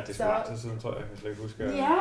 [0.00, 1.00] Ja, det er så lang tid siden, tror jeg.
[1.00, 1.96] Jeg kan slet ikke huske, Ja,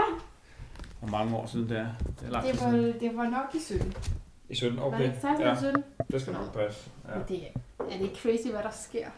[0.99, 1.87] hvor mange år siden det er.
[2.19, 2.61] Det er lang tid det
[2.93, 3.93] var, det var nok i 17.
[4.49, 5.03] I 17, Var det okay.
[5.03, 5.83] ikke 16 Ja, eller 17?
[6.11, 6.89] det skal nok passe.
[7.09, 7.17] Ja.
[7.17, 7.41] Men det,
[7.79, 9.07] er det ikke crazy, hvad der sker?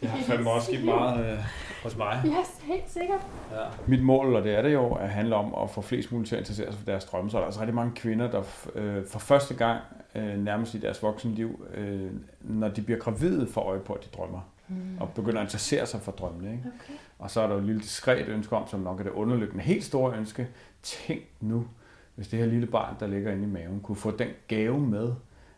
[0.00, 1.38] Det har fandme også sket meget øh,
[1.82, 2.20] hos mig.
[2.24, 3.20] Ja, helt sikkert.
[3.52, 3.64] Ja.
[3.86, 6.36] Mit mål, og det er det jo, at handle om at få flest muligt til
[6.36, 7.30] at interessere sig for deres drømme.
[7.30, 8.42] Så er der altså rigtig mange kvinder, der
[8.74, 9.80] øh, for første gang
[10.14, 12.10] øh, nærmest i deres voksenliv, øh,
[12.40, 14.40] når de bliver gravide, får øje på, at de drømmer.
[14.68, 14.98] Mm.
[15.00, 16.52] Og begynder at interessere sig for drømmene.
[16.52, 16.64] Ikke?
[16.84, 16.94] Okay.
[17.18, 19.64] Og så er der jo et lille diskret ønske om, som nok er det underliggende
[19.64, 20.48] helt store ønske.
[20.82, 21.66] Tænk nu,
[22.14, 25.12] hvis det her lille barn, der ligger inde i maven, kunne få den gave med,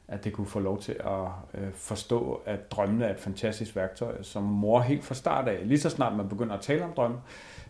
[0.08, 4.22] at det kunne få lov til at øh, forstå, at drømmene er et fantastisk værktøj,
[4.22, 7.18] som mor helt fra start af, lige så snart man begynder at tale om drømme,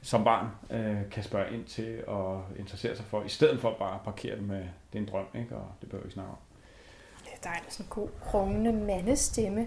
[0.03, 3.95] som barn øh, kan spørge ind til og interessere sig for, i stedet for bare
[3.95, 4.59] at parkere det med,
[4.93, 5.57] det er en drøm, ikke?
[5.57, 6.39] og det behøver vi ikke snakke om.
[7.25, 9.67] Det er sådan en god, rungende mandestemme.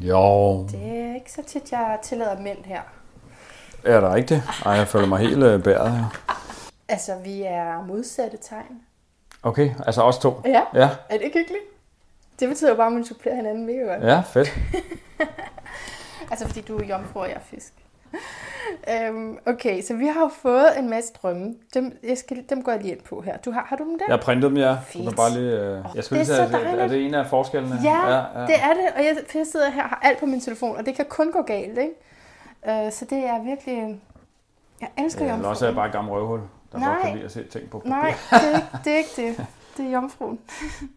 [0.00, 0.66] Jo.
[0.70, 2.80] Det er ikke så tit, jeg tillader mænd her.
[3.84, 4.42] Er der ikke det?
[4.66, 6.04] Ej, jeg føler mig helt øh, bæret her.
[6.88, 8.82] Altså, vi er modsatte tegn.
[9.42, 10.40] Okay, altså os to.
[10.44, 11.62] Ja, Ja, er det ikke hyggeligt?
[12.40, 14.02] Det betyder jo bare, at man supplerer hinanden mega godt.
[14.04, 14.48] ja fedt.
[16.30, 17.72] Altså, fordi du er jomfru, og jeg er fisk.
[18.94, 21.54] øhm, okay, så vi har jo fået en masse drømme.
[21.74, 23.36] Dem, jeg skal, dem går jeg lige ind på her.
[23.36, 24.04] Du har, har du dem der?
[24.08, 24.70] Jeg har printet dem, ja.
[24.70, 25.04] Du Fedt.
[25.08, 27.06] kan bare lige, øh, jeg skulle det lige er sige, så at det- er det
[27.06, 27.74] en af forskellene?
[27.84, 28.86] Ja, det er det.
[28.96, 31.32] Og jeg, jeg sidder her og har alt på min telefon, og det kan kun
[31.32, 32.86] gå galt, ikke?
[32.86, 34.00] Øh, så det er virkelig...
[34.80, 35.50] Jeg elsker Ja, jomfruen.
[35.50, 36.40] også er jeg bare et gammelt røvhul,
[36.72, 36.88] der Nej.
[36.88, 37.90] godt kan lide at se ting på papir.
[37.90, 38.96] Nej, det er, ikke, det er
[39.28, 39.46] ikke det.
[39.76, 40.38] Det er jomfruen.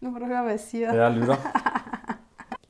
[0.00, 0.94] nu må du høre, hvad jeg siger.
[0.94, 1.36] Jeg lytter.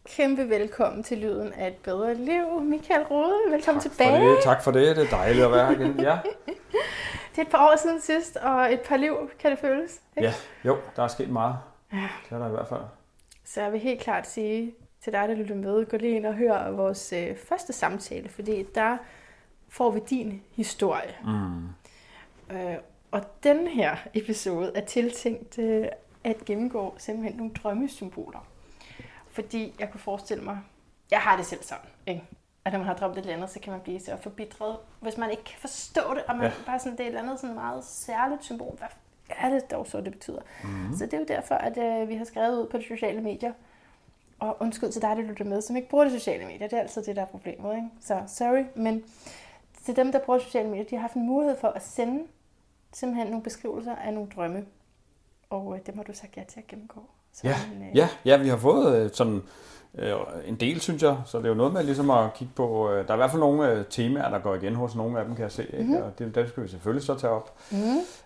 [0.08, 2.61] Kæmpe velkommen til Lyden af et bedre liv.
[2.61, 4.19] Michael Rode, velkommen Tak tilbage.
[4.20, 4.97] for det, tak for det.
[4.97, 6.00] Det er dejligt at være her igen.
[6.00, 6.19] Ja.
[7.33, 10.00] Det er et par år siden sidst, og et par liv, kan det føles.
[10.17, 10.28] Ikke?
[10.28, 11.56] ja, jo, der er sket meget.
[11.92, 12.08] Ja.
[12.25, 12.80] Det er der i hvert fald.
[13.45, 16.34] Så jeg vil helt klart sige til dig, der lytter med, gå lige ind og
[16.34, 18.97] hør vores øh, første samtale, fordi der
[19.69, 21.14] får vi din historie.
[21.25, 21.69] Mm.
[22.56, 22.75] Øh,
[23.11, 25.86] og den her episode er tiltænkt øh,
[26.25, 28.46] at gennemgå simpelthen nogle drømmesymboler.
[29.33, 30.59] Fordi jeg kunne forestille mig,
[31.11, 32.23] jeg har det selv sådan, ikke?
[32.65, 35.17] at når man har drømt et eller andet, så kan man blive så forbitret, hvis
[35.17, 36.53] man ikke kan forstå det, og man Ja.
[36.67, 38.77] bare sådan, det er et eller andet sådan meget særligt symbol.
[38.79, 38.89] Hvad
[39.29, 40.41] er det dog så, det betyder?
[40.65, 40.97] Mm.
[40.97, 43.53] Så det er jo derfor, at øh, vi har skrevet ud på de sociale medier,
[44.39, 46.69] og undskyld til dig, der lytter med, som ikke bruger de sociale medier.
[46.69, 47.75] Det er altid det, der er problemet.
[47.77, 47.89] Ikke?
[48.01, 49.05] Så sorry, men
[49.85, 52.25] til dem, der bruger sociale medier, de har haft en mulighed for at sende
[52.93, 54.67] simpelthen nogle beskrivelser af nogle drømme.
[55.51, 57.03] Og øh, dem har du sagt ja til at gennemgå.
[57.35, 57.51] Så, Ja,
[57.91, 59.43] øh, ja, ja, vi har fået øh, sådan
[59.98, 60.13] øh,
[60.47, 61.17] en del, synes jeg.
[61.27, 62.91] Så det er jo noget med ligesom at kigge på...
[62.91, 65.25] Øh, der er i hvert fald nogle øh, temaer, der går igen hos nogle af
[65.25, 65.63] dem, kan jeg se.
[65.73, 65.85] Ikke?
[65.85, 66.03] Mhm.
[66.03, 67.53] Og det, dem skal vi selvfølgelig så tage op.
[67.70, 67.79] Mm.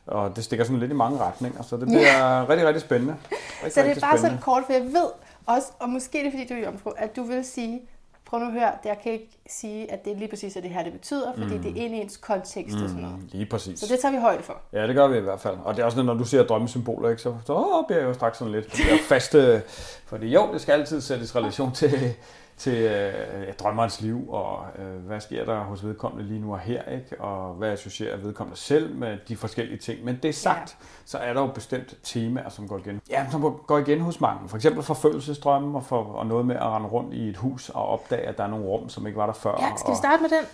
[0.07, 3.17] Og det stikker sådan lidt i mange retninger, så det bliver rigtig, rigtig spændende.
[3.65, 4.21] Rigtig, Så det er bare spændende.
[4.21, 5.07] sådan kort, for jeg ved
[5.47, 7.81] også, og måske er det fordi du er jomfru, at du vil sige,
[8.27, 10.71] prøv nu at høre, jeg kan ikke sige, at det er lige præcis er det
[10.71, 11.63] her, det betyder, fordi Mm.
[11.63, 13.19] det er ind i ens kontekst og sådan noget.
[13.19, 13.81] Mm, lige præcis.
[13.81, 14.57] Så det tager vi højde for.
[14.73, 15.57] Ja, det gør vi i hvert fald.
[15.65, 18.15] Og det er også, når du ser drømmesymboler, ikke, så, så åh, bliver jeg jo
[18.15, 18.73] straks sådan lidt
[19.09, 19.63] faste...
[20.07, 22.15] Fordi jo, det skal altid sættes relation til,
[22.57, 26.83] til øh, drømmerens liv, og øh, hvad sker der hos vedkommende lige nu og her,
[26.83, 27.21] ikke?
[27.21, 30.05] og hvad associerer vedkommende selv med de forskellige ting.
[30.05, 30.87] Men det er sagt, ja.
[31.05, 33.01] så er der jo bestemt temaer, som går igen.
[33.11, 34.49] Ja, som går igen hos mange.
[34.49, 37.89] For eksempel forfølgelsesdrømme, og, for, og noget med at rende rundt i et hus og
[37.89, 39.57] opdage, at der er nogle rum, som ikke var der før.
[39.61, 40.45] Ja, skal vi starte med den?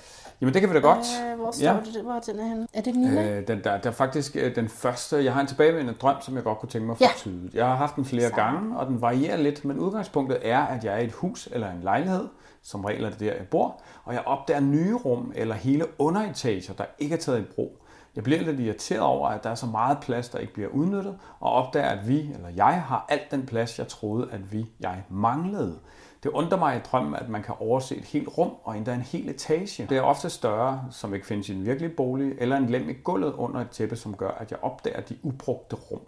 [0.42, 0.98] Jamen, det kan vi da godt.
[1.32, 1.76] Øh, hvor står Ja.
[1.94, 2.02] det?
[2.02, 2.66] Hvor er den henne?
[2.72, 3.30] Er det lille?
[3.30, 6.34] Øh, den, der, der er faktisk øh, den første, jeg har en tilbagevendende drøm, som
[6.36, 7.30] jeg godt kunne tænke mig få Ja.
[7.54, 8.42] Jeg har haft den flere Samme.
[8.44, 11.70] gange, og den varierer lidt, men udgangspunktet er, at jeg er i et hus eller
[11.72, 12.28] en lejlighed,
[12.62, 16.72] som regel er det der, jeg bor, og jeg opdager nye rum eller hele underetager,
[16.74, 17.78] der ikke er taget i brug.
[18.16, 21.18] Jeg bliver lidt irriteret over, at der er så meget plads, der ikke bliver udnyttet,
[21.40, 25.02] og opdager, at vi, eller jeg, har alt den plads, jeg troede, at vi, jeg
[25.10, 25.78] manglede.
[26.22, 29.00] Det undrer mig i drømmen, at man kan overse et helt rum og endda en
[29.00, 29.86] hel etage.
[29.86, 32.92] Det er ofte større, som ikke findes i en virkelig bolig, eller en lem i
[32.92, 36.00] gulvet under et tæppe, som gør, at jeg opdager de ubrugte rum.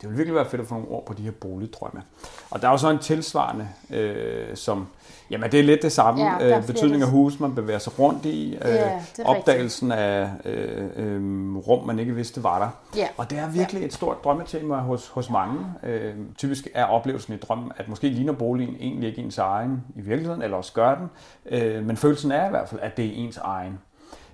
[0.00, 2.02] Det vil virkelig være fedt at få nogle ord på de her boligdrømme.
[2.50, 4.86] Og der er jo så en tilsvarende, øh, som,
[5.30, 7.98] jamen det er lidt det samme, Ja, ja, øh, betydning af hus, man bevæger sig
[7.98, 9.28] rundt i, øh, Ja, er rigtigt.
[9.28, 12.68] opdagelsen af øh, øh, rum, man ikke vidste var der.
[13.00, 13.06] Ja.
[13.16, 15.58] Og det er virkelig et stort drømmetema hos, hos mange.
[15.82, 20.00] Øh, typisk er oplevelsen i drømmen, at måske ligner boligen egentlig ikke ens egen i
[20.00, 21.10] virkeligheden, eller også gør den,
[21.50, 23.78] øh, men følelsen er i hvert fald, at det er ens egen.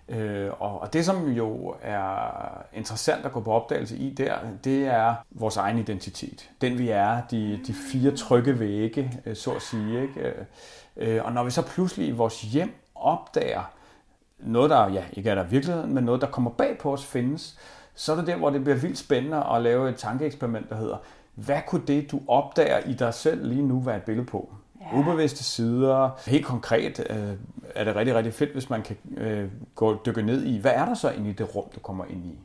[0.08, 4.87] Øh, og, og det, som jo er interessant at gå på opdagelse i der, det
[4.87, 6.50] er vores egen identitet.
[6.61, 10.03] Den vi er, de, de fire trygge vægge, øh, så at sige.
[10.03, 10.20] Ikke?
[10.20, 10.44] Øh,
[10.97, 13.73] øh, og når vi så pludselig i vores hjem opdager
[14.38, 17.05] noget, der ja, ikke er der i virkeligheden, men noget, der kommer bag på os
[17.05, 17.59] findes,
[17.94, 20.97] så er det der, hvor det bliver vildt spændende at lave et tankeeksperiment, der hedder,
[21.35, 24.52] hvad kunne det, du opdager i dig selv lige nu, være et billede på?
[24.93, 24.99] Ja.
[24.99, 27.33] Ubevidste sider, helt konkret, øh,
[27.75, 30.85] er det rigtig, rigtig fedt, hvis man kan øh, gå dykke ned i, hvad er
[30.85, 32.38] der så inde i det rum, du kommer ind i?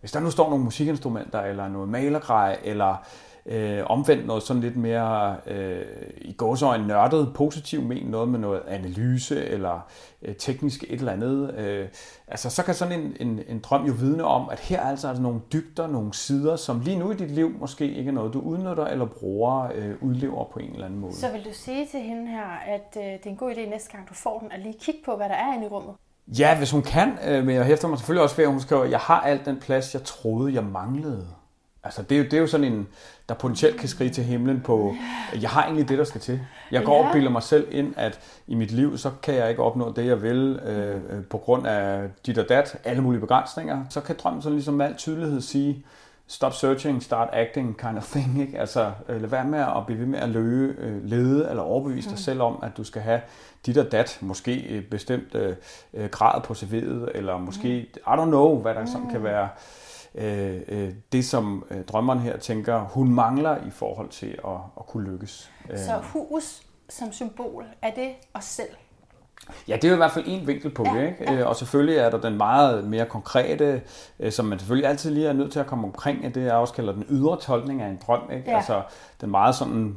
[0.00, 3.06] Hvis der nu står nogle musikinstrumenter, eller noget malergrej, eller
[3.46, 5.82] øh, omvendt noget sådan lidt mere øh,
[6.20, 9.86] i gåsøjne nørdet, positivt men noget med noget analyse eller
[10.22, 11.54] øh, teknisk et eller andet.
[11.54, 11.88] Øh,
[12.28, 15.08] altså så kan sådan en, en, en drøm jo vidne om, at her er altså,
[15.08, 18.34] altså nogle dybder, nogle sider, som lige nu i dit liv måske ikke er noget,
[18.34, 21.14] du udnytter eller bruger, øh, udlever på en eller anden måde.
[21.14, 23.92] Så vil du sige til hende her, at øh, det er en god idé næste
[23.92, 25.94] gang du får den, at lige kigge på, hvad der er inde i rummet?
[26.38, 28.84] Ja, hvis hun kan, øh, men jeg hæfter mig selvfølgelig også ved, at hun skriver,
[28.84, 31.26] jeg har alt den plads, jeg troede, jeg manglede.
[31.84, 32.88] Altså, det er, jo, det er jo sådan en,
[33.28, 34.94] der potentielt kan skrige til himlen på,
[35.40, 36.40] jeg har egentlig det, der skal til.
[36.70, 39.62] Jeg går og bilder mig selv ind, at i mit liv, så kan jeg ikke
[39.62, 43.84] opnå det, jeg vil, øh, øh, på grund af dit og dat, alle mulige begrænsninger.
[43.90, 45.84] Så kan drømmen sådan ligesom med al tydelighed sige,
[46.26, 48.40] stop searching, start acting kind of thing.
[48.40, 48.58] Ikke?
[48.58, 52.08] Altså, øh, lad være med at blive ved med at løge, øh, lede eller overbevise
[52.08, 52.18] dig mm.
[52.18, 53.20] selv om, at du skal have
[53.66, 55.56] dit og dat, måske et bestemt øh,
[56.10, 58.12] grad på CV'et, eller måske, mm.
[58.12, 59.48] I don't know, hvad der sådan kan være
[60.14, 64.86] øh, øh, det, som øh, drømmeren her tænker, hun mangler i forhold til at, at
[64.86, 65.50] kunne lykkes.
[65.70, 65.78] Øh.
[65.78, 68.70] Så hus som symbol, er det os selv?
[69.68, 71.32] Ja, det er jo i hvert fald en vinkel på det, ikke?
[71.32, 71.40] Ja.
[71.40, 73.82] Øh, og selvfølgelig er der den meget mere konkrete,
[74.20, 76.74] øh, som man selvfølgelig altid lige er nødt til at komme omkring, det er også
[76.74, 78.50] kalder den ydre tolkning af en drøm, ikke?
[78.50, 78.56] Ja.
[78.56, 78.82] Altså
[79.20, 79.96] den meget sådan,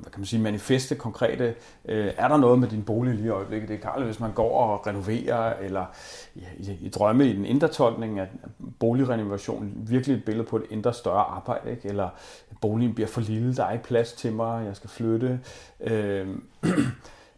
[0.00, 1.54] hvad kan man sige, manifeste, konkrete,
[1.84, 3.68] øh, er der noget med din bolig lige i øjeblikket?
[3.68, 5.84] Det er Karl, hvis man går og renoverer, eller
[6.34, 8.26] i, i, i drømme i den indre tolkning af
[8.78, 11.88] boligrenovation, virkelig et billede på et indre større arbejde, ikke?
[11.88, 12.08] Eller
[12.60, 15.40] boligen bliver for lille, der er ikke plads til mig, jeg skal flytte.
[15.80, 16.28] Øh,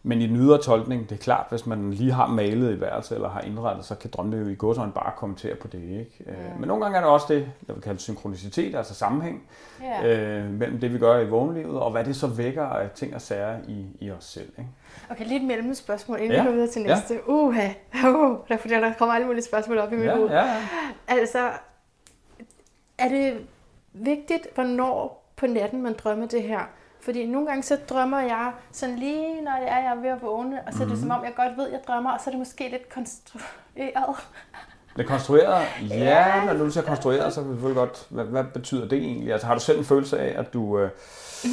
[0.05, 3.15] Men i den ydre tolkning, det er klart, hvis man lige har malet i værelse
[3.15, 5.83] eller har indrettet, så kan drømme jo i gåsøjne bare kommentere på det.
[5.83, 6.25] Ikke?
[6.27, 6.33] Ja.
[6.33, 9.43] Øh, men nogle gange er der også det, jeg vil kalde synkronicitet, altså sammenhæng
[9.83, 10.07] ja.
[10.07, 13.21] øh, mellem det, vi gør i vågenlivet, og hvad det så vækker af ting og
[13.21, 14.53] sager i, i os selv.
[14.59, 14.71] Ikke?
[15.11, 16.43] Okay, lige et mellemspørgsmål, inden ja.
[16.43, 17.15] vi går videre til næste.
[17.15, 17.21] Ja.
[17.27, 20.31] Uha, uh, der, der kommer alle mulige spørgsmål op i mit ja, hoved.
[20.31, 20.63] Ja, ja.
[21.09, 21.51] Altså,
[22.99, 23.47] er det
[23.93, 26.61] vigtigt, hvornår på natten man drømmer det her?
[27.03, 30.73] Fordi nogle gange så drømmer jeg sådan lige, når jeg er, ved at vågne, og
[30.73, 31.01] så er det mm-hmm.
[31.01, 34.17] som om, jeg godt ved, jeg drømmer, og så er det måske lidt konstrueret.
[34.97, 35.67] Det konstrueret?
[35.91, 39.33] Ja, ja, når du siger konstrueret, så vil du godt, hvad, hvad betyder det egentlig?
[39.33, 40.79] Altså har du selv en følelse af, at du...
[40.79, 40.91] Øh...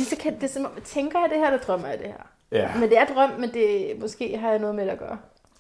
[0.10, 2.28] Så kan, det er som om, tænker jeg det her, eller drømmer jeg det her?
[2.52, 2.70] Ja.
[2.76, 5.18] Men det er drøm, men det, måske har jeg noget med det at gøre.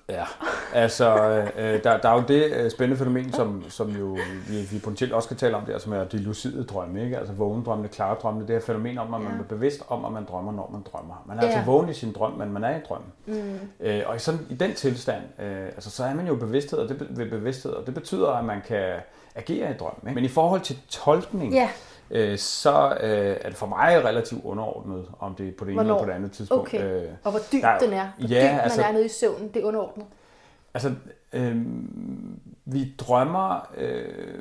[0.09, 0.23] Ja,
[0.73, 1.15] altså
[1.57, 4.17] øh, der, der er jo det øh, spændende fænomen, som, som jo
[4.47, 7.17] vi, vi potentielt også kan tale om der, som er de lucide drømme, ikke?
[7.17, 9.39] altså vågen drømme, klare drømme, det er fænomen om, at man ja.
[9.39, 11.23] er bevidst om, at man drømmer, når man drømmer.
[11.25, 11.59] Man er altså ja.
[11.59, 13.01] altså vågen i sin drøm, men man er i drøm.
[13.25, 13.59] Mm.
[13.79, 16.89] Øh, og i, sådan, i den tilstand, øh, altså, så er man jo bevidsthed, og
[16.89, 18.93] det, ved bevidsthed, og det betyder, at man kan
[19.35, 19.95] agere i drøm.
[20.03, 20.15] Ikke?
[20.15, 21.69] Men i forhold til tolkning, ja
[22.11, 25.81] øh, så øh, er det for mig relativt underordnet, om det er på det ene
[25.81, 26.67] eller på det andet tidspunkt.
[26.67, 27.03] Okay.
[27.03, 28.09] Øh, og hvor dyb der, den er.
[28.17, 30.05] Hvor ja, dyb altså, man er nede i søvnen, det er underordnet.
[30.73, 30.93] Altså,
[31.33, 31.65] øh,
[32.65, 34.39] vi drømmer, øh,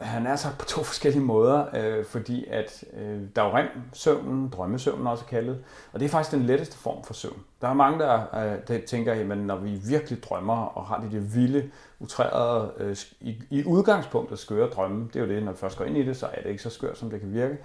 [0.00, 4.48] han er sagt på to forskellige måder, øh, fordi at øh, der er jo REM-søvnen,
[4.48, 7.40] drømmesøvnen også kaldet, og det er faktisk den letteste form for søvn.
[7.60, 11.16] Der er mange, der, øh, der tænker, at når vi virkelig drømmer og har de
[11.16, 11.70] der vilde,
[12.00, 15.84] utrærede, øh, i, i udgangspunktet skøre drømme, det er jo det, når vi først går
[15.84, 17.58] ind i det, så er det ikke så skørt, som det kan virke.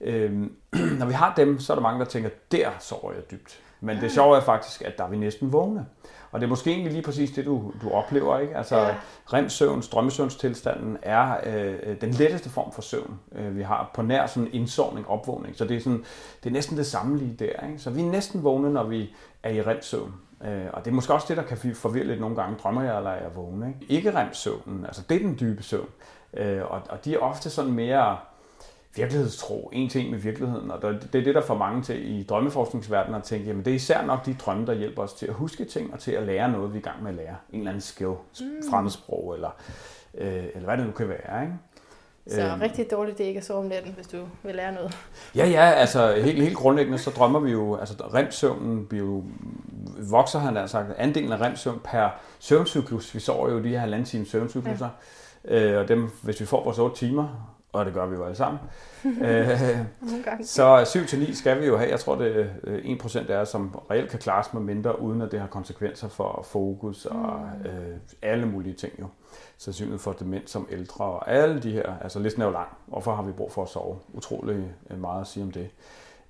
[0.00, 0.32] Øh,
[0.98, 3.60] når vi har dem, så er der mange, der tænker, der sover jeg dybt.
[3.80, 5.86] Men det sjove er faktisk, at der er vi næsten vågne.
[6.32, 8.38] Og det er måske egentlig lige præcis det, du, du oplever.
[8.38, 8.56] Ikke?
[8.56, 8.94] Altså, ja.
[9.32, 14.48] REM-søvn, drømmesøvnstilstanden, er øh, den letteste form for søvn, øh, vi har på nær sådan
[14.52, 15.56] indsovning, opvågning.
[15.56, 16.04] Så det er, sådan,
[16.44, 17.66] det er næsten det samme lige der.
[17.66, 17.78] Ikke?
[17.78, 20.14] Så vi er næsten vågne, når vi er i REM-søvn.
[20.44, 22.56] Øh, og det er måske også det, der kan forvirre lidt nogle gange.
[22.62, 23.74] Drømmer jeg, eller er jeg vågne?
[23.80, 25.88] Ikke, ikke REM-søvnen, altså det er den dybe søvn.
[26.34, 28.16] Øh, og, og de er ofte sådan mere
[28.96, 33.14] virkelighedstro, en ting med virkeligheden, og det er det, der får mange til i drømmeforskningsverdenen
[33.14, 35.64] at tænke, jamen det er især nok de drømme, der hjælper os til at huske
[35.64, 37.36] ting og til at lære noget, vi er i gang med at lære.
[37.52, 38.70] En eller anden skill, mm.
[38.70, 39.50] fremmedsprog, eller,
[40.14, 41.42] øh, eller hvad det nu kan være.
[41.42, 41.54] Ikke?
[42.26, 42.60] Så øhm.
[42.60, 44.98] rigtig dårligt det ikke at sove om natten, hvis du vil lære noget.
[45.36, 49.24] Ja, ja, altså helt, helt grundlæggende, så drømmer vi jo, altså remsøvnen bliver jo,
[50.10, 53.14] vokser han altså andelen af remsøvn per søvncyklus.
[53.14, 54.88] Vi sover jo de her halvanden time søvncykluser,
[55.48, 55.72] ja.
[55.72, 58.36] øh, og dem, hvis vi får vores 8 timer, og det gør vi jo alle
[58.36, 58.60] sammen.
[59.26, 59.48] øh,
[60.42, 61.90] så 7-9 skal vi jo have.
[61.90, 65.40] Jeg tror, det er 1% af som reelt kan klares med mindre, uden at det
[65.40, 67.70] har konsekvenser for fokus og mm.
[67.70, 69.06] øh, alle mulige ting jo.
[69.62, 72.68] Sandsynlighed for demens som ældre og alle de her, altså listen er jo lang.
[72.86, 73.98] Hvorfor har vi brug for at sove?
[74.12, 75.70] Utrolig øh, meget at sige om det.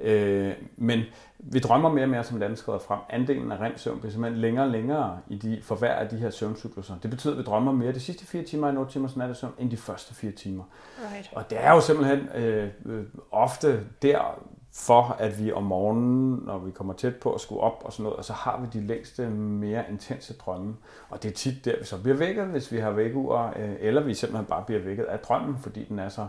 [0.01, 1.01] Øh, men
[1.39, 2.99] vi drømmer mere og mere, som landet skriver frem.
[3.11, 6.31] Andelen af REM-søvn bliver simpelthen længere og længere i de, for hver af de her
[6.31, 6.95] søvncykluser.
[7.03, 9.71] Det betyder, at vi drømmer mere de sidste fire timer i 8 timers nattesøvn, end
[9.71, 10.65] de første fire timer.
[10.99, 11.31] Right.
[11.33, 14.43] Og det er jo simpelthen øh, øh, ofte der,
[14.75, 18.03] for at vi om morgenen, når vi kommer tæt på at skulle op og sådan
[18.03, 20.77] noget, og så har vi de længste, mere intense drømme.
[21.11, 24.03] Og det er tit der, vi så bliver vækket, hvis vi har vækkeur, øh, eller
[24.03, 26.27] vi simpelthen bare bliver vækket af drømmen, fordi den er så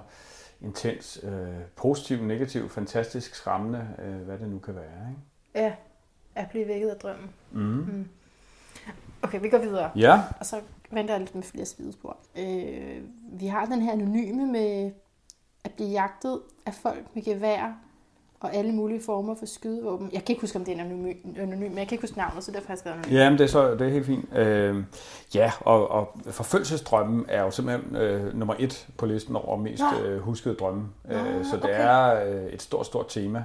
[0.61, 5.09] intens, øh, positiv, negativ, fantastisk, skræmmende, øh, hvad det nu kan være.
[5.09, 5.65] Ikke?
[5.65, 5.73] Ja,
[6.35, 7.29] at blive vækket af drømmen.
[7.51, 7.61] Mm.
[7.61, 8.07] Mm.
[9.21, 9.91] Okay, vi går videre.
[9.95, 12.17] Ja, Og så venter jeg lidt med flere spidespor.
[12.37, 13.01] Øh,
[13.39, 14.91] vi har den her anonyme med
[15.63, 17.73] at blive jagtet af folk med gevær
[18.43, 20.09] og alle mulige former for skydevåben.
[20.13, 22.43] Jeg kan ikke huske, om det er anonym, anonym men jeg kan ikke huske navnet,
[22.43, 23.15] så derfor har jeg skrevet anonym.
[23.15, 24.37] Ja, men det er, så, det er helt fint.
[24.37, 24.83] Øh,
[25.35, 30.05] ja, og, og forfølgelsesdrømmen er jo simpelthen øh, nummer et på listen over mest Nå.
[30.05, 30.83] øh, huskede drømme.
[31.03, 31.73] Nå, øh, så det okay.
[31.79, 33.43] er øh, et stort, stort tema.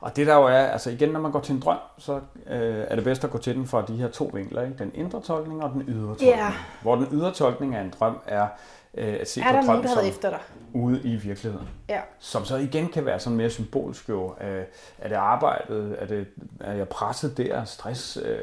[0.00, 2.14] Og det der jo er, altså igen, når man går til en drøm, så
[2.50, 4.78] øh, er det bedst at gå til den fra de her to vinkler, ikke?
[4.78, 6.30] den indre tolkning og den ydre tolkning.
[6.30, 6.52] Ja.
[6.82, 8.46] Hvor den ydre tolkning af en drøm er
[8.96, 10.38] øh, at se Er på der nogen, drøm der som efter dig?
[10.72, 12.00] ude i virkeligheden Ja.
[12.18, 14.34] som så igen kan være sådan mere symbolsk jo.
[14.40, 14.62] Øh,
[14.98, 15.96] Er det arbejdet?
[15.98, 16.26] Er, det,
[16.60, 17.64] er jeg presset der?
[17.64, 18.18] Stress?
[18.24, 18.38] Øh,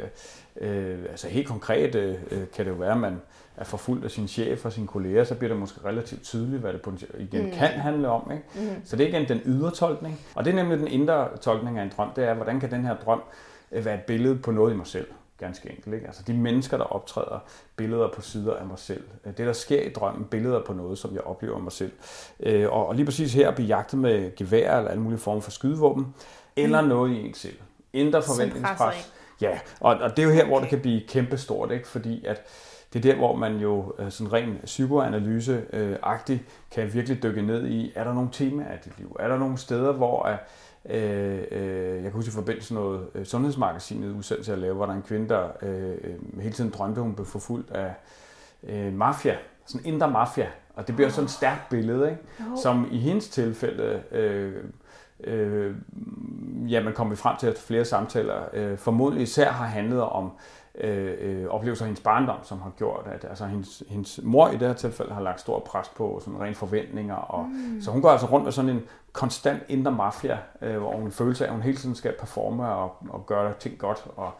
[0.62, 3.22] øh, altså helt konkret øh, øh, kan det jo være, at man
[3.58, 6.74] er forfulgt af sin chef og sine kolleger, så bliver det måske relativt tydeligt, hvad
[6.74, 7.46] det igen Mm.
[7.46, 7.51] mm.
[7.53, 8.31] kan handle om.
[8.31, 8.43] Ikke?
[8.75, 8.81] Mm.
[8.86, 10.20] Så det er igen den ydre tolkning.
[10.36, 12.10] Og det er nemlig den indre tolkning af en drøm.
[12.15, 13.22] Det er, hvordan kan den her drøm
[13.72, 15.08] øh, være et billede på noget i mig selv?
[15.42, 15.96] Ganske enkelt.
[15.96, 16.08] Ikke?
[16.08, 17.40] Altså de mennesker, der optræder,
[17.76, 19.04] billeder på sider af mig selv.
[19.26, 21.92] Øh, Det, der sker i drømmen, billeder på noget, som jeg oplever mig selv.
[22.40, 25.52] Øh, Og, lige præcis her at blive jagtet med gevær eller alle mulige former for
[25.52, 26.16] skydevåben,
[26.56, 27.56] eller noget i en selv.
[27.94, 29.14] Indre forventningspres.
[29.42, 30.62] Ja, og, og det er jo her, hvor Okay.
[30.64, 31.88] det kan blive kæmpestort, ikke?
[31.88, 32.42] fordi at
[32.94, 36.40] det er der, hvor man jo øh, sådan ren psykoanalyse-agtigt
[36.72, 39.16] kan virkelig dykke ned i, er der nogle temaer i dit liv?
[39.20, 40.24] Er der nogle steder, hvor
[40.90, 44.86] øh, øh, jeg kan huske i forbindelse med noget øh, sundhedsmagasinet udsendelse, jeg lavede, hvor
[44.86, 47.94] der er en kvinde, der øh, øh, hele tiden drømte, hun blev forfulgt af
[48.64, 52.22] øh, mafia, sådan indre mafia, og det bliver sådan et stærkt billede, ikke?
[52.40, 52.62] Jo.
[52.64, 54.64] som i hendes tilfælde, øh,
[55.24, 55.76] øh,
[56.68, 60.32] ja, man kommer frem til at flere samtaler, øh, formodentlig især har handlet om
[60.76, 64.58] øh, øh, oplevelser af hendes barndom, som har gjort, at altså, hendes, hendes mor i
[64.58, 67.16] det her tilfælde har lagt stor pres på sådan rent forventninger.
[67.16, 67.82] Og, mm.
[67.82, 68.82] Så hun går altså rundt med sådan en
[69.13, 72.96] konstant indre mafia, øh, hvor hun føler sig, at hun hele tiden skal performe og,
[73.10, 74.06] og gøre ting godt.
[74.15, 74.32] Og,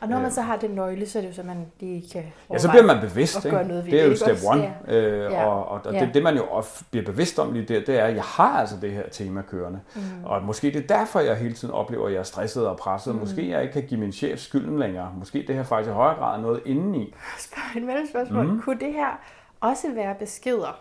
[0.00, 2.24] Og når man så har det nøgle, så er det jo så, man lige kan
[2.52, 3.44] Ja, så bliver man bevidst.
[3.44, 3.56] Ikke?
[3.62, 4.74] noget det er jo step one.
[4.88, 4.94] Ja.
[4.98, 5.44] Øh, Ja.
[5.46, 6.00] Og, og, og Ja.
[6.00, 6.44] det, det, man jo
[6.90, 9.80] bliver bevidst om lige der, det er, at jeg har altså det her tema kørende.
[9.94, 10.00] Mm.
[10.24, 13.14] Og måske det er derfor, jeg hele tiden oplever, at jeg er stresset og presset.
[13.14, 13.20] Mm.
[13.20, 15.12] Måske jeg ikke kan give min chef skylden længere.
[15.18, 17.14] Måske det her faktisk i højere grad er noget indeni.
[17.38, 18.46] Spørg et mellemspørgsmål.
[18.46, 18.60] Mm.
[18.62, 19.18] Kunne det her
[19.60, 20.80] også være beskeder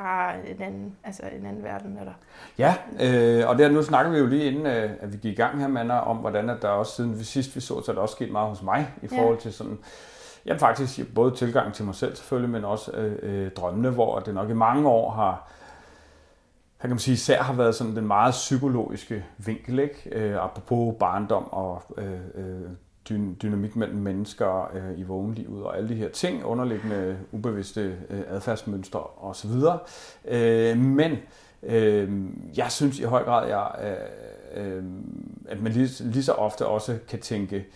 [0.00, 1.98] fra en anden, altså en anden verden?
[1.98, 2.12] Eller?
[2.58, 5.36] Ja, øh, og der, nu snakker vi jo lige inden, øh, at vi gik i
[5.42, 7.94] gang her, Manna, om hvordan at der også siden vi sidst vi så, så er
[7.94, 9.18] der også sket meget hos mig i Ja.
[9.20, 9.78] forhold til sådan,
[10.46, 14.34] jamen faktisk både tilgang til mig selv selvfølgelig, men også øh, øh, drømmene, hvor det
[14.34, 15.48] nok i mange år har,
[16.78, 20.10] her kan man sige, især har været sådan den meget psykologiske vinkel, ikke?
[20.12, 22.60] Øh, apropos barndom og øh, øh,
[23.08, 29.00] dynamik mellem mennesker øh, i vågenlivet og alle de her ting, underliggende ubevidste øh, adfærdsmønstre
[29.00, 29.50] osv.
[30.28, 31.16] Øh, men
[31.62, 32.10] øh,
[32.56, 33.70] jeg synes i høj grad, jeg,
[34.56, 34.84] øh, øh,
[35.48, 37.66] at man lige, lige så ofte også kan tænke,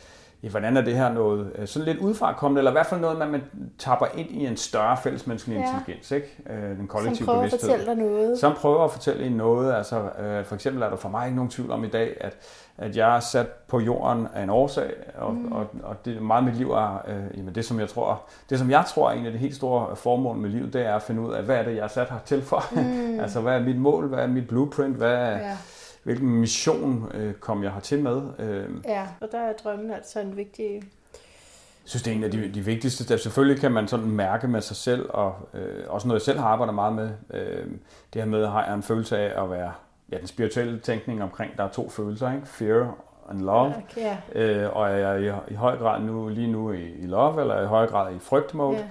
[0.44, 3.00] ja, hvordan er det her noget øh, sådan lidt udefra kommende, eller i hvert fald
[3.00, 3.42] noget, man, man
[3.78, 5.72] tapper ind i en større fællesmenneskelig Ja.
[5.72, 6.36] intelligens, ikke?
[6.50, 7.70] Øh, den Som kollektive prøver at bevidsthed.
[7.70, 8.38] fortælle dig noget.
[8.38, 9.74] Som prøver at fortælle en noget.
[9.74, 12.36] Altså, øh, for eksempel er der for mig ikke nogen tvivl om i dag, at,
[12.78, 15.52] at jeg er sat på jorden af en årsag, og, mm.
[15.52, 18.58] og, og det meget af mit liv er, øh, jamen det som jeg tror, det
[18.58, 21.02] som jeg tror er en af de helt store formål med livet, det er at
[21.02, 22.64] finde ud af, hvad er det, jeg er sat her til for?
[22.72, 23.20] Mm.
[23.22, 24.06] altså, hvad er mit mål?
[24.08, 24.96] Hvad er mit blueprint?
[24.96, 25.56] Hvad er, Ja.
[26.04, 28.22] Hvilken mission øh, kom jeg hertil med?
[28.38, 30.74] Øh, ja, og der er drømmen altså en vigtig...
[30.74, 33.22] Jeg synes, det er en af de, de vigtigste steps.
[33.22, 36.48] Selvfølgelig kan man sådan mærke med sig selv, og øh, også noget, jeg selv har
[36.48, 37.10] arbejdet meget med.
[37.34, 37.66] Øh,
[38.12, 39.72] det her med, har jeg en følelse af at være
[40.12, 42.46] ja, den spirituelle tænkning omkring, der er to følelser, ikke?
[42.46, 42.94] fear
[43.30, 43.74] and love.
[43.90, 44.16] Okay, ja.
[44.34, 47.62] Øh, og er jeg i, i høj grad nu, lige nu i, i love, eller
[47.62, 48.78] i høj grad i frygtmode.
[48.78, 48.84] ja.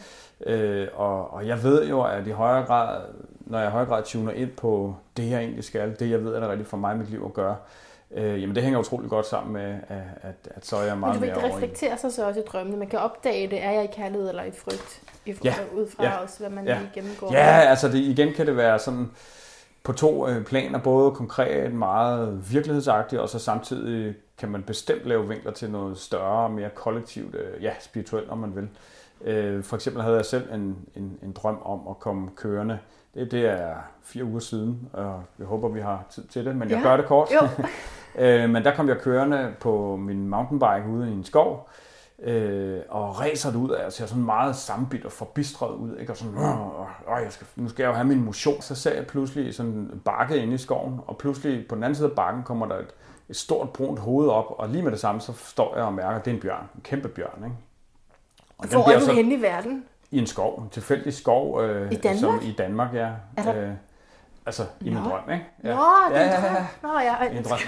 [0.46, 3.02] Øh, og, og jeg ved jo, at i højere grad,
[3.46, 6.36] når jeg i højere grad tuner ind på det, jeg egentlig skal, det jeg ved,
[6.36, 7.56] er det rigtigt for mig i mit liv at gøre,
[8.12, 11.00] øh, jamen det hænger utrolig godt sammen med, at, at, at så er jeg Men
[11.00, 11.56] meget du mere det over i.
[11.56, 12.78] reflekterer sig så også i drømmene.
[12.78, 15.02] Man kan opdage det, er jeg i kærlighed eller i frygt?
[15.26, 16.78] I, Ja, Ud fra ja, også, hvad man ja.
[16.78, 17.32] lige gennemgår.
[17.34, 19.12] Ja, altså det, igen kan det være sådan
[19.84, 25.28] på to øh, planer, både konkret, meget virkelighedsagtigt, og så samtidig kan man bestemt lave
[25.28, 28.70] vinkler til noget større, mere kollektivt, øh, ja, spirituelt, om man vil.
[29.34, 32.80] Øh, for eksempel havde jeg selv en, en, en drøm om at komme kørende.
[33.14, 36.70] Det, det er fire uger siden, og jeg håber, vi har tid til det, men
[36.70, 36.84] jeg Ja.
[36.84, 37.30] gør det kort.
[38.18, 41.70] Øh, men der kom jeg kørende på min mountainbike ude i en skov,
[42.24, 46.12] øh, og ræser det ud af, og ser sådan meget sammenbidt og forbistret ud, ikke?
[46.14, 46.88] og sådan, åh, åh,
[47.24, 48.62] jeg skal, nu skal jeg jo have min motion.
[48.62, 51.96] Så ser jeg pludselig sådan en bakke inde i skoven, og pludselig på den anden
[51.96, 52.94] side af bakken kommer der et,
[53.30, 56.20] et stort brunt hoved op, og lige med det samme, så står jeg og mærker,
[56.20, 57.44] at det er en bjørn, en kæmpe bjørn.
[57.44, 57.56] Ikke?
[58.58, 59.86] Og Hvor er du så, henne i verden?
[60.14, 61.62] I en skov, en tilfældig skov.
[61.62, 62.20] Øh, I Danmark?
[62.20, 63.10] Som, I Danmark, ja.
[63.38, 63.62] Er der...
[63.62, 63.70] øh,
[64.46, 65.46] Altså, i min drøm, ikke?
[65.64, 65.76] Ja.
[65.76, 66.66] Nå, det er ja, ja, ja.
[66.84, 67.38] Nå, ja.
[67.38, 67.60] En drøm.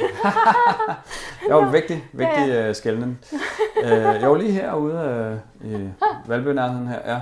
[1.48, 2.70] jeg var vigtig, vigtig ja, ja.
[2.70, 3.20] Uh, skældning.
[3.84, 5.90] Uh, jeg var lige herude uh, i
[6.28, 7.22] Valbønærheden her, ja.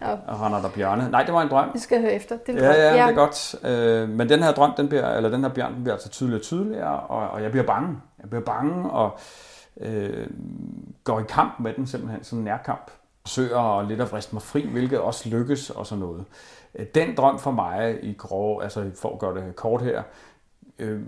[0.00, 0.12] ja.
[0.26, 1.10] Og render der bjørne.
[1.10, 1.70] Nej, det var en drøm.
[1.74, 2.36] Vi skal høre efter.
[2.46, 3.54] Det er ja, ja, ja, det er godt.
[4.04, 6.40] Uh, men den her drøm, den bliver, eller den her bjørn, den bliver altså tydeligere
[6.40, 7.96] og tydeligere, og, og jeg bliver bange.
[8.20, 9.18] Jeg bliver bange, og
[9.76, 9.86] uh,
[11.04, 12.90] går i kamp med den simpelthen, sådan en nærkamp.
[13.28, 16.24] Søger lidt at vriste mig fri, hvilket også lykkes og sådan noget.
[16.74, 20.02] Øh, den drøm for mig i grove, altså for at gøre det kort her,
[20.78, 21.00] øh,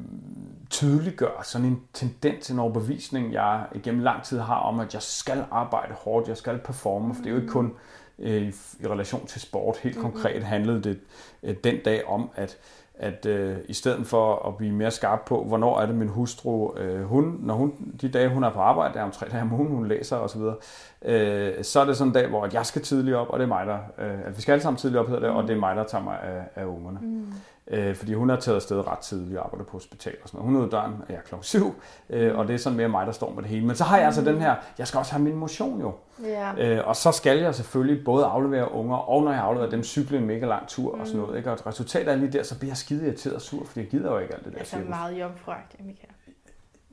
[0.70, 5.44] tydeliggør sådan en tendens, en overbevisning, jeg igennem lang tid har om, at jeg skal
[5.50, 7.72] arbejde hårdt, jeg skal performe, for det er jo ikke kun
[8.18, 9.76] øh, i relation til sport.
[9.76, 11.00] Helt konkret handlede det
[11.42, 12.58] øh, den dag om, at
[13.00, 16.76] at øh, i stedet for at blive mere skarp på, hvornår er det min hustru,
[16.76, 19.42] øh, hun, når hun, de dage hun er på arbejde, der er om tre dage
[19.42, 20.40] om ugen, hun læser osv.,
[21.02, 23.48] øh, så er det sådan en dag, hvor jeg skal tidligt op, og det er
[23.48, 25.36] mig, der, øh, at vi skal alle sammen tidligt op, hedder det, mm.
[25.36, 26.98] og det er mig, der tager mig af, af ungerne.
[27.02, 27.32] Mm.
[27.70, 30.52] Øh, fordi hun har taget afsted ret tidligt og arbejder på hospital og sådan noget.
[30.52, 31.74] Hun er ude døren, og jeg er klokken syv,
[32.10, 33.66] øh, og det er sådan mere mig, der står med det hele.
[33.66, 35.92] Men så har jeg altså den her, jeg skal også have min motion jo.
[36.26, 36.78] Yeah.
[36.78, 40.18] Øh, og så skal jeg selvfølgelig både aflevere unger, og når jeg afleverer dem, cykle
[40.18, 41.00] en mega lang tur mm.
[41.00, 41.36] og sådan noget.
[41.36, 41.50] Ikke?
[41.50, 44.12] Og resultatet er lige der, så bliver jeg skide irriteret og sur, fordi jeg gider
[44.12, 44.58] jo ikke alt det der.
[44.58, 46.12] Altså meget jomfruagtigt, Michael.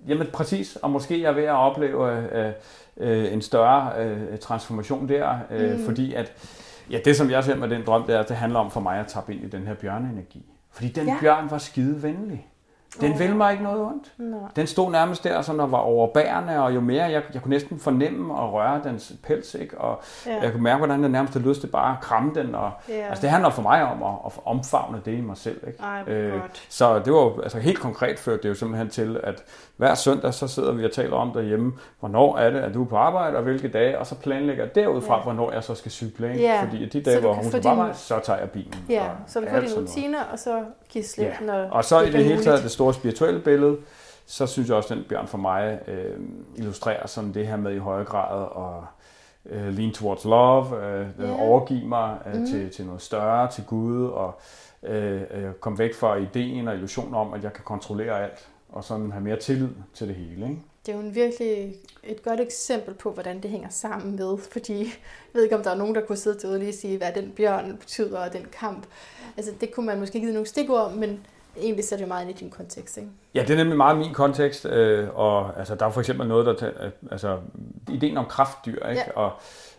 [0.07, 2.51] Jamen præcis, og måske jeg er ved at opleve øh,
[2.97, 5.85] øh, en større øh, transformation der, øh, mm.
[5.85, 6.31] fordi at
[6.91, 8.79] ja, det som jeg ser med den drøm, det er, at det handler om for
[8.79, 10.45] mig at tappe ind i den her bjørneenergi.
[10.77, 11.17] Fordi den ja.
[11.19, 12.47] bjørn var skide venlig.
[13.01, 14.13] Den ville mig ikke noget ondt.
[14.17, 14.39] Nej.
[14.55, 17.79] Den stod nærmest der, sådan og var overbærende, og jo mere, jeg, jeg kunne næsten
[17.79, 19.77] fornemme og røre dens pels, ikke?
[19.77, 20.41] og ja.
[20.41, 22.55] jeg kunne mærke, hvordan den nærmest havde lyst til bare at kramme den.
[22.55, 22.93] Og, ja.
[22.93, 25.67] Altså, det handler for mig om at, at omfavne det i mig selv.
[25.67, 25.79] Ikke?
[25.83, 29.43] Ej, øh, så det var jo altså, helt konkret ført det jo simpelthen til, at
[29.77, 32.87] hver søndag, så sidder vi og taler om derhjemme, hvornår er det, at du er
[32.87, 35.23] på arbejde, og hvilke dage, og så planlægger jeg derudfra, ja.
[35.23, 36.31] hvornår jeg så skal cykle.
[36.31, 36.41] Ikke?
[36.41, 36.63] Ja.
[36.63, 38.73] Fordi de dage, hvor hun er på arbejde, så tager jeg bilen.
[38.89, 41.45] Ja, så du får dine rutiner, og så giver slip, ja.
[41.45, 43.77] når Og så i det hele taget det store spirituelle billede,
[44.25, 46.19] så synes jeg også, at den bjørn for mig øh,
[46.55, 48.85] illustrerer sådan det her med i højere grad og
[49.45, 51.41] øh, lean towards love, øh, yeah.
[51.41, 52.45] overgive mig øh, mm.
[52.45, 54.39] til, til noget større, til Gud, og
[54.83, 58.83] øh, øh, komme væk fra ideen og illusionen om, at jeg kan kontrollere alt og
[58.83, 60.45] sådan have mere tillid til det hele.
[60.45, 60.61] Ikke?
[60.85, 64.77] Det er jo en virkelig et godt eksempel på, hvordan det hænger sammen med, fordi
[64.79, 67.11] jeg ved ikke, om der er nogen, der kunne sidde til og lige sige, hvad
[67.15, 68.85] den bjørn betyder, og den kamp.
[69.37, 71.25] Altså, det kunne man måske give nogle stikord, men
[71.59, 73.09] egentlig så er det meget ind i din kontekst, ikke?
[73.33, 76.45] Ja, det er nemlig meget min kontekst, øh, og altså, der er for eksempel noget,
[76.45, 77.39] der tager, altså,
[77.89, 79.03] ideen om kraftdyr, ikke?
[79.07, 79.11] Ja.
[79.15, 79.31] Og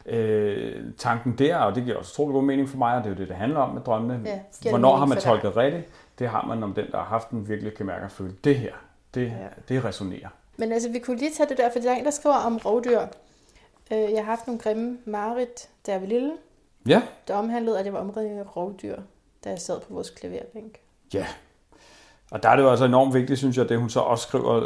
[0.07, 3.15] øh, tanken der, og det giver også utrolig god mening for mig, og det er
[3.15, 4.23] jo det, det handler om med drømmene.
[4.65, 5.85] Ja, Hvornår har man tolket rigtigt?
[6.19, 8.57] Det har man om den, der har haft den virkelig kan mærke at føle, det
[8.57, 8.73] her,
[9.15, 9.49] det, ja.
[9.69, 10.29] det resonerer.
[10.57, 12.57] Men altså, vi kunne lige tage det der, for der er en, der skriver om
[12.57, 13.01] rovdyr.
[13.93, 16.33] Øh, jeg har haft nogle grimme marit, da jeg var lille.
[16.89, 17.03] Ja.
[17.29, 18.97] Der omhandlede, at jeg var omringet af rovdyr,
[19.45, 20.79] da jeg sad på vores klaverbænk.
[21.15, 21.27] Ja.
[22.31, 24.61] Og der er det jo altså enormt vigtigt, synes jeg, det hun så også skriver,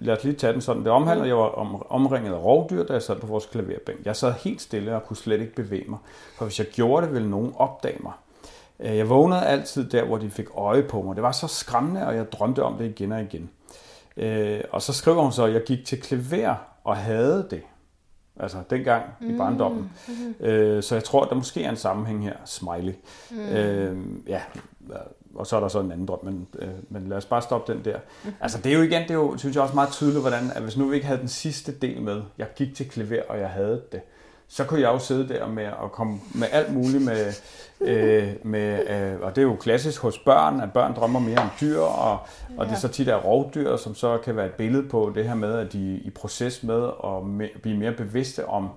[0.00, 1.28] lad os lige tage den sådan, det omhandler, mm.
[1.28, 3.98] jeg var om, omringet af rovdyr, da jeg sad på vores klaverbænk.
[4.04, 5.98] Jeg sad helt stille og kunne slet ikke bevæge mig,
[6.36, 8.12] for hvis jeg gjorde det, ville nogen opdage mig.
[8.80, 11.16] Øh, jeg vågnede altid der, hvor de fik øje på mig.
[11.16, 13.50] Det var så skræmmende, og jeg drømte om det igen og igen.
[14.16, 16.54] Øh, og så skriver hun så, at jeg gik til klaver
[16.84, 17.62] og havde det.
[18.40, 19.34] Altså dengang mm.
[19.34, 19.90] i barndommen.
[20.08, 20.46] Mm.
[20.46, 22.34] Øh, så jeg tror, der måske er en sammenhæng her.
[22.44, 22.92] Smiley.
[23.30, 23.40] Mm.
[23.40, 24.40] Øh, ja,
[25.38, 27.72] og så er der så en anden drøm, men, øh, men lad os bare stoppe
[27.72, 27.98] den der.
[28.40, 30.62] Altså det er jo igen, det er jo, synes jeg også meget tydeligt, hvordan, at
[30.62, 33.48] hvis nu vi ikke havde den sidste del med, jeg gik til klaver, og jeg
[33.48, 34.00] havde det,
[34.48, 37.32] så kunne jeg jo sidde der med at komme med alt muligt med,
[37.80, 41.48] øh, med øh, og det er jo klassisk hos børn, at børn drømmer mere om
[41.60, 42.18] dyr, og,
[42.50, 42.54] ja.
[42.58, 45.28] og det er så tit er rovdyr, som så kan være et billede på det
[45.28, 48.68] her med, at de er i proces med at me, blive mere bevidste om,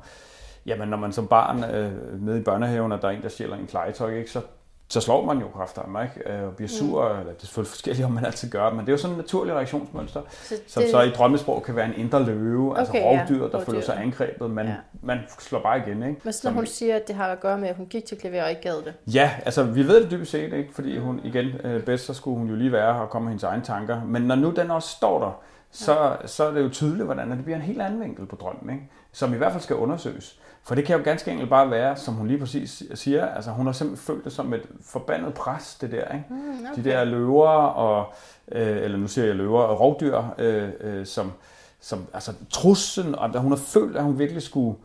[0.65, 3.57] jamen når man som barn øh, nede i børnehaven, og der er en, der stjæler
[3.57, 4.41] en klejetøj, ikke, så
[4.89, 6.31] så slår man jo kræfter mig, ikke?
[6.31, 7.19] Øh, og bliver sur, mm.
[7.19, 9.17] eller det er selvfølgelig forskelligt, om man altid gør, men det er jo sådan et
[9.17, 10.63] naturligt reaktionsmønster, så det...
[10.67, 13.81] som så i drømmesprog kan være en indre løve, okay, altså rovdyr, ja, der føler
[13.81, 14.75] sig angrebet, men ja.
[15.01, 16.21] man slår bare igen, ikke?
[16.23, 18.17] Men så når hun siger, at det har at gøre med, at hun gik til
[18.17, 18.93] klaver og ikke gad det?
[19.13, 20.69] Ja, altså vi ved det dybest set, ikke?
[20.73, 23.31] Fordi hun igen, øh, bedst så skulle hun jo lige være her og komme med
[23.31, 25.41] hendes egne tanker, men når nu den også står der,
[25.71, 28.75] så, så er det jo tydeligt, hvordan det bliver en helt anden vinkel på drømmen,
[28.75, 28.89] ikke?
[29.11, 30.39] som i hvert fald skal undersøges.
[30.63, 33.65] For det kan jo ganske enkelt bare være, som hun lige præcis siger, altså hun
[33.65, 36.13] har simpelthen følt det som et forbandet pres, det der.
[36.13, 36.25] Ikke?
[36.29, 36.83] Mm, okay.
[36.83, 38.13] De der løver, og,
[38.51, 41.31] øh, eller nu siger jeg løver, og rovdyr, øh, øh, som,
[41.79, 44.77] som altså truslen, og da hun har følt, at hun virkelig skulle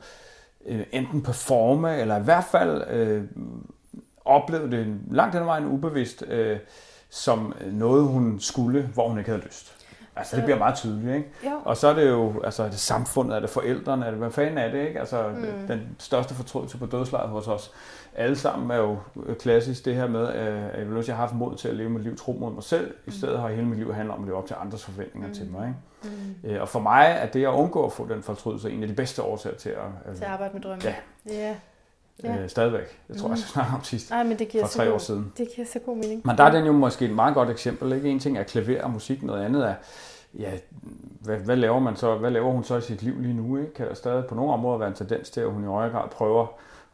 [0.66, 3.24] øh, enten performe, eller i hvert fald øh,
[4.24, 6.58] opleve det langt den vejen ubevidst, øh,
[7.10, 9.73] som noget, hun skulle, hvor hun ikke havde lyst.
[10.16, 11.30] Altså, det bliver meget tydeligt, ikke?
[11.44, 11.60] Jo.
[11.64, 14.30] Og så er det jo, altså, er det samfundet, er det forældrene, er det, hvad
[14.30, 15.00] fanden er det, ikke?
[15.00, 15.66] Altså, mm.
[15.68, 17.72] den største fortrydelse på dødslaget hos os
[18.16, 18.98] alle sammen er jo
[19.40, 22.02] klassisk det her med, at jeg vil også have haft mod til at leve mit
[22.02, 22.94] liv tro mod mig selv.
[23.06, 25.34] I stedet har hele mit liv handlet om at leve op til andres forventninger mm.
[25.34, 25.74] til mig.
[26.04, 26.16] Ikke?
[26.54, 26.60] Mm.
[26.60, 29.22] Og for mig er det at undgå at få den fortrydelse en af de bedste
[29.22, 30.84] årsager til at, til at arbejde med drømme.
[30.84, 30.94] Ja.
[31.26, 31.54] ja.
[32.22, 32.36] Ja.
[32.38, 33.00] Øh, stadigvæk.
[33.08, 33.34] Jeg tror, mm.
[33.34, 34.10] jeg snakker om sidst.
[34.10, 35.32] Nej, men det giver for tre god, år siden.
[35.38, 36.22] Det giver så god mening.
[36.24, 37.92] Men der er den jo måske et meget godt eksempel.
[37.92, 38.08] Ikke?
[38.10, 39.74] En ting er klaver og musik, noget andet er,
[40.34, 40.50] ja,
[41.20, 43.56] hvad, hvad, laver man så, hvad laver hun så i sit liv lige nu?
[43.58, 43.74] Ikke?
[43.74, 46.08] Kan der stadig på nogle områder være en tendens til, at hun i højere grad
[46.10, 46.46] prøver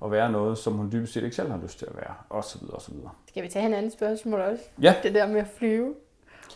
[0.05, 2.45] at være noget, som hun dybest set ikke selv har lyst til at være, og
[2.45, 3.11] så videre, og så videre.
[3.29, 4.63] Skal vi tage en anden spørgsmål også?
[4.83, 4.95] Ja.
[5.03, 5.95] Det der med at flyve.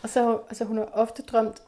[0.03, 1.62] Og så, altså hun har ofte drømt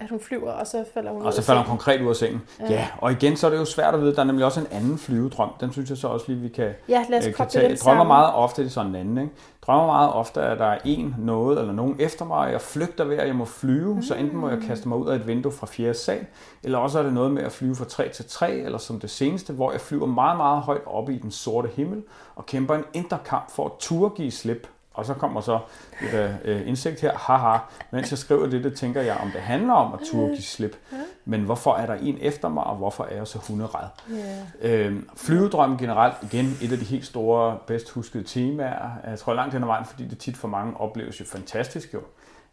[0.00, 2.42] at hun flyver, og så falder hun Og så falder hun konkret ud af sengen.
[2.60, 2.72] Ja.
[2.72, 4.14] ja, og igen, så er det jo svært at vide.
[4.14, 5.50] Der er nemlig også en anden flyvedrøm.
[5.60, 7.68] Den synes jeg så også lige, vi kan, ja, lad os øh, kan tage.
[7.68, 9.18] Jeg drømmer meget ofte, det er sådan en anden.
[9.18, 9.32] Ikke?
[9.66, 13.04] drømmer meget ofte, at der er en, noget eller nogen efter mig, og jeg flygter
[13.04, 13.94] ved, at jeg må flyve.
[13.94, 14.02] Mm.
[14.02, 16.26] Så enten må jeg kaste mig ud af et vindue fra fjerde sal,
[16.62, 19.10] eller også er det noget med at flyve fra 3 til 3, eller som det
[19.10, 22.02] seneste, hvor jeg flyver meget, meget højt op i den sorte himmel,
[22.36, 25.58] og kæmper en indre kamp for at turde give slip og så kommer så
[26.02, 27.58] et uh, indsigt her, haha,
[27.90, 30.76] mens jeg skriver det, det tænker jeg, om det handler om at turde give slip.
[31.24, 33.88] Men hvorfor er der en efter mig, og hvorfor er jeg så hunderad?
[34.12, 34.86] Yeah.
[34.86, 38.90] Øhm, flyvedrøm generelt, igen, et af de helt store, bedst huskede temaer.
[39.06, 42.00] Jeg tror langt hen ad vejen, fordi det tit for mange opleves jo fantastisk jo.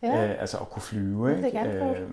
[0.03, 0.29] Ja.
[0.29, 1.35] Øh, altså at kunne flyve.
[1.37, 1.43] Ikke?
[1.43, 2.07] Det er øh,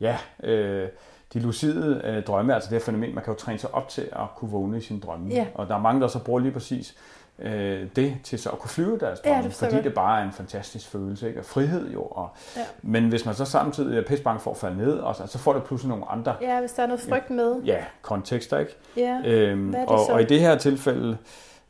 [0.00, 0.88] ja, øh,
[1.32, 4.08] de lucide øh, drømme, altså det her fænomen, man kan jo træne sig op til
[4.12, 5.28] at kunne vågne i sine drømme.
[5.28, 5.46] Ja.
[5.54, 6.96] Og der er mange, der så bruger lige præcis
[7.38, 10.24] øh, det til så at kunne flyve deres drømme, ja, det fordi det bare er
[10.24, 11.40] en fantastisk følelse, ikke?
[11.40, 12.02] Og frihed jo.
[12.02, 12.62] Og, ja.
[12.82, 15.38] Men hvis man så samtidig er pisse bange for at falde ned, og så, så
[15.38, 16.34] får det pludselig nogle andre...
[16.40, 17.62] Ja, hvis der er noget frygt med.
[17.64, 18.76] Ja, kontekster, ikke?
[18.96, 21.18] Ja, øhm, og, og i det her tilfælde,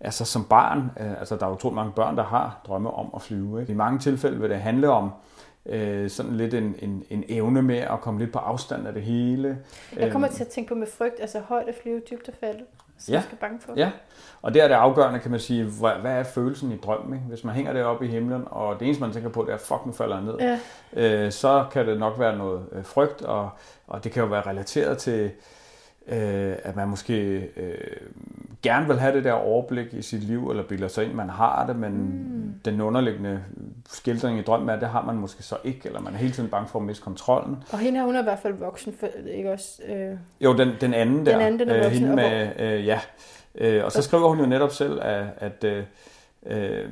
[0.00, 3.22] altså som barn, øh, altså der er utroligt mange børn, der har drømme om at
[3.22, 3.60] flyve.
[3.60, 3.72] Ikke?
[3.72, 5.10] I mange tilfælde vil det handle om,
[5.66, 9.02] øh, sådan lidt en, en, en evne med at komme lidt på afstand af det
[9.02, 9.58] hele.
[9.96, 10.36] Jeg kommer øhm.
[10.36, 12.30] til at tænke på med frygt, altså højt at flyve, dybt
[12.98, 13.22] så ja.
[13.22, 13.72] skal bange for.
[13.76, 13.90] Ja,
[14.42, 17.14] og det er det afgørende, kan man sige, hvad, hvad er følelsen i drømmen?
[17.14, 17.26] Ikke?
[17.26, 19.86] Hvis man hænger deroppe i himlen, og det eneste, man tænker på, det er, fuck,
[19.86, 21.24] nu falder jeg ned, ja.
[21.24, 23.50] øh, så kan det nok være noget øh, frygt, og,
[23.86, 25.30] og det kan jo være relateret til,
[26.08, 27.74] øh, at man måske øh,
[28.62, 31.66] gerne vil have det der overblik i sit liv, eller bilder sig ind, man har
[31.66, 32.54] det, men mm.
[32.64, 33.42] den underliggende
[33.88, 36.48] skildring i drømmen er, det har man måske så ikke, eller man er hele tiden
[36.48, 37.64] bange for at miste kontrollen.
[37.72, 39.82] Og hende her, hun er i hvert fald voksen, for, ikke også?
[39.88, 40.16] Øh...
[40.40, 41.32] Jo, den, den anden der.
[41.32, 42.00] Den anden, den er øh, voksen.
[42.00, 43.00] hende med, øh, ja.
[43.54, 45.84] Øh, og så skriver hun jo netop selv, at, at, øh,
[46.46, 46.88] øh,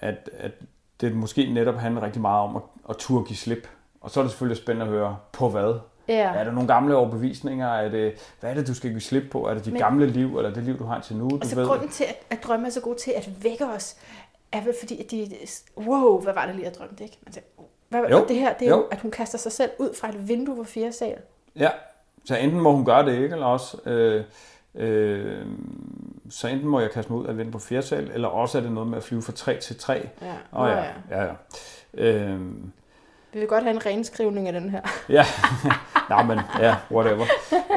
[0.00, 0.52] at, at
[1.00, 3.68] det måske netop handler rigtig meget om at, at turde give slip.
[4.00, 5.78] Og så er det selvfølgelig spændende at høre, på hvad?
[6.08, 6.32] Ja.
[6.34, 7.68] Er der nogle gamle overbevisninger?
[7.68, 9.46] Er det, hvad er det, du skal give slip på?
[9.46, 11.28] Er det dit Men, gamle liv, eller det liv, du har til nu?
[11.28, 11.66] Du altså ved?
[11.66, 13.96] grunden til, at, at drømme er så god til at vække os,
[14.52, 15.30] er vel fordi, at de,
[15.76, 17.18] wow, hvad var det lige, jeg drømte, ikke?
[17.24, 17.44] Man siger,
[17.88, 18.24] hvad, jo.
[18.28, 18.76] det her, det er jo.
[18.76, 21.18] jo, at hun kaster sig selv ud fra et vindue på fire sal.
[21.56, 21.70] Ja,
[22.24, 23.32] så enten må hun gøre det, ikke?
[23.34, 24.24] Eller også, øh,
[24.74, 25.46] øh,
[26.30, 28.62] så enten må jeg kaste mig ud af vindue på fire sal, eller også er
[28.62, 30.08] det noget med at flyve fra tre til tre.
[30.22, 30.84] Ja, oh, ja.
[31.10, 31.32] ja, ja.
[31.94, 32.40] Øh,
[33.34, 34.80] vi vil godt have en renskrivning af den her.
[35.08, 35.24] ja,
[36.10, 37.24] Nå, men ja, whatever.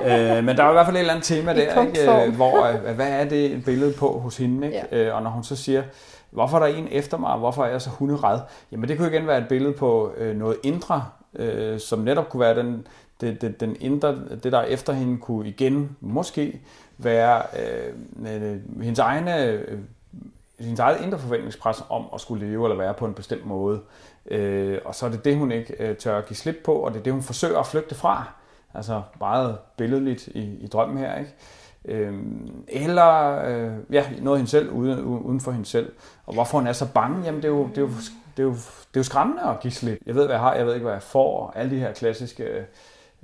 [0.06, 2.26] Øh, men der er i hvert fald et eller andet tema der, ikke?
[2.26, 4.67] Øh, hvor, øh, hvad er det et billede på hos hende?
[4.67, 4.84] Ikke?
[4.91, 4.98] Ja.
[4.98, 5.84] Øh, og når hun så siger,
[6.32, 8.39] hvorfor er der en efter mig, hvorfor er jeg så hunderad?
[8.72, 12.41] Jamen det kunne igen være et billede på øh, noget indre, øh, som netop kunne
[12.41, 12.88] være den,
[13.22, 16.62] det, det, den indre, det der efter hende kunne igen måske
[16.98, 17.93] være øh,
[18.82, 19.80] hendes egne øh,
[20.60, 23.80] hendes eget indre forventningspres om at skulle leve eller være på en bestemt måde.
[24.32, 26.92] Øh, og så er det det, hun ikke øh, tør at give slip på, og
[26.94, 28.24] det er det, hun forsøger at flygte fra.
[28.74, 31.34] Altså meget billedligt i, i drømmen her, ikke?
[31.86, 32.13] Øh,
[32.68, 35.92] eller øh, ja, noget hende selv, uden, uden for hende selv.
[36.26, 37.90] Og hvorfor hun er så bange, jamen det er jo, det er jo,
[38.38, 40.00] det er jo, det er jo skræmmende at give slip.
[40.06, 41.54] Jeg ved, hvad jeg har, jeg ved ikke, hvad jeg får.
[41.56, 42.66] Alle de her klassiske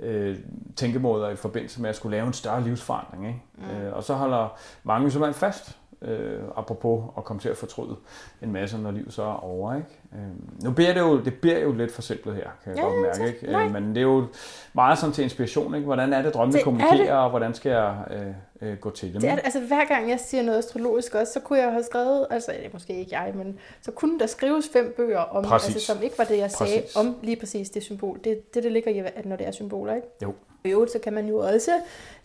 [0.00, 0.36] øh,
[0.76, 3.26] tænkemåder i forbindelse med at skulle lave en større livsforandring.
[3.26, 3.42] Ikke?
[3.58, 3.76] Mm.
[3.76, 7.96] Øh, og så holder mange simpelthen fast øh, apropos at komme til at fortryde
[8.42, 9.74] en masse, når livet så er over.
[9.74, 9.88] Ikke?
[10.12, 12.82] Øh, nu bliver det jo, det bliver jo lidt for simpelt her, kan jeg ja,
[12.82, 13.34] godt mærke.
[13.34, 13.64] Ikke?
[13.64, 14.26] Øh, men det er jo
[14.72, 15.74] meget sådan til inspiration.
[15.74, 15.84] Ikke?
[15.84, 19.20] Hvordan er det, drømmene kommunikerer, og hvordan skal jeg øh, øh, gå til dem?
[19.20, 22.26] Det er, altså, hver gang jeg siger noget astrologisk også, så kunne jeg have skrevet,
[22.30, 25.80] altså det er måske ikke jeg, men så kunne der skrives fem bøger, om, altså,
[25.80, 26.96] som ikke var det, jeg sagde præcis.
[26.96, 28.20] om lige præcis det symbol.
[28.24, 30.08] Det det, det ligger i, når det er symboler, ikke?
[30.22, 30.34] Jo.
[30.64, 31.70] I øvrigt, så kan man jo også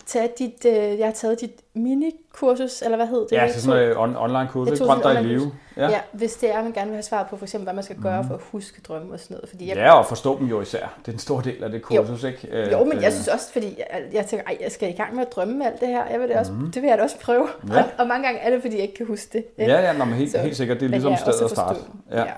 [0.06, 3.32] tage dit, øh, jeg har taget dit minikursus, eller hvad hedder det?
[3.32, 5.52] Ja, så sådan noget on- online kursus, Drøm dig i live.
[5.78, 5.90] Ja.
[5.90, 6.00] ja.
[6.12, 8.22] hvis det er, man gerne vil have svaret på, for eksempel, hvad man skal gøre
[8.22, 8.28] mm.
[8.28, 9.50] for at huske drømme og sådan noget.
[9.50, 10.98] Fordi jeg, ja, og forstå dem jo især.
[11.00, 12.28] Det er en stor del af det kursus, jo.
[12.28, 12.72] ikke?
[12.72, 13.12] Jo, men jeg øh.
[13.12, 15.82] synes også, fordi jeg, jeg tænker, ej, jeg skal i gang med at drømme alt
[15.82, 16.06] det her.
[16.06, 16.72] Jeg vil det, også, mm.
[16.72, 17.48] det vil jeg da også prøve.
[17.70, 17.78] Ja.
[17.78, 19.46] Og, og, mange gange er det, fordi jeg ikke kan huske det.
[19.58, 19.72] Ikke?
[19.72, 20.80] Ja, ja, nå, men helt, så, helt sikkert.
[20.80, 21.80] Det er ligesom stedet at starte.
[22.12, 22.20] Ja.
[22.20, 22.34] ja.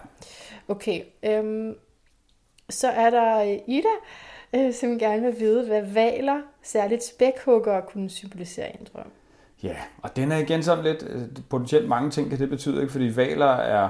[0.67, 1.75] Okay, øhm,
[2.69, 3.95] så er der Ida,
[4.55, 9.11] øh, som gerne vil vide, hvad valer, særligt spækhugger, kunne symbolisere i en drøm.
[9.63, 12.91] Ja, og den er igen sådan lidt, øh, potentielt mange ting kan det betyde, ikke?
[12.91, 13.89] fordi valer er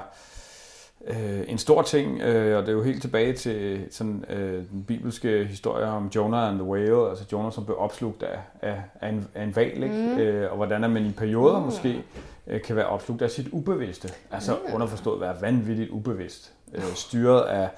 [1.07, 4.83] øh, en stor ting, øh, og det er jo helt tilbage til sådan, øh, den
[4.83, 9.09] bibelske historie om Jonah and the whale, altså Jonah, som blev opslugt af, af, af,
[9.09, 9.95] en, af en val, ikke?
[9.95, 10.17] Mm.
[10.17, 11.65] Øh, og hvordan man i perioder mm.
[11.65, 12.03] måske
[12.47, 14.73] øh, kan være opslugt af sit ubevidste, altså mm.
[14.73, 17.69] underforstået være vanvittigt ubevidst, øh, styret af...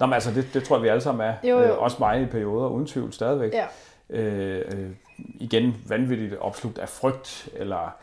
[0.00, 1.64] Nå, men altså, det, det tror jeg, vi alle sammen er, jo, jo.
[1.64, 3.52] Øh, også mig i perioder, uden tvivl stadigvæk.
[3.52, 3.66] Ja.
[4.10, 4.90] Øh, øh,
[5.34, 7.96] igen vanvittigt opslugt af frygt, eller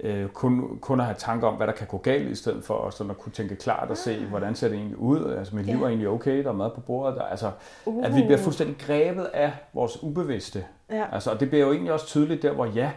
[0.00, 2.90] øh, kun, kun at have tanker om, hvad der kan gå galt, i stedet for
[2.90, 4.22] sådan at kunne tænke klart og se, ah.
[4.22, 5.34] hvordan ser det egentlig ud.
[5.38, 7.16] Altså, mit liv er egentlig okay, der er mad på bordet.
[7.16, 7.50] Der, altså,
[7.86, 8.06] uh.
[8.06, 10.64] At vi bliver fuldstændig grebet af vores ubevidste.
[10.90, 11.04] Ja.
[11.12, 12.90] Altså, og det bliver jo egentlig også tydeligt der, hvor ja,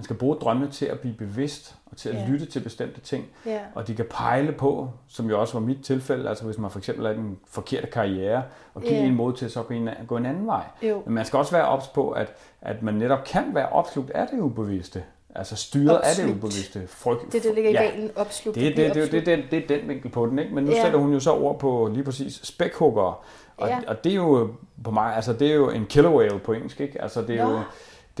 [0.00, 2.30] man skal bruge drømmene til at blive bevidst og til at yeah.
[2.30, 3.24] lytte til bestemte ting.
[3.46, 3.60] Yeah.
[3.74, 6.78] Og de kan pejle på, som jo også var mit tilfælde, altså hvis man for
[6.78, 8.42] eksempel har en forkerte karriere,
[8.74, 9.06] og give yeah.
[9.06, 9.66] en mod til så at
[10.06, 10.64] gå en, anden vej.
[10.82, 11.02] Jo.
[11.04, 14.28] Men man skal også være ops på, at, at man netop kan være opslugt af
[14.32, 15.02] det ubevidste.
[15.34, 16.18] Altså styret opslugt.
[16.18, 16.86] af det ubevidste.
[16.88, 17.82] Frygt, det, det ligger i ja.
[17.82, 18.54] galen, opslugt.
[18.54, 20.54] Det, det, det, det, det, det, er den vinkel på den, ikke?
[20.54, 20.82] Men nu yeah.
[20.82, 23.24] sætter hun jo så ord på lige præcis spækhugger.
[23.56, 23.78] Og, ja.
[23.86, 24.50] og det er jo
[24.84, 27.02] på mig, altså det er jo en killer whale på engelsk, ikke?
[27.02, 27.50] Altså det er Nå.
[27.50, 27.60] jo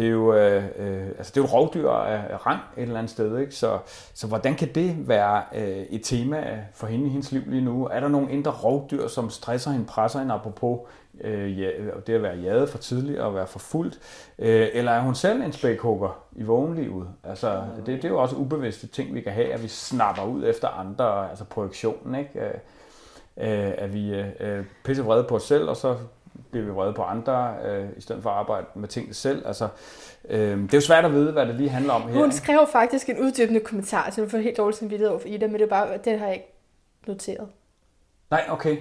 [0.00, 3.10] det er jo, øh, øh, altså det er jo rovdyr af rang et eller andet
[3.10, 3.38] sted.
[3.38, 3.54] Ikke?
[3.54, 3.78] Så,
[4.14, 7.86] så hvordan kan det være øh, et tema for hende i hendes liv lige nu?
[7.86, 10.80] Er der nogle indre rovdyr, som stresser hende, presser hende, apropos
[11.20, 11.70] øh, ja,
[12.06, 13.98] det at være jaget for tidligt og være for fuldt?
[14.38, 17.08] Øh, eller er hun selv en spækhugger i vågenlivet?
[17.24, 20.44] Altså, det, det er jo også ubevidste ting, vi kan have, at vi snapper ud
[20.44, 22.40] efter andre, altså projektionen, ikke?
[22.40, 22.54] Øh,
[23.36, 25.96] øh, at vi øh, pisser vrede på os selv, og så
[26.50, 29.46] bliver vi vrede på andre, øh, i stedet for at arbejde med tingene selv.
[29.46, 29.68] Altså,
[30.28, 32.20] øh, det er jo svært at vide, hvad det lige handler om her.
[32.20, 35.46] Hun skrev faktisk en uddybende kommentar, så du får helt dårligt samvittighed over for Ida,
[35.46, 36.54] men det, er bare, det har jeg ikke
[37.06, 37.48] noteret.
[38.30, 38.76] Nej, okay.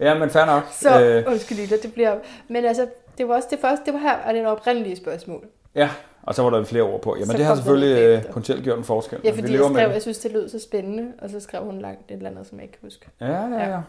[0.00, 0.62] Ja, men fair nok.
[0.82, 2.18] så, øh, undskyld Ida, det bliver...
[2.48, 2.86] Men altså,
[3.18, 5.44] det var også det første, det var her, og det er oprindelige spørgsmål.
[5.74, 5.90] Ja,
[6.22, 7.16] og så var der flere ord på.
[7.16, 9.20] Jamen, så det har selvfølgelig øh, potentielt gjort en forskel.
[9.24, 9.92] Ja, fordi vi jeg skrev, med.
[9.92, 12.58] jeg synes, det lød så spændende, og så skrev hun langt et eller andet, som
[12.58, 13.06] jeg ikke kan huske.
[13.20, 13.80] Ja, ja, ja.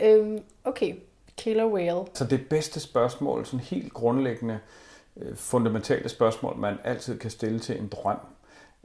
[0.00, 0.16] ja.
[0.16, 0.94] Øhm, okay,
[1.36, 2.04] Killer whale.
[2.14, 4.58] Så det bedste spørgsmål, sådan helt grundlæggende,
[5.16, 8.18] øh, fundamentale spørgsmål, man altid kan stille til en drøm.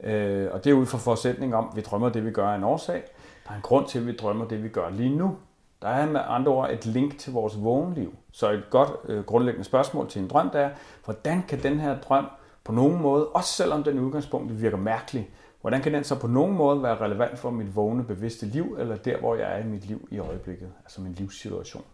[0.02, 2.56] Øh, og det er ud fra forudsætning om, at vi drømmer det, vi gør af
[2.56, 3.02] en årsag.
[3.44, 5.36] Der er en grund til, at vi drømmer det, vi gør lige nu.
[5.82, 8.14] Der er med andre ord et link til vores vågenliv.
[8.32, 10.70] Så et godt øh, grundlæggende spørgsmål til en drøm, der er,
[11.04, 12.26] hvordan kan den her drøm
[12.64, 16.56] på nogen måde, også selvom den udgangspunkt virker mærkelig, hvordan kan den så på nogen
[16.56, 19.86] måde være relevant for mit vågne bevidste liv, eller der, hvor jeg er i mit
[19.86, 21.84] liv i øjeblikket, altså min livssituation.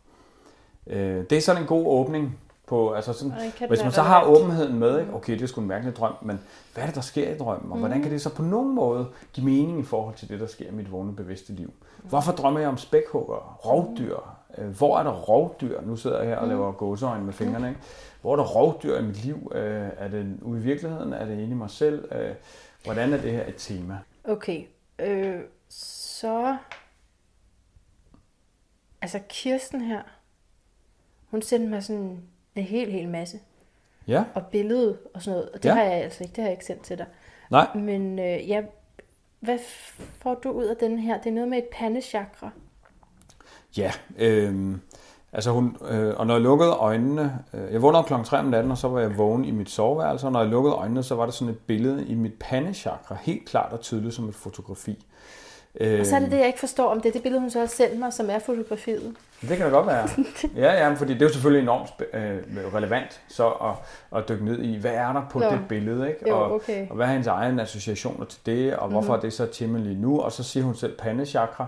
[0.88, 3.32] Øh, det er sådan en god åbning på, altså sådan,
[3.68, 5.14] hvis man så har åbenheden med, ikke?
[5.14, 6.40] okay, det er sgu en mærkelig drøm, men
[6.74, 7.82] hvad er det, der sker i drømmen, og mm.
[7.82, 10.68] hvordan kan det så på nogen måde give mening i forhold til det, der sker
[10.68, 11.72] i mit vågne bevidste liv?
[12.02, 14.16] Hvorfor drømmer jeg om spækhugger, rovdyr?
[14.58, 15.80] Øh, hvor er der rovdyr?
[15.80, 16.48] Nu sidder jeg her og mm.
[16.48, 17.68] laver gåseøjne med fingrene.
[17.68, 17.80] Ikke?
[18.20, 19.52] Hvor er der rovdyr i mit liv?
[19.54, 21.12] Øh, er det ude i virkeligheden?
[21.12, 22.12] Er det inde i mig selv?
[22.12, 22.34] Øh,
[22.84, 23.98] hvordan er det her et tema?
[24.24, 24.64] Okay,
[24.98, 26.56] øh, så...
[29.02, 30.02] Altså Kirsten her,
[31.30, 32.20] hun sendte mig sådan
[32.54, 33.38] en helt, helt masse.
[34.08, 34.24] Ja.
[34.34, 35.50] Og billede og sådan noget.
[35.50, 35.74] Og det ja.
[35.74, 37.06] har jeg altså ikke, det har jeg ikke sendt til dig.
[37.50, 37.66] Nej.
[37.74, 38.62] Men øh, ja,
[39.40, 39.58] hvad
[40.18, 41.18] får du ud af den her?
[41.18, 42.50] Det er noget med et pandechakra.
[43.76, 44.76] Ja, øh,
[45.32, 48.14] altså hun, øh, og når jeg lukkede øjnene, øh, jeg vågnede kl.
[48.24, 50.74] 3 om natten, og så var jeg vågen i mit soveværelse, og når jeg lukkede
[50.74, 54.28] øjnene, så var der sådan et billede i mit pandechakra, helt klart og tydeligt som
[54.28, 55.04] et fotografi.
[55.80, 57.58] Og så er det det, jeg ikke forstår, om det er det billede, hun så
[57.58, 59.16] har sendt mig, som er fotografiet.
[59.40, 60.08] Det kan da godt være.
[60.62, 63.74] Ja, ja, fordi det er jo selvfølgelig enormt øh, relevant så at,
[64.18, 65.50] at dykke ned i, hvad er der på Nå.
[65.50, 66.34] det billede, ikke?
[66.34, 66.88] Og, jo, okay.
[66.88, 69.16] og hvad er hendes egen associationer til det, og hvorfor mm-hmm.
[69.16, 70.20] er det så Timmy lige nu?
[70.20, 71.66] Og så siger hun selv pandechakra,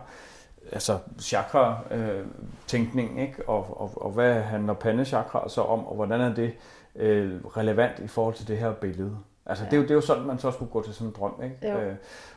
[0.73, 3.49] altså chakra-tænkning, øh, ikke?
[3.49, 6.53] Og, og, og hvad handler pandechakra så om, og hvordan er det
[6.97, 9.17] øh, relevant i forhold til det her billede?
[9.51, 9.71] Altså, ja.
[9.71, 11.43] det, er jo, det er jo sådan, man så skulle gå til sådan en drøm,
[11.45, 11.73] ikke?
[11.79, 11.95] Øh,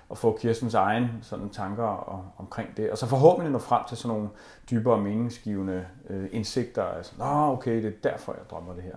[0.10, 2.92] og få Kirstens egen sådan, tanker om, omkring det.
[2.92, 4.30] Og så forhåbentlig nå frem til sådan nogle
[4.72, 6.84] dybere meningsgivende øh, indsigter.
[6.84, 8.96] Altså, Nå, okay, det er derfor, jeg drømmer det her.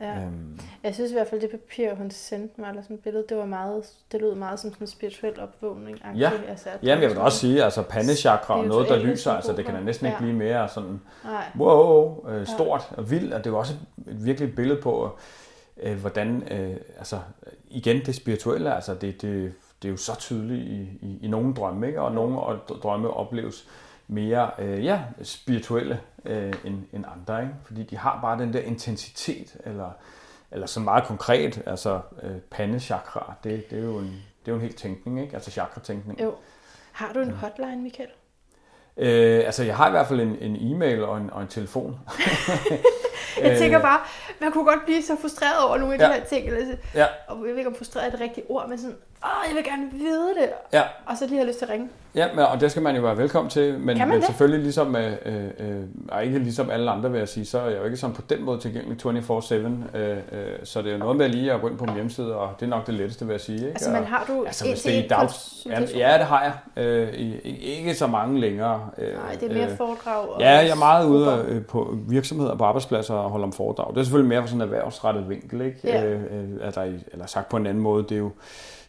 [0.00, 0.22] Ja.
[0.22, 3.24] Øhm, Jeg synes i hvert fald, det papir, hun sendte mig, eller sådan et billede,
[3.28, 5.98] det var meget, det lød meget som sådan en spirituel opvågning.
[6.16, 6.30] Ja.
[6.48, 9.52] Altså, at ja, men jeg vil også sige, altså pandechakra og noget, der lyser, altså
[9.52, 10.20] det kan da næsten ikke Ja.
[10.22, 11.44] blive mere sådan, Nej.
[11.58, 13.74] wow, øh, stort og vildt, og det er jo også
[14.06, 15.18] et virkelig billede på,
[15.76, 17.20] øh, hvordan, øh, altså
[17.68, 21.54] igen det spirituelle, altså det, det, det er jo så tydeligt i, i, i nogle
[21.54, 22.00] drømme, ikke?
[22.00, 23.68] og nogle og drømme opleves
[24.08, 27.54] mere øh, ja, spirituelle øh, end, end andre, ikke?
[27.64, 29.90] fordi de har bare den der intensitet, eller,
[30.50, 34.54] eller sådan meget konkret, altså øh, pandechakra, det, det, er jo en, det er jo
[34.54, 35.34] en helt tænkning, ikke?
[35.34, 36.20] altså chakra-tænkning.
[36.22, 36.34] Jo.
[36.92, 38.08] Har du en hotline, Michael?
[38.96, 41.98] Øh, altså, jeg har i hvert fald en, en e-mail og en, og en telefon.
[43.42, 44.00] Jeg tænker bare,
[44.40, 46.06] man kunne godt blive så frustreret over nogle af Ja.
[46.08, 46.46] de her ting.
[46.46, 48.96] Eller, så- Ja, og jeg ved ikke, om frustreret er det rigtige ord, men sådan,
[49.24, 50.48] åh, jeg vil gerne vide det.
[50.72, 51.88] ja, Og så lige har lyst til at ringe.
[52.14, 53.78] ja men, og det skal man jo være velkommen til.
[53.78, 54.24] Men, man men det?
[54.26, 57.68] selvfølgelig ligesom, øh, øh, øh, og ikke ligesom alle andre vil jeg sige, så er
[57.68, 59.54] jeg jo ikke sådan på den måde tilgængelig 24-7.
[59.54, 60.16] Øh, øh,
[60.64, 62.66] så det er jo noget med lige at gå ind på min hjemmeside, og det
[62.66, 63.56] er nok det letteste, vil jeg sige.
[63.58, 63.68] Ikke?
[63.68, 65.28] Altså, men har du Altså, hvis det er i dag...
[65.66, 66.42] Ja, ja, det har
[66.76, 66.84] jeg.
[66.84, 67.08] Øh,
[67.54, 68.88] ikke så mange længere.
[68.98, 70.28] Øh, Nej, det er mere øh, foredrag.
[70.28, 73.94] Og Ja, jeg er meget ude øh, på virksomheder på arbejdspladser og holde om foredrag.
[73.94, 75.78] Det er selvfølgelig mere fra sådan en erhvervsrettet vinkel, ikke?
[75.84, 76.04] Ja.
[76.04, 78.30] Øh, øh, altså, i- eller sagt på en anden måde, det er jo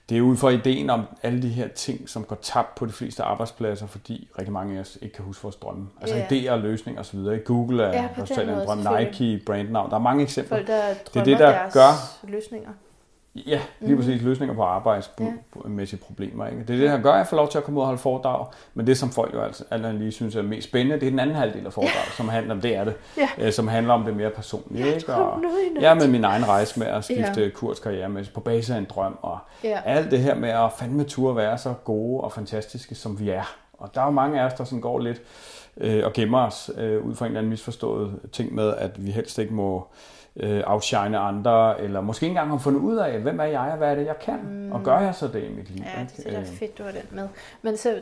[0.10, 2.92] det er ud fra ideen om alle de her ting, som går tabt på de
[2.92, 5.88] fleste arbejdspladser, fordi rigtig mange af os ikke kan huske vores drømme.
[6.02, 6.26] Altså Ja.
[6.26, 7.20] idéer og løsninger osv.
[7.46, 8.08] Google er Ja,
[8.42, 8.78] den en drøm.
[9.00, 9.90] Nike, brandnavn.
[9.90, 10.58] Der er mange eksempler.
[10.58, 10.82] Folk, der
[11.14, 12.70] drømmer det, der gør- løsninger.
[13.36, 16.48] Ja, lige præcis løsninger på arbejdsmæssige problemer.
[16.48, 16.60] Ikke?
[16.60, 18.02] Det er det, der gør, at jeg får lov til at komme ud og holde
[18.02, 18.46] foredrag.
[18.74, 21.10] Men det, som folk jo altså alt andet lige synes er mest spændende, det er
[21.10, 23.30] den anden halvdel af foredraget, som handler om det er det, Ja.
[23.38, 24.96] øh, som handler om det mere personlige.
[24.96, 25.16] Ikke?
[25.16, 25.44] Og,
[25.82, 27.50] ja, med min egen rejse med at skifte ja.
[27.50, 29.80] kurs karrieremæssigt på basis af en drøm, og Ja.
[29.86, 33.56] alt det her med at fandme turde være så gode og fantastiske, som vi er.
[33.74, 35.22] Og der er jo mange af os, der sådan går lidt
[35.78, 39.12] øh, og gemmer os øh, ud fra en eller anden misforstået ting med, at vi
[39.12, 39.88] helst ikke må
[40.40, 43.78] øh, outshine andre, eller måske ikke engang har fundet ud af, hvem er jeg, og
[43.78, 44.72] hvad er det, jeg kan, mm.
[44.72, 45.84] og gør jeg så det i mit liv?
[45.96, 46.14] Ja, ikke?
[46.18, 47.28] det er da Øh, fedt, du har den med.
[47.62, 48.00] Men så,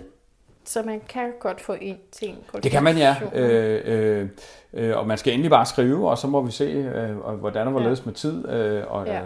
[0.66, 3.16] så man kan godt få en en Det kan man, ja.
[3.34, 4.30] Øh, øh,
[4.74, 7.68] øh, og man skal endelig bare skrive, og så må vi se, øh, og hvordan
[7.68, 8.50] og hvorledes med tid.
[8.50, 9.22] Øh, og, Ja.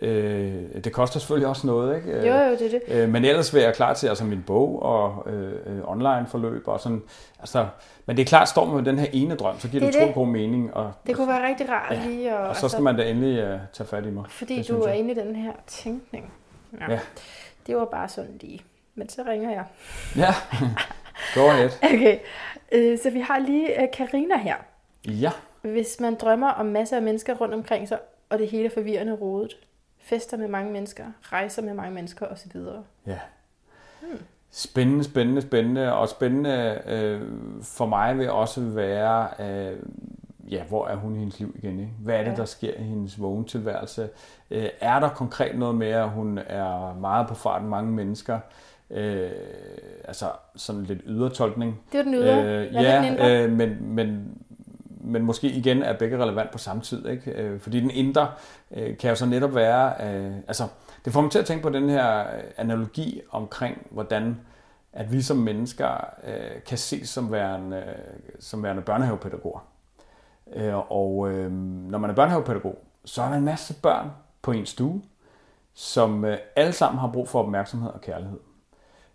[0.00, 2.26] Øh, det koster selvfølgelig også noget, ikke?
[2.26, 3.02] Jo, jo, det er det.
[3.02, 6.68] Øh, men ellers vil jeg klar til altså min bog og øh, øh, online forløb
[6.68, 7.02] og sådan.
[7.40, 7.66] Altså,
[8.06, 9.98] men det er klart, står man med den her ene drøm, så giver det, Det
[9.98, 10.74] utrolig god mening.
[10.74, 12.48] Og, Det kunne være rigtig rart Ja, lige at...
[12.48, 14.24] og så skal man da endelig øh, tage fat i mig.
[14.28, 16.32] Fordi det du er inde i den her tænkning.
[16.80, 16.92] Ja.
[16.92, 16.98] Ja.
[17.66, 18.62] Det var bare sådan lige.
[18.94, 19.64] Men så ringer jeg.
[20.16, 20.34] Ja,
[21.34, 21.70] go ahead.
[21.94, 22.18] Okay,
[22.72, 24.56] øh, så vi har lige øh, Karina her.
[25.08, 25.30] Ja,
[25.62, 27.98] Hvis man drømmer om masser af mennesker rundt omkring sig,
[28.30, 29.56] og det hele er forvirrende rodet,
[30.08, 32.60] fester med mange mennesker, rejser med mange mennesker osv.
[33.06, 33.18] ja.
[34.50, 35.92] Spændende, spændende, spændende.
[35.94, 37.20] Og spændende øh,
[37.62, 39.76] for mig vil også være, øh,
[40.50, 41.80] ja, hvor er hun i hendes liv igen?
[41.80, 41.92] Ikke?
[42.00, 42.36] Hvad er det, Ja.
[42.36, 44.08] der sker i hendes vågen tilværelse?
[44.50, 48.38] Øh, er der konkret noget med, at hun er meget på farten mange mennesker?
[48.90, 49.30] Øh,
[50.04, 51.80] altså sådan lidt ydertolkning.
[51.92, 52.44] Det var den ydre.
[52.44, 53.42] Øh, den ja, indre?
[53.44, 54.38] øh, men, men,
[55.08, 57.08] men måske igen er begge relevant på samme tid.
[57.08, 57.30] Ikke?
[57.30, 58.28] Øh, fordi den indre
[58.70, 59.92] øh, kan jo så netop være...
[60.08, 60.64] Øh, altså,
[61.04, 64.36] det får mig til at tænke på den her analogi omkring, hvordan
[64.92, 69.60] at vi som mennesker øh, kan ses som værende, øh, som værende børnehavepædagoger.
[70.54, 74.10] Øh, og øh, når man er børnehavepædagog, så er der en masse børn
[74.42, 75.02] på en stue,
[75.74, 78.38] som øh, alle sammen har brug for opmærksomhed og kærlighed.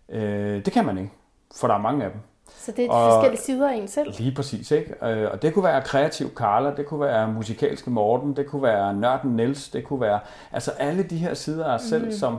[0.08, 1.12] Øh, det kan man ikke,
[1.54, 2.20] for der er mange af dem.
[2.58, 4.12] Så det er og- forskellige sider af en selv.
[4.18, 4.94] Lige præcis, ikke?
[5.06, 8.94] Øh, Og det kunne være kreativ Carla, det kunne være musikalske Morten, det kunne være
[8.94, 10.20] nørden Niels, det kunne være
[10.52, 12.38] altså alle de her sider af os selv, som,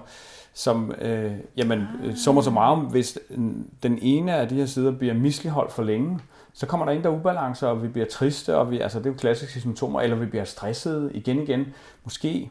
[0.53, 2.17] som øh, jamen, ah.
[2.17, 3.19] så må så meget om, hvis
[3.83, 6.19] den ene af de her sider bliver misligeholdt for længe,
[6.53, 9.05] så kommer der ind der er ubalance, og vi bliver triste, og vi, altså det
[9.05, 11.65] er jo klassiske symptomer, eller vi bliver stressede igen igen.
[12.03, 12.49] Måske,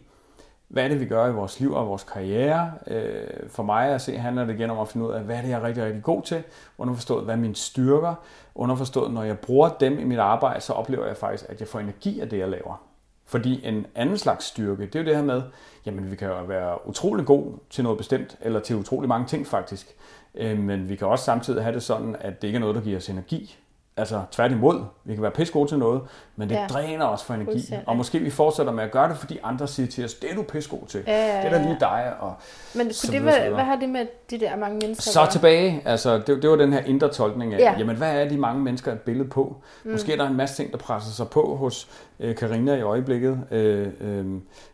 [0.68, 2.72] hvad er det, vi gør i vores liv og vores karriere?
[2.86, 5.40] Øh, for mig at se, handler det igen om at finde ud af, hvad er
[5.42, 6.42] det, jeg er rigtig, rigtig god til?
[6.78, 8.14] Underforstået, hvad er mine styrker?
[8.54, 11.78] Underforstået, når jeg bruger dem i mit arbejde, så oplever jeg faktisk, at jeg får
[11.80, 12.82] energi af det, jeg laver.
[13.26, 15.42] Fordi en anden slags styrke, det er jo det her med,
[15.86, 19.46] jamen vi kan jo være utrolig god til noget bestemt, eller til utrolig mange ting
[19.46, 19.96] faktisk.
[20.34, 22.80] Øh, Men vi kan også samtidig have det sådan, at det ikke er noget, der
[22.80, 23.58] giver os energi.
[23.96, 26.00] Altså tværtimod, vi kan være pisse gode til noget,
[26.36, 26.60] men det Ja.
[26.60, 26.66] ja.
[26.66, 27.50] dræner os for energi.
[27.52, 27.88] Fuldstændig.
[27.88, 30.34] Og måske vi fortsætter med at gøre det, fordi andre siger til os, det er
[30.34, 31.02] du pisse god til.
[31.06, 31.62] Ja, ja, Det er da ja.
[31.62, 32.12] lige dig.
[32.20, 32.34] Og
[32.74, 35.30] Men kunne det være, hvad har det med de der mange mennesker så gøre?
[35.30, 37.64] tilbage, altså det, det var den her indre tolkning af, Ja.
[37.72, 37.78] ja.
[37.78, 39.56] jamen hvad er de mange mennesker et billede på?
[39.84, 39.90] Mm.
[39.90, 41.88] Måske er der en masse ting, der presser sig på hos
[42.20, 43.40] øh, Karina i øjeblikket.
[43.50, 44.26] Øh, øh,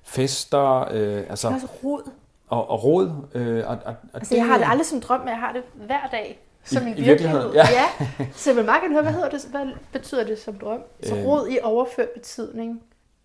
[0.05, 2.11] fester, øh, altså, Det er også rod.
[2.49, 3.11] og, og råd.
[3.35, 5.63] Øh, og, og, og Altså, jeg har det aldrig som drøm, men jeg har det
[5.75, 6.41] hver dag.
[6.65, 7.65] Som I- en i virkeligheden, ja.
[7.71, 8.07] ja.
[8.19, 8.27] ja.
[8.35, 10.83] Så jeg vil meget gerne høre, hvad, hedder det, hvad betyder det som drøm?
[11.03, 11.25] Så Øh.
[11.27, 12.83] rod i overført betydning.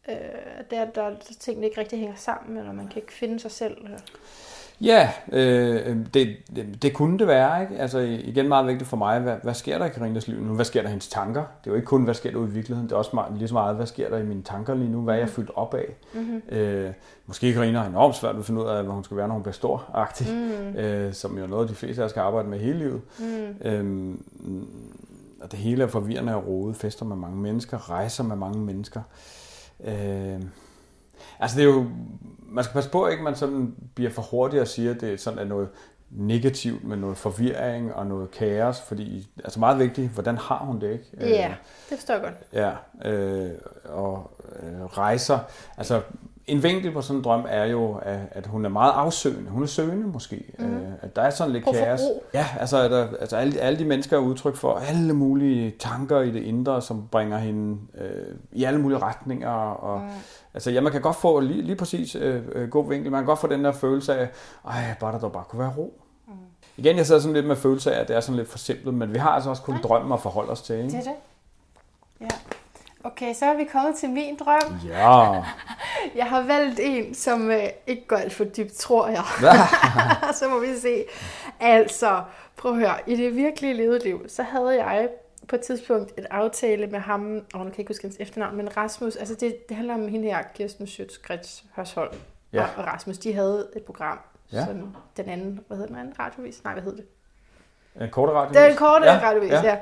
[0.09, 0.15] Øh,
[0.71, 3.77] der, der, der tingene ikke rigtig hænger sammen, eller man kan ikke finde sig selv.
[3.85, 3.97] Eller...
[4.81, 7.61] Ja, øh, det, det, det kunne det være.
[7.61, 7.77] Ikke?
[7.77, 10.53] Altså igen meget vigtigt for mig, hvad, hvad sker der i Karinas liv nu?
[10.53, 11.41] Hvad sker der i hendes tanker?
[11.41, 12.89] Det er jo ikke kun, hvad sker der ude i virkeligheden.
[12.89, 15.01] Det er også meget, lige så meget, hvad sker der i mine tanker lige nu?
[15.01, 15.95] Hvad er jeg fyldt op af?
[16.13, 16.57] Mm-hmm.
[16.57, 16.91] Øh,
[17.25, 19.33] måske Karina har enormt svært ved at finde ud af, hvad hun skal være, når
[19.33, 20.79] hun bliver stor mm.
[20.79, 23.01] øh, som jo noget, de fleste af os skal arbejde med hele livet.
[23.19, 23.67] Mm.
[23.67, 24.15] Øh,
[25.41, 29.01] og det hele er forvirrende og rodet, fester med mange mennesker, rejser med mange mennesker.
[29.83, 30.41] Øh,
[31.39, 31.85] altså det er jo,
[32.55, 35.39] man skal passe på, ikke man sådan bliver for hurtig og siger, at det sådan
[35.39, 35.69] er noget
[36.09, 40.91] negativt med noget forvirring og noget kaos, fordi altså meget vigtigt, hvordan har hun det,
[40.91, 41.05] ikke?
[41.19, 41.55] Ja,
[41.89, 42.33] det forstår jeg godt.
[42.53, 42.71] Ja,
[43.09, 43.51] øh,
[43.85, 44.31] og
[44.63, 45.39] øh, rejser,
[45.77, 46.01] altså
[46.47, 49.51] en vinkel på sådan en drøm er jo, at, at hun er meget afsøgende.
[49.51, 50.53] Hun er søgende måske.
[50.59, 50.65] Mm.
[50.65, 52.01] Øh, at der er sådan lidt kaos.
[52.33, 56.21] Ja, altså, at der, altså alle, alle de mennesker er udtryk for alle mulige tanker
[56.21, 59.49] i det indre, som bringer hende øh, i alle mulige retninger.
[59.49, 60.07] Og, mm.
[60.53, 63.11] Altså, ja, man kan godt få lige, lige præcis øh, øh, god vinkel.
[63.11, 64.29] Man kan godt få den der følelse af,
[64.67, 66.01] ej, bare der dog bare kunne være ro.
[66.27, 66.33] Mm.
[66.77, 68.95] Igen, jeg sidder sådan lidt med følelse af, at det er sådan lidt for simpelt,
[68.95, 70.75] men vi har altså også kun drømmen at forholde os til.
[70.75, 70.89] Ikke?
[70.89, 71.13] Det er det.
[72.21, 72.27] Ja.
[73.05, 74.75] Okay, så er vi kommet til min drøm.
[74.87, 75.43] Ja.
[76.19, 79.23] Jeg har valgt en, som øh, ikke går alt for dybt, tror jeg.
[80.39, 81.03] så må vi se.
[81.59, 82.23] Altså,
[82.57, 82.95] prøv at høre.
[83.07, 85.09] I det virkelige levede liv, så havde jeg
[85.47, 88.57] på et tidspunkt et aftale med ham, og nu kan jeg ikke huske hans efternavn,
[88.57, 92.15] men Rasmus, altså det, det handler om hende her, Kirsten Schøtz-Grets Hørsholm
[92.53, 92.65] ja.
[92.77, 94.19] og, Rasmus, de havde et program,
[94.51, 94.65] ja.
[94.65, 96.63] som den anden, hvad hedder den anden radiovis?
[96.63, 97.07] Nej, hvad hedder det?
[98.01, 98.69] En korte radiovis?
[98.69, 99.19] Den korte ja.
[99.23, 99.61] radiovis, ja.
[99.63, 99.77] ja.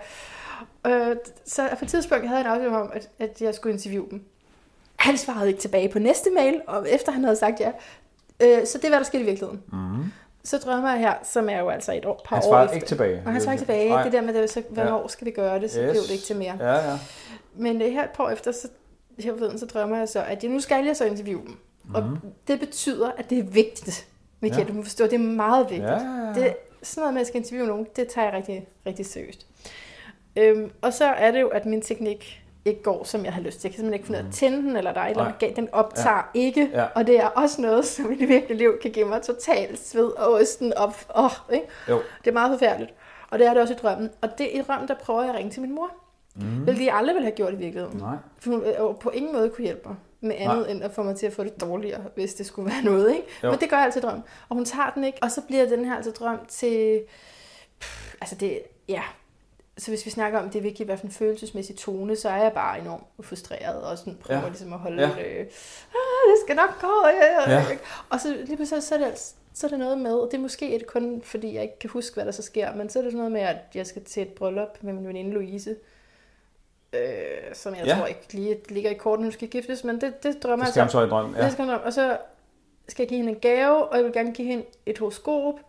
[0.87, 4.07] Øh, så på et tidspunkt havde jeg en aftale om, at, at jeg skulle interviewe
[4.11, 4.23] dem.
[4.95, 7.71] Han svarede ikke tilbage på næste mail, og efter han havde sagt ja.
[8.39, 9.63] Øh, så det var der skete i virkeligheden.
[9.71, 10.11] Mm.
[10.43, 12.75] Så drømmer jeg her, som er jo altså et år, par han år efter.
[12.75, 13.21] ikke tilbage.
[13.25, 13.89] Og han svarede ikke tilbage.
[13.89, 14.03] Nej.
[14.03, 15.07] Det der med, det, så, hvornår ja.
[15.07, 15.91] skal vi gøre det, så yes.
[15.91, 16.55] blev det ikke til mere.
[16.59, 16.99] Ja, ja.
[17.55, 18.67] Men det her et par år efter, så,
[19.19, 21.57] her ved, så drømmer jeg så, at jeg, nu skal jeg så interviewe dem.
[21.83, 21.95] Mm.
[21.95, 22.03] Og
[22.47, 24.07] det betyder, at det er vigtigt.
[24.39, 24.67] Michael, ja.
[24.67, 25.89] du må forstå, det er meget vigtigt.
[25.89, 26.33] Ja, ja, ja.
[26.33, 29.47] Det, sådan noget med, at jeg skal interviewe nogen, det tager jeg rigtig, rigtig seriøst.
[30.35, 33.61] Øhm, og så er det jo, at min teknik ikke går, som jeg har lyst
[33.61, 33.67] til.
[33.67, 35.23] Jeg kan simpelthen ikke finde ud af at tænde den, eller der er et eller
[35.23, 35.55] andet galt.
[35.55, 36.39] Den optager ja.
[36.39, 36.85] ikke, ja.
[36.95, 40.07] og det er også noget, som i det virkelige liv kan give mig totalt sved
[40.07, 40.95] og osten op.
[41.09, 41.65] Oh, ikke?
[41.89, 42.01] Jo.
[42.23, 42.93] Det er meget forfærdeligt.
[43.29, 44.09] Og det er det også i drømmen.
[44.21, 45.91] Og det i drømmen, der prøver jeg at ringe til min mor.
[46.35, 46.41] Mm.
[46.41, 47.97] Hvilket jeg aldrig ville have gjort i virkeligheden.
[47.97, 48.15] Nej.
[48.39, 50.71] For hun øh, på ingen måde kunne hjælpe mig med andet Nej.
[50.71, 53.09] end at få mig til at få det dårligere, hvis det skulle være noget.
[53.09, 53.27] Ikke?
[53.43, 53.49] Jo.
[53.51, 54.23] Men det gør jeg altid i drøm.
[54.49, 55.17] Og hun tager den ikke.
[55.21, 57.01] Og så bliver den her altså drøm til...
[57.79, 58.59] Pff, altså det,
[58.89, 59.01] ja,
[59.77, 62.43] så hvis vi snakker om, det er vigtigt, hvad for en følelsesmæssig tone, så er
[62.43, 64.47] jeg bare enormt frustreret, og sådan prøver ja.
[64.47, 65.07] ligesom at holde ja.
[65.07, 65.45] det, øh,
[66.29, 67.59] det skal nok gå, ja, ja.
[67.59, 67.77] ja.
[68.09, 70.37] og så lige pludselig, så er det altså, så er det noget med, og det
[70.37, 72.99] er måske et kun, fordi jeg ikke kan huske, hvad der så sker, men så
[72.99, 75.75] er det sådan noget med, at jeg skal til et bryllup med min veninde Louise,
[76.93, 76.99] øh,
[77.53, 77.95] som jeg ja.
[77.95, 80.81] tror ikke lige ligger i korten, hun skal giftes, men det, det drømmer jeg så.
[80.81, 81.43] Det skal så i drøm, ja.
[81.43, 82.17] Det skal og så
[82.87, 85.59] skal jeg give hende en gave, og jeg vil gerne give hende et horoskop,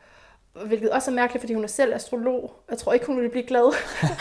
[0.67, 2.53] hvilket også er mærkeligt, fordi hun er selv astrolog.
[2.71, 3.75] Jeg tror ikke, hun ville blive glad.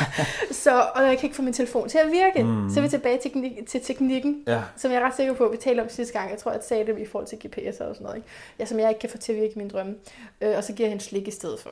[0.64, 2.44] så, og jeg kan ikke få min telefon til at virke.
[2.44, 2.70] Mm.
[2.70, 4.62] Så er vi tilbage til, til teknikken, ja.
[4.76, 6.32] som jeg er ret sikker på, at vi talte om sidste gang.
[6.32, 8.16] Jeg tror, jeg sagde det i forhold til GPS og sådan noget.
[8.16, 8.28] Ikke?
[8.60, 9.96] Ja, som jeg ikke kan få til at virke i min drømme.
[10.42, 11.70] Øh, og så giver jeg hende slik i stedet for.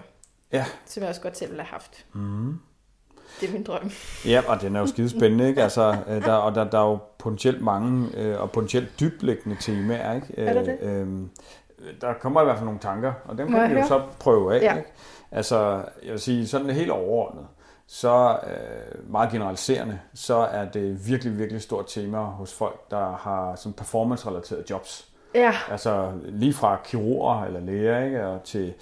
[0.52, 0.66] Ja.
[0.86, 2.06] Som jeg også godt selv ville have haft.
[2.14, 2.60] Mm.
[3.42, 3.92] Det er min drøm.
[4.26, 5.64] Ja, og den er jo skide spændende, ikke?
[5.64, 10.16] Altså, øh, der, og der, der er jo potentielt mange øh, og potentielt dyblæggende temaer,
[10.16, 10.28] ikke?
[10.38, 10.78] Er der det?
[10.82, 11.08] Øh,
[12.02, 14.62] der kommer i hvert fald nogle tanker, og dem kan vi jo så prøve af.
[14.62, 14.78] Ja.
[14.78, 14.90] Ikke?
[15.32, 17.48] Altså, jeg vil sige, sådan helt overordnet,
[17.88, 23.56] så øh, meget generaliserende, så er det virkelig, virkelig stort tema hos folk, der har
[23.56, 25.08] sådan performance-relaterede jobs.
[25.36, 25.54] Ja.
[25.72, 28.28] Altså lige fra kirurger eller læger, ikke?
[28.28, 28.74] Og til,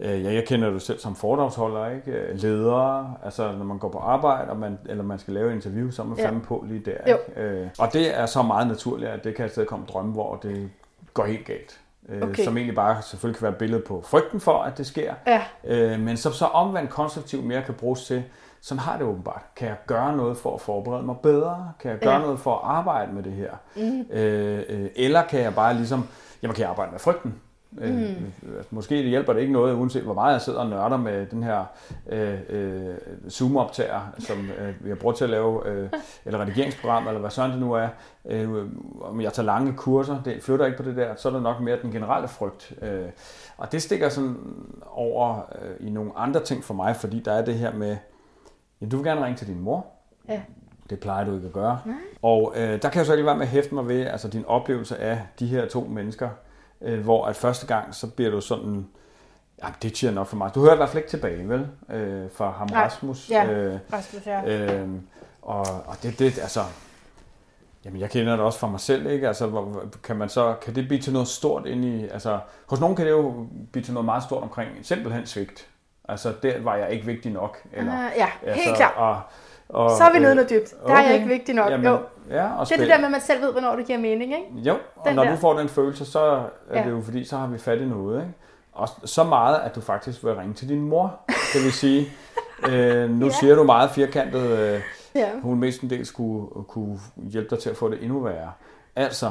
[0.00, 2.34] øh, ja, jeg kender det selv som foredragsholder, ikke?
[2.34, 5.90] Ledere, altså når man går på arbejde, og man, eller man skal lave et interview,
[5.90, 6.26] så er man ja.
[6.26, 7.04] fandme på lige der.
[7.06, 7.40] Ikke?
[7.40, 10.36] Øh, og det er så meget naturligt, at det kan et sted komme drømme, hvor
[10.36, 10.70] det
[11.14, 11.80] går helt galt.
[12.08, 12.44] Øh, okay.
[12.44, 15.42] som egentlig bare selvfølgelig kan være et billede på frygten for, at det sker, ja.
[15.64, 18.24] øh, men som så omvendt konstruktivt mere kan bruges til,
[18.60, 19.42] sådan har det åbenbart.
[19.56, 21.72] Kan jeg gøre noget for at forberede mig bedre?
[21.80, 22.20] Kan jeg gøre ja.
[22.20, 23.50] noget for at arbejde med det her?
[23.76, 24.00] Mm.
[24.10, 26.08] Øh, eller kan jeg bare ligesom,
[26.42, 27.40] jamen kan jeg arbejde med frygten?
[27.78, 28.02] Øh, mm.
[28.02, 31.26] Øh, måske det hjælper det ikke noget, uanset hvor meget jeg sidder og nørder med
[31.26, 31.64] den her
[32.08, 32.94] øh, øh,
[33.30, 35.90] Zoom-optager, som øh, vi har brugt til at lave, øh,
[36.24, 37.88] eller redigeringsprogram, eller hvad sådan det nu er.
[38.24, 38.66] Øh,
[39.00, 41.60] om jeg tager lange kurser, det flytter ikke på det der, så er det nok
[41.60, 42.72] mere den generelle frygt.
[42.82, 43.08] Øh,
[43.56, 44.36] og det stikker sådan
[44.90, 47.96] over øh, i nogle andre ting for mig, fordi der er det her med,
[48.80, 49.86] ja, du vil gerne ringe til din mor.
[50.28, 50.40] Ja.
[50.90, 51.78] Det plejer du ikke at gøre.
[51.86, 51.96] Nej.
[52.22, 54.44] Og øh, der kan jeg så ikke være med at hæfte mig ved, altså din
[54.46, 56.28] oplevelse af de her to mennesker,
[56.84, 58.86] øh, hvor at første gang, så bliver du sådan,
[59.62, 60.54] ja, det siger nok for mig.
[60.54, 61.68] Du hører i hvert fald ikke tilbage, vel?
[61.90, 62.84] Øh, fra ham Nej.
[62.84, 63.30] Rasmus.
[63.30, 64.44] Ja, øh, Rasmus, ja.
[64.44, 64.88] Øh,
[65.42, 66.60] og, og det, det, altså,
[67.84, 69.28] Jamen, jeg kender det også fra mig selv, ikke?
[69.28, 72.08] Altså, hvor, kan, man så, kan det blive til noget stort ind i...
[72.08, 75.68] Altså, hos nogen kan det jo blive til noget meget stort omkring simpelthen svigt.
[76.08, 77.58] Altså, der var jeg ikke vigtig nok.
[77.72, 78.94] Eller, Uh, ja, helt altså, klart.
[78.96, 79.20] Og,
[79.68, 80.74] og, Så er vi nede øh, noget dybt.
[80.86, 81.70] Der er jeg ikke vigtig nok.
[81.70, 81.98] Jamen, jo.
[82.30, 84.22] Ja, og Det er det der med, at man selv ved, hvornår det giver mening,
[84.32, 84.46] ikke?
[84.68, 85.30] Jo, og Den når der.
[85.30, 86.84] du får den følelse, så er Ja.
[86.84, 88.20] det jo fordi, så har vi fat i noget.
[88.20, 88.32] Ikke?
[88.72, 91.20] Og så meget, at du faktisk vil ringe til din mor.
[91.54, 92.06] Det vil sige,
[92.70, 93.32] øh, nu Ja.
[93.32, 94.80] siger du meget firkantet, øh,
[95.14, 95.28] Ja.
[95.42, 98.52] hun mestendels skulle, kunne hjælpe dig til at få det endnu værre.
[98.96, 99.30] Altså,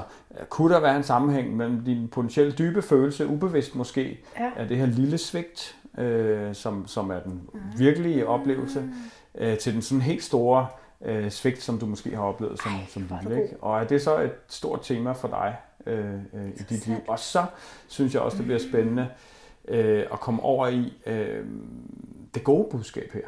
[0.49, 4.49] kunne der være en sammenhæng mellem din potentielle dybe følelse, ubevidst måske, Ja.
[4.57, 7.41] af det her lille svigt, øh, som, som er den
[7.77, 8.83] virkelige oplevelse,
[9.35, 10.67] øh, til den sådan helt store
[11.05, 13.43] øh, svigt, som du måske har oplevet som, som er du lille.
[13.43, 13.57] Ikke?
[13.61, 16.97] Og er det så et stort tema for dig øh, øh, i dit liv?
[17.07, 17.45] Og så
[17.87, 19.07] synes jeg også, det bliver spændende
[19.67, 21.45] øh, at komme over i øh,
[22.33, 23.27] det gode budskab her.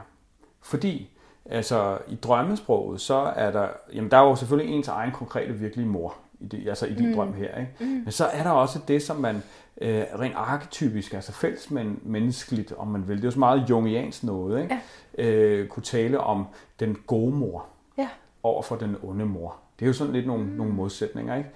[0.61, 1.09] Fordi
[1.45, 5.87] altså, i drømmesproget, så er der, jamen der er jo selvfølgelig ens egen konkrete virkelige
[5.87, 7.15] mor, i det, altså i din mm.
[7.15, 7.57] drøm her.
[7.59, 7.71] Ikke?
[7.79, 7.85] Mm.
[7.85, 9.43] Men så er der også det, som man
[9.81, 13.15] øh, rent arketypisk, altså fælles men menneskeligt, om man vil.
[13.17, 14.77] Det er jo så meget jungiansk noget, ikke?
[15.17, 15.23] Ja.
[15.25, 16.45] Øh, kunne tale om
[16.79, 17.65] den gode mor
[17.97, 18.07] Ja.
[18.43, 19.55] over for den onde mor.
[19.79, 20.49] Det er jo sådan lidt nogle, mm.
[20.51, 21.49] nogle modsætninger, ikke?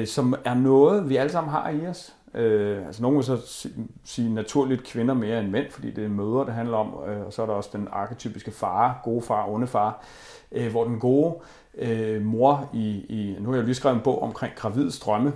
[0.00, 2.14] Øh, som er noget, vi alle sammen har i os.
[2.34, 3.72] Øh, altså nogen vil så si-
[4.04, 7.32] sige naturligt kvinder mere end mænd, fordi det er mødre, det handler om, øh, og
[7.32, 10.04] så er der også den arketypiske far, gode far, onde far,
[10.52, 11.34] øh, hvor den gode
[11.78, 15.32] øh, mor i, i, nu har jeg jo lige skrevet en bog omkring gravide drømme,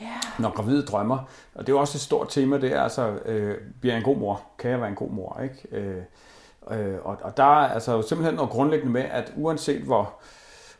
[0.00, 0.06] Ja.
[0.38, 1.18] når gravide drømmer,
[1.54, 4.04] og det er jo også et stort tema, det er altså, øh, bliver jeg en
[4.04, 4.42] god mor?
[4.58, 5.40] Kan jeg være en god mor?
[5.42, 5.76] Ikke?
[5.76, 6.02] Øh,
[6.70, 10.14] øh, og, og der er altså simpelthen noget grundlæggende med, at uanset hvor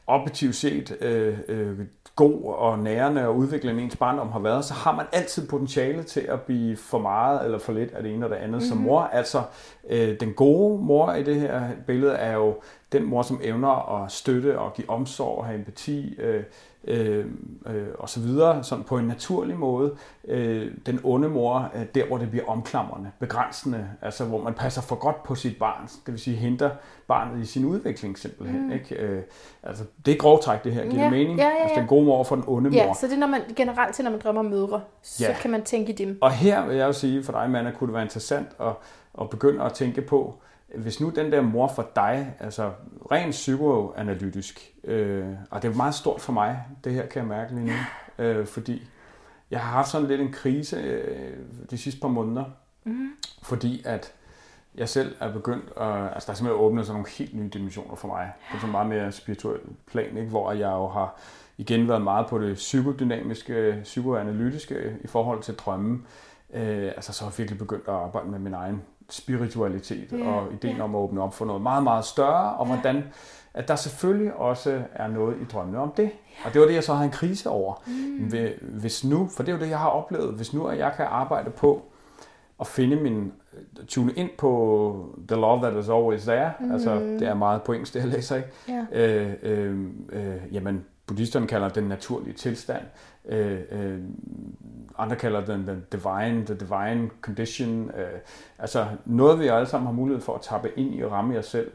[0.06, 1.78] objektivt set øh, øh,
[2.16, 6.20] god og nærende og udviklende ens barndom har været, så har man altid potentiale til
[6.20, 8.68] at blive for meget eller for lidt af det ene og det andet mm-hmm.
[8.68, 9.00] som mor.
[9.00, 9.42] Altså,
[9.88, 12.54] øh, den gode mor i det her billede er jo
[12.93, 16.43] den mor, som evner at støtte og give omsorg og have empati øh,
[16.84, 17.26] øh,
[17.66, 19.95] øh, og så videre, sådan på en naturlig måde.
[20.28, 24.82] Øh, den onde mor, øh, der hvor det bliver omklamrende, begrænsende, altså hvor man passer
[24.82, 26.70] for godt på sit barn, det vil sige henter
[27.09, 28.66] barnet i sin udvikling simpelthen.
[28.66, 28.72] Mm.
[28.72, 28.95] Ikke?
[28.97, 29.22] Øh,
[29.62, 31.38] altså, det er grovtræk det her, giver Ja, det mening?
[31.38, 31.80] ja, ja, Altså ja.
[31.80, 32.76] den gode mor for den onde mor.
[32.76, 35.36] Ja, så det er når man, generelt til, når man drømmer om mødre, så Ja.
[35.43, 36.18] kan man tænke i dem.
[36.20, 38.72] Og her vil jeg jo sige for dig, Manna, kunne det være interessant at,
[39.20, 40.34] at begynde at tænke på,
[40.74, 42.70] hvis nu den der mor for dig, altså
[43.12, 47.54] rent psykoanalytisk, øh, og det er meget stort for mig, det her kan jeg mærke
[47.54, 47.72] lige nu,
[48.24, 48.88] øh, fordi
[49.50, 51.36] jeg har haft sådan lidt en krise øh,
[51.70, 52.44] de sidste par måneder,
[52.84, 53.08] Mm.
[53.42, 54.12] fordi at
[54.74, 57.94] jeg selv er begyndt at, altså der er simpelthen åbnet sådan nogle helt nye dimensioner
[57.96, 60.30] for mig, på sådan meget mere spirituel plan, ikke?
[60.30, 61.16] hvor jeg jo har
[61.58, 66.06] igen været meget på det psykodynamiske, psykoanalytiske i forhold til drømmen.
[66.54, 70.53] Øh, altså så har jeg virkelig begyndt at arbejde med min egen spiritualitet Ja, og
[70.53, 70.82] ideen ja.
[70.82, 73.05] om at åbne op for noget meget, meget større, og hvordan
[73.55, 76.11] at der selvfølgelig også er noget i drømmene om det.
[76.44, 77.82] Og det var det, jeg så havde en krise over.
[77.86, 78.32] Mm.
[78.62, 81.07] Hvis nu, for det er jo det, jeg har oplevet, hvis nu at jeg kan
[81.09, 81.82] arbejde på
[82.61, 83.32] at finde min,
[83.88, 86.72] tune ind på The Love That Is Always There, mm.
[86.72, 88.48] altså det er meget på engelsk, det jeg læser, ikke?
[88.68, 88.86] Ja.
[88.92, 92.82] Øh, øh, øh, jamen, buddhisterne kalder den naturlige tilstand.
[93.28, 93.98] Øh, øh,
[94.98, 97.90] andre kalder den den divine, the divine condition.
[97.90, 98.18] Øh,
[98.58, 101.46] altså noget, vi alle sammen har mulighed for at tappe ind i og ramme os
[101.46, 101.70] selv.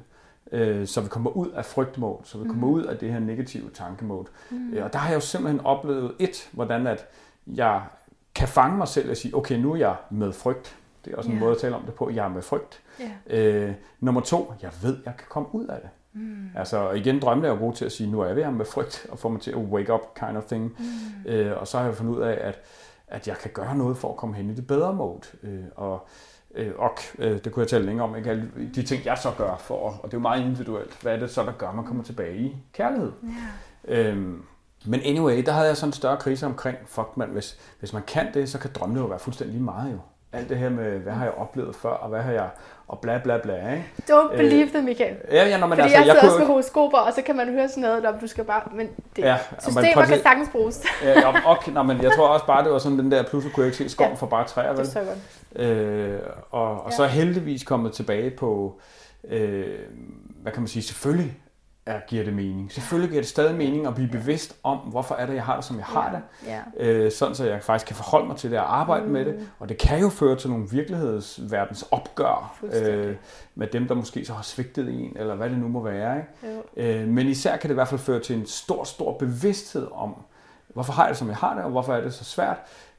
[0.52, 3.70] Øh, så vi kommer ud af frygtmode, så vi kommer ud af det her negative
[3.74, 4.28] tankemode.
[4.52, 4.74] Mm.
[4.74, 7.06] Øh, og der har jeg jo simpelthen oplevet et, hvordan at
[7.48, 7.82] jeg
[8.36, 10.76] kan fange mig selv og sige, okay, nu er jeg med frygt.
[11.06, 11.40] Det er også en Ja.
[11.40, 12.10] måde at tale om det på.
[12.10, 12.82] Jeg er med frygt.
[13.30, 13.38] Ja.
[13.40, 15.90] Øh, nummer to, jeg ved, jeg kan komme ud af det.
[16.14, 16.50] Mm.
[16.56, 19.08] Altså igen, drømmene er jo gode til at sige, nu er jeg ved med frygt,
[19.10, 20.76] og få mig til at wake up kind of thing.
[20.80, 21.32] Mm.
[21.32, 22.60] Øh, og så har jeg fundet ud af, at,
[23.08, 25.22] at jeg kan gøre noget for at komme hen i det bedre mode.
[25.44, 26.08] Øh, og
[26.56, 28.30] øh, og øh, det kunne jeg tale længere om, ikke?
[28.30, 31.20] Alle de ting, jeg så gør for, og det er jo meget individuelt, hvad er
[31.20, 33.12] det så, der gør, at man kommer tilbage i kærlighed.
[33.88, 34.10] Ja.
[34.10, 34.44] Øhm,
[34.86, 38.04] men anyway, der havde jeg sådan en større krise omkring, fuck man, hvis, hvis man
[38.08, 40.00] kan det, så kan drømmene jo være fuldstændig lige meget jo.
[40.34, 42.50] Alt det her med, hvad har jeg oplevet før, og hvad har jeg,
[42.88, 43.86] og bla bla bla, ikke?
[44.12, 45.16] Don't Øh, believe them, Michael.
[45.32, 47.22] Ja, ja, når man Fordi altså, jeg jeg sidder også kunne, med horoskoper, og så
[47.22, 48.62] kan man høre sådan noget, der du skal bare...
[48.76, 50.86] Men det, Ja, man systemer præcis- kan sagtens bruges.
[51.04, 53.56] ja, og, og, nå, men jeg tror også bare, det var sådan den der, pludselig
[53.56, 54.16] kunne jeg ikke se skoven Ja.
[54.18, 54.88] for bare træer, Det er vel?
[54.92, 55.00] så
[55.56, 55.68] godt.
[55.70, 56.20] Øh,
[56.52, 56.96] og, og Ja.
[56.96, 58.80] så jeg heldigvis kommet tilbage på,
[59.30, 59.66] øh,
[60.42, 61.38] hvad kan man sige, selvfølgelig
[61.88, 62.72] er, giver det mening.
[62.72, 65.66] Selvfølgelig giver det stadig mening at blive bevidst om, hvorfor er det, jeg har det,
[65.66, 66.22] som jeg har det.
[66.48, 66.62] Ja.
[66.80, 69.12] Øh, sådan så jeg faktisk kan forholde mig til det og arbejde mm.
[69.12, 69.50] med det.
[69.60, 73.16] Og det kan jo føre til nogle virkelighedsverdens opgør øh,
[73.56, 76.18] med dem, der måske så har svigtet en, eller hvad det nu må være.
[76.18, 76.56] Ikke?
[76.78, 76.84] Jo.
[76.84, 80.16] Øh, men især kan det i hvert fald føre til en stor, stor bevidsthed om,
[80.74, 82.58] hvorfor har jeg det, som jeg har det, og hvorfor er det så svært.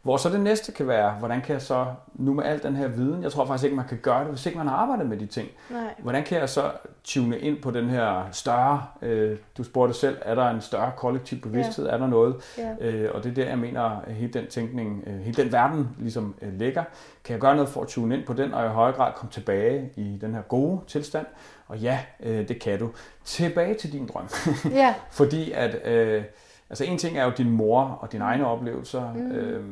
[0.09, 2.89] Hvor så det næste kan være, hvordan kan jeg så, nu med al den her
[2.89, 5.17] viden, jeg tror faktisk ikke, man kan gøre det, hvis ikke man har arbejdet med
[5.17, 5.49] de ting.
[5.71, 5.95] Nej.
[5.99, 6.71] Hvordan kan jeg så
[7.05, 11.41] tune ind på den her større, øh, du spurgte selv, er der en større kollektiv
[11.41, 11.93] bevidsthed, ja.
[11.93, 12.37] er der noget?
[12.59, 12.75] Ja.
[12.81, 16.35] Øh, og det er der, jeg mener, hele den tænkning, øh, hele den verden ligesom
[16.43, 16.85] øh, ligger.
[17.25, 19.33] Kan jeg gøre noget for at tune ind på den, og i højere grad komme
[19.33, 21.27] tilbage i den her gode tilstand?
[21.67, 22.91] Og ja, øh, det kan du.
[23.25, 24.29] Tilbage til din drøm.
[24.71, 24.95] Ja.
[25.11, 26.25] Fordi at, øh,
[26.71, 29.33] altså en ting er jo din mor og dine egne oplevelser, mm.
[29.33, 29.65] øh,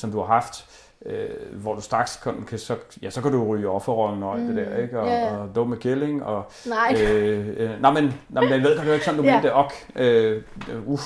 [0.00, 0.66] som du har haft,
[1.06, 4.42] øh, hvor du straks kan, kan så, ja, så kan du ryge offerrollen og alt
[4.42, 4.54] mm.
[4.54, 5.00] det der, ikke?
[5.00, 5.36] Og, ja.
[5.36, 6.96] og dumme killing, og Nej.
[7.02, 9.34] øh, øh, nej, men, nej, men jeg ved, det er jo ikke sådan, du ja.
[9.34, 9.72] mente ok.
[9.96, 10.42] Øh,
[10.86, 11.02] uff,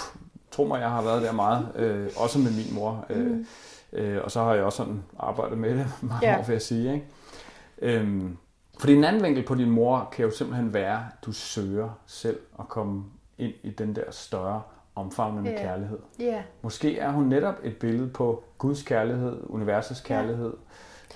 [0.50, 3.06] tro mig, jeg har været der meget, øh, også med min mor.
[3.10, 3.46] Øh, Mm.
[3.92, 6.38] øh, og så har jeg også sådan arbejdet med det mange Ja.
[6.38, 6.94] år, vil jeg sige.
[6.94, 7.06] Ikke?
[7.78, 8.36] Øhm,
[8.78, 12.38] fordi en anden vinkel på din mor kan jo simpelthen være, at du søger selv
[12.58, 13.04] at komme
[13.38, 14.62] ind i den der større
[14.96, 15.58] omfavnende Ja.
[15.58, 15.98] kærlighed.
[16.18, 16.42] Ja.
[16.62, 20.52] Måske er hun netop et billede på Guds kærlighed, universets kærlighed.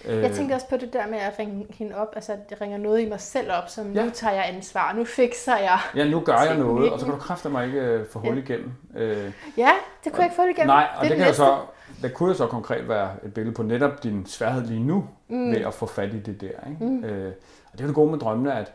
[0.08, 2.60] Øh, Jeg tænkte også på det der med at ringe hende op, altså at det
[2.60, 4.04] ringer noget i mig selv op, som Ja.
[4.04, 5.78] nu tager jeg ansvar, nu fikser jeg.
[5.96, 6.74] Ja, nu gør jeg teknikken.
[6.74, 8.42] noget, og så kan du kræfte mig ikke øh, få hul Ja.
[8.42, 8.70] igennem.
[8.96, 9.70] Øh, Ja,
[10.04, 10.66] det kunne jeg ikke få det igennem.
[10.66, 11.56] Nej, og det, det kan jo så,
[12.02, 15.50] det kunne jo så konkret være et billede på netop din sværhed lige nu, mm.
[15.50, 16.70] ved at få fat i det der.
[16.70, 16.84] Ikke?
[16.84, 17.04] Mm.
[17.04, 17.32] Øh,
[17.66, 18.72] og det er jo det gode med drømmene, at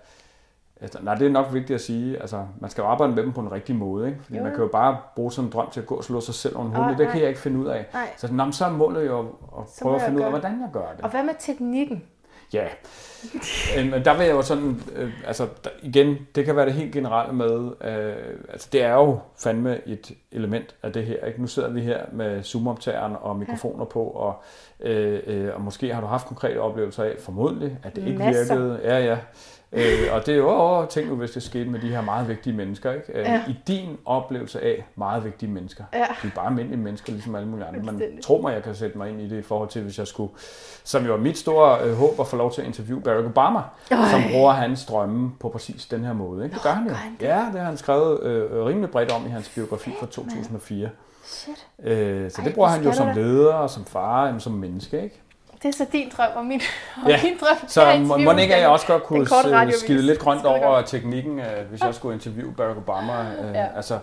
[0.81, 2.21] Altså, nej, det er nok vigtigt at sige.
[2.21, 4.07] Altså, man skal jo arbejde med dem på en rigtig måde.
[4.07, 4.19] Ikke?
[4.23, 6.21] Fordi Jo, man kan jo bare bruge sådan en drøm til at gå og slå
[6.21, 6.87] sig selv over en hul.
[6.89, 7.19] Det kan nej.
[7.19, 7.85] jeg ikke finde ud af.
[7.93, 8.07] Nej.
[8.17, 9.25] Så, nå, så er målet jo at,
[9.81, 11.03] prøve at finde ud af, hvordan jeg gør det.
[11.05, 12.03] Og hvad med teknikken?
[12.53, 12.67] Ja,
[13.77, 16.73] Øh, men der vil jeg jo sådan, øh, altså der, igen, det kan være det
[16.73, 21.25] helt generelle med, øh, altså det er jo fandme et element af det her.
[21.25, 21.41] Ikke?
[21.41, 24.43] Nu sidder vi her med zoomoptageren og mikrofoner på, og,
[24.79, 28.55] øh, øh, og måske har du haft konkrete oplevelser af, formodentlig, at det ikke Masser.
[28.55, 28.79] virkede.
[28.83, 29.17] Ja, ja.
[29.75, 32.27] Øh, og det er jo, åh, tænk nu, hvis det skete med de her meget
[32.27, 32.91] vigtige mennesker.
[32.91, 33.05] Ikke?
[33.19, 33.41] Øh, Ja.
[33.47, 35.83] I din oplevelse af meget vigtige mennesker.
[35.93, 36.05] Ja.
[36.23, 37.79] Vi er bare almindelige mennesker, ligesom alle mulige andre.
[37.79, 38.23] Men Fuldstændig.
[38.23, 40.31] tro mig, jeg kan sætte mig ind i det i forhold til, hvis jeg skulle,
[40.83, 43.59] som jo er mit store øh, håb at få lov til at interviewe Barack Obama,
[43.91, 43.97] Øj.
[44.11, 46.43] som bruger hans drømme på præcis den her måde.
[46.43, 46.53] Ikke?
[46.53, 46.93] Det gør han jo.
[46.93, 47.25] han det?
[47.25, 50.89] Ja, det har han skrevet øh, rimelig bredt om i hans biografi fra 2004.
[51.25, 51.67] Shit.
[51.83, 54.51] Øh, så Ej, det bruger det han jo som leder og som far, jamen, som
[54.53, 55.03] menneske.
[55.03, 55.21] Ikke?
[55.63, 56.61] Det er så din drøm, og min,
[57.03, 59.27] og Ja, min drøm Så må, må ikke, at jeg også godt kunne
[59.65, 63.31] øh, skide lidt grønt over teknikken, øh, hvis jeg skulle interviewe Barack Obama.
[63.41, 63.67] Øh, Ja.
[63.75, 63.99] altså,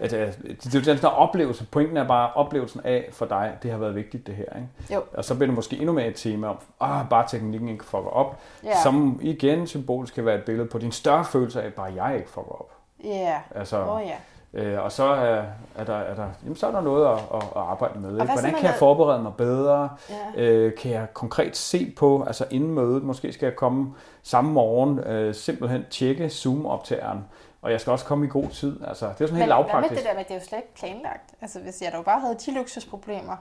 [0.00, 1.66] at, øh, det, det er jo den der oplevelse.
[1.66, 4.44] Pointen er bare oplevelsen af for dig, det har været vigtigt det her.
[4.56, 4.94] Ikke?
[4.94, 5.02] Jo.
[5.14, 8.10] Og så bliver det måske endnu mere et tema om, ah, bare teknikken ikke fucker
[8.10, 8.40] op.
[8.64, 8.82] Ja.
[8.82, 12.28] Som igen symbolisk kan være et billede på din større følelse af, bare jeg ikke
[12.30, 12.70] fucker op.
[13.04, 13.36] Ja.
[13.54, 14.14] Altså, Åh ja.
[14.56, 15.42] Øh, og så er,
[15.74, 18.12] er, der, er, der, jamen, så er der noget at, at, at arbejde med.
[18.20, 18.32] Ikke?
[18.32, 19.88] Hvordan kan jeg forberede mig bedre?
[20.10, 20.42] Ja.
[20.42, 24.98] Øh, kan jeg konkret se på, altså inden mødet, måske skal jeg komme samme morgen,
[24.98, 27.18] øh, simpelthen tjekke Zoom-optageren,
[27.62, 28.80] og jeg skal også komme i god tid.
[28.86, 30.00] Altså, det er sådan helt Men hvad med lavpraktisk.
[30.00, 31.34] det der med, det er jo slet ikke planlagt?
[31.40, 33.36] Altså hvis jeg dog bare havde de luksusproblemer,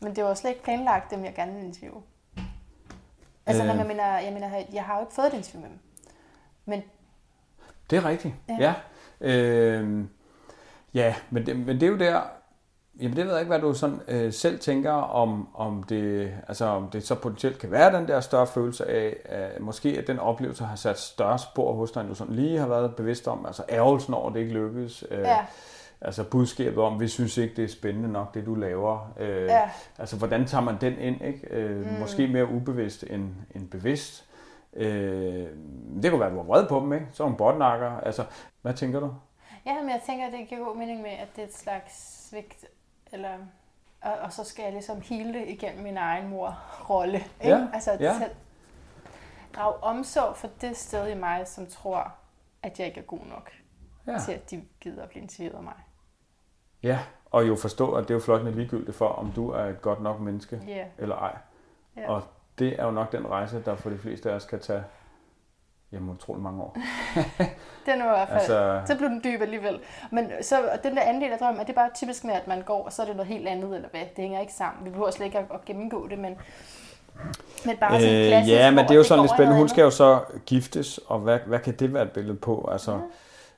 [0.00, 2.02] men det var slet ikke planlagt, dem jeg gerne ville interviewe.
[3.46, 3.70] Altså Øh.
[3.70, 3.78] øh.
[3.78, 5.78] jeg, mener, jeg mener, jeg har jo ikke fået et interview med dem.
[6.64, 6.82] Men
[7.90, 8.56] Det er rigtigt, Ja.
[8.60, 8.74] ja.
[9.20, 10.04] Ja, øh,
[10.94, 12.20] ja men, det, men det er jo der,
[13.00, 16.64] jamen det ved jeg ikke, hvad du sådan, øh, selv tænker om, om det, altså
[16.64, 20.18] om det så potentielt kan være den der større følelse af, at måske at den
[20.18, 23.46] oplevelse har sat større spor hos dig, end du sådan lige har været bevidst om,
[23.46, 25.04] altså ærgelsen over, at det ikke lykkes.
[25.10, 25.38] Øh, ja,
[26.00, 29.12] Altså budskabet om, vi synes ikke, det er spændende nok, det du laver.
[29.20, 29.70] Øh, Ja.
[29.98, 31.24] Altså, hvordan tager man den ind?
[31.24, 31.46] Ikke?
[31.50, 32.00] Øh, mm.
[32.00, 34.24] Måske mere ubevidst end, end bevidst.
[34.76, 35.46] Øh,
[36.02, 37.06] det kunne være, at du var vred på dem, ikke?
[37.12, 37.90] Så er hun botnakker.
[38.00, 38.24] Altså,
[38.62, 39.10] hvad tænker du?
[39.66, 42.24] Ja, men jeg tænker, at det giver god mening med, at det er et slags
[42.28, 42.64] svigt,
[43.12, 43.38] eller,
[44.02, 47.18] og, og så skal jeg ligesom hele igennem min egen mor-rolle.
[47.18, 47.56] Ikke?
[47.56, 48.18] Ja, Altså ja.
[48.18, 48.30] selv
[49.54, 52.14] drage omsorg for det sted i mig, som tror,
[52.62, 53.50] at jeg ikke er god nok
[54.06, 54.18] Ja.
[54.18, 55.74] til, at de gider at blive interviewet af mig.
[56.82, 56.98] ja,
[57.30, 60.02] og jo forstå, at det er jo flot ligegyldigt for, om du er et godt
[60.02, 60.84] nok menneske Ja.
[60.98, 61.36] eller ej.
[61.96, 62.10] Ja.
[62.10, 62.22] Og
[62.58, 64.84] det er jo nok den rejse, der for de fleste af os kan tage
[65.94, 66.76] jamen, utrolig mange år.
[67.86, 69.78] Den var i hvert fald, Altså- så blev den dyb alligevel.
[70.10, 72.62] Men så den der anden del af drømmen, er det bare typisk med, at man
[72.62, 74.00] går, og så er det noget helt andet, eller hvad?
[74.00, 74.84] Det hænger ikke sammen.
[74.84, 76.36] Vi behøver slet ikke at, gennemgå det, men,
[77.66, 79.58] men bare sådan Øh, klassisk, ja, men det er jo sådan lidt spændende.
[79.58, 82.68] Hun skal jo så giftes, og hvad, hvad kan det være et billede på?
[82.72, 83.00] Altså,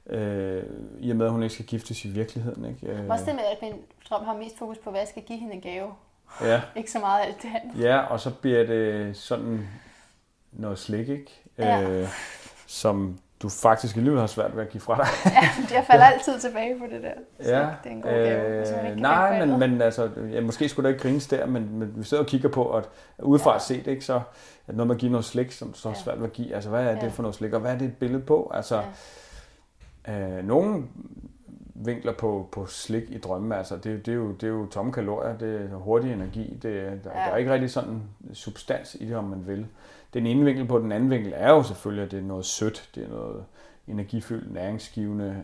[0.07, 0.63] øh,
[1.01, 2.65] I og med, at hun ikke skal giftes i virkeligheden.
[2.65, 2.87] Ikke?
[2.87, 3.09] Øh.
[3.09, 3.73] Også det med, at min
[4.11, 5.89] drøm har mest fokus på, hvad jeg skal give hende en gave.
[6.43, 7.85] ja, Ikke så meget alt det andet.
[7.85, 9.69] ja, og så bliver det sådan
[10.53, 11.43] noget slik, ikke?
[11.59, 11.83] Ja.
[11.91, 12.09] Øh,
[12.67, 15.07] som du faktisk alligevel har svært ved at give fra dig.
[15.71, 17.45] Ja, jeg falder altid tilbage på det der.
[17.45, 18.59] Så Ja, det er en god gave.
[18.59, 21.47] hvis man ikke øh, nej, men, men altså, ja, måske skulle der ikke grines der,
[21.47, 22.85] men, men vi sidder og kigger på, at
[23.19, 23.59] udefra Ja.
[23.59, 24.21] set, ikke, så
[24.67, 25.99] at noget med at give noget slik, som så er Ja.
[25.99, 26.55] svært ved at give.
[26.55, 27.09] Altså, hvad er det Ja.
[27.09, 28.51] for noget slik, og hvad er det et billede på?
[28.55, 28.83] Altså,
[30.09, 30.39] Ja.
[30.39, 30.91] øh, nogen
[31.75, 33.57] vinkler på, på slik i drømme.
[33.57, 36.77] Altså, det, det, er jo, det er jo tomme kalorier, det er hurtig energi, det,
[36.81, 37.19] er- der, ja.
[37.27, 38.03] der er ikke rigtig sådan
[38.33, 39.67] substans i det, om man vil.
[40.17, 42.91] Den ene vinkel på den anden vinkel er jo selvfølgelig, at det er noget sødt,
[42.95, 43.45] det er noget
[43.89, 45.43] energifyldt, næringsgivende.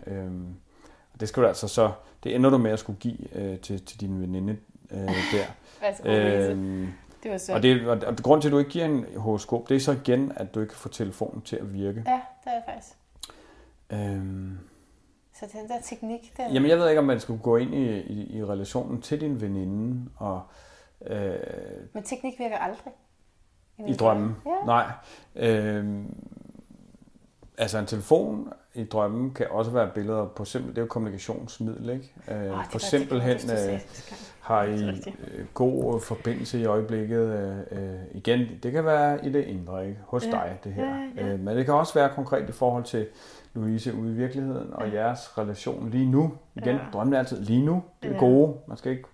[1.14, 1.92] Og det skal du altså så,
[2.24, 4.56] det ender du med at skulle give øh, til, til din veninde
[4.90, 4.98] øh,
[5.32, 5.44] der.
[5.80, 6.88] Værsgo, øhm,
[7.22, 7.54] Det var så.
[7.54, 9.92] og, det, og, og grund til, at du ikke giver en horoskop, det er så
[9.92, 12.04] igen, at du ikke kan få telefonen til at virke.
[12.06, 12.94] Ja, det er det faktisk.
[13.92, 14.58] Øhm,
[15.34, 16.52] Så den der teknik, den...
[16.52, 19.40] Jamen, jeg ved ikke, om man skulle gå ind i, i, i relationen til din
[19.40, 20.42] veninde og
[21.06, 21.34] øh,
[21.92, 22.92] Men teknik virker aldrig.
[23.86, 24.36] I drømmen.
[24.46, 24.66] Ja.
[24.66, 24.84] Nej.
[25.36, 25.84] Øh,
[27.58, 31.90] altså en telefon i drømmen kan også være billeder på simpel, det er jo kommunikationsmiddel,
[31.90, 32.12] ikke?
[32.30, 33.80] Øh, for det, simpelthen øh,
[34.40, 34.94] har I øh,
[35.54, 37.26] god forbindelse i øjeblikket.
[37.28, 37.56] Øh,
[37.92, 39.98] øh, igen, det kan være i det indre, ikke?
[40.06, 40.30] Hos Ja.
[40.30, 40.86] dig, det her.
[41.16, 41.32] Ja, ja.
[41.32, 43.06] Øh, men det kan også være konkret i forhold til
[43.54, 46.32] Louise ude i virkeligheden og jeres relation lige nu.
[46.54, 46.80] Igen, Ja.
[46.92, 47.82] drømmen er altid lige nu.
[48.02, 48.18] Det er Ja.
[48.18, 48.54] gode.
[48.66, 49.04] Man skal ikke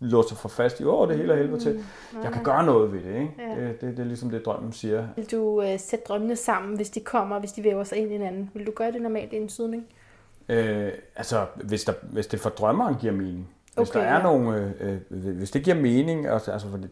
[0.00, 1.84] låse sig for fast i, åh, det er hele af helvede til.
[2.22, 3.34] Jeg kan gøre noget ved det, ikke?
[3.36, 3.62] Mm.
[3.62, 3.68] Ja.
[3.68, 5.08] Det, det, det er ligesom det, drømmen siger.
[5.16, 8.12] Vil du øh, sætte drømmene sammen, hvis de kommer, hvis de væver sig ind i
[8.12, 8.50] hinanden?
[8.54, 9.86] Vil du gøre det normalt i en sydning?
[10.48, 13.48] Øh, altså, hvis, der, hvis det for drømmeren giver mening.
[13.76, 14.22] Hvis Okay, der er ja.
[14.22, 16.90] nogle, øh, øh, hvis det giver mening, altså, altså for det,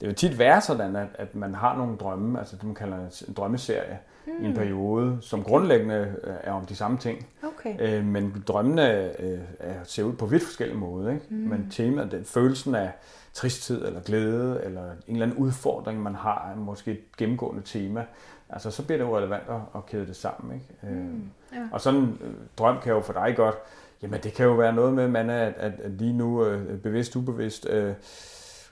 [0.00, 2.96] det vil tit være sådan, at, at man har nogle drømme, altså det man kalder
[3.28, 4.44] en drømmeserie, mm.
[4.44, 7.26] i en periode, som grundlæggende øh, er om de samme ting.
[7.42, 7.98] Okay.
[7.98, 11.10] Øh, men drømmene øh, er, ser ud på vidt forskellige måder.
[11.10, 11.26] Ikke?
[11.28, 11.36] Mm.
[11.36, 12.92] Men temaet, den, følelsen af
[13.32, 18.04] tristhed eller glæde, eller en eller anden udfordring, man har, er måske et gennemgående tema.
[18.50, 20.54] Altså, så bliver det jo relevant at, at kæde det sammen.
[20.54, 20.96] Ikke?
[20.96, 21.30] Mm.
[21.52, 21.68] ja.
[21.72, 23.56] Og sådan en øh, drøm kan jo for dig godt,
[24.02, 26.78] jamen det kan jo være noget med, man er, at, at, at lige nu øh,
[26.78, 27.92] bevidst, ubevidst, øh,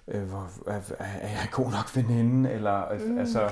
[0.09, 3.19] øh, hvor, er, er jeg god nok veninde, eller mm.
[3.19, 3.43] altså,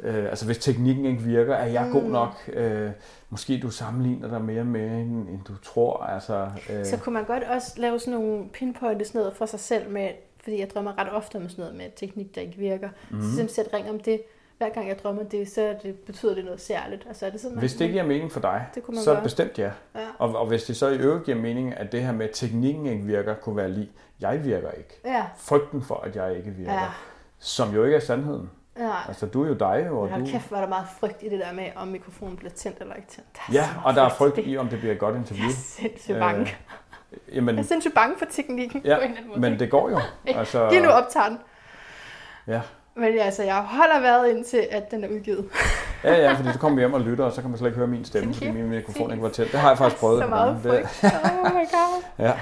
[0.00, 1.92] øh, altså hvis teknikken ikke virker, er jeg mm.
[1.92, 2.90] god nok, øh,
[3.30, 7.24] måske du sammenligner dig mere med, end, end du tror, altså, øh, Så kunne man
[7.24, 10.08] godt også lave sådan nogle pinpointe sådan noget for sig selv med,
[10.42, 12.88] fordi jeg drømmer ret ofte om sådan noget med teknik, der ikke virker.
[12.88, 13.16] Mm.
[13.20, 14.22] Så simpelthen sætte ring om det.
[14.58, 17.04] Hver gang jeg drømmer det, så det, betyder det noget særligt.
[17.08, 19.22] Altså er det sådan, hvis det giver mening for dig, Det så gøre.
[19.22, 19.70] bestemt ja.
[19.94, 20.06] Ja.
[20.18, 22.86] Og, og hvis det så i øvrigt giver mening, at det her med, at teknikken
[22.86, 23.90] ikke virker, kunne være lige,
[24.22, 25.00] jeg virker ikke.
[25.04, 26.86] Ja, Frygten for, at jeg ikke virker, ja,
[27.38, 28.50] som jo ikke er sandheden.
[28.78, 28.90] ja.
[29.08, 30.30] Altså, du er jo dig, og Men du...
[30.30, 33.08] kæft, er der meget frygt i det der med, om mikrofonen bliver tændt eller ikke
[33.08, 33.28] tændt.
[33.36, 34.46] Der er Ja, og der er frygt det.
[34.46, 35.44] i, om det bliver et godt interview.
[35.46, 36.40] Jeg er sindssygt bange.
[36.40, 39.40] Øh, Jamen, Jeg er sindssygt bange for teknikken Ja, på en eller anden måde.
[39.40, 40.00] men det går jo.
[40.38, 41.38] Altså, Lige nu optager den.
[42.46, 42.60] ja.
[42.94, 45.48] Men altså, jeg holder vejret indtil, at den er udgivet.
[46.04, 47.76] ja, ja, fordi så kommer vi hjem og lytter, og så kan man slet ikke
[47.78, 49.52] høre min stemme, fordi min mikrofon ikke var tæt.
[49.52, 50.18] Det har jeg faktisk prøvet.
[50.20, 51.04] Så et meget frygt.
[51.44, 52.02] Oh my god.
[52.16, 52.32] Det, ja.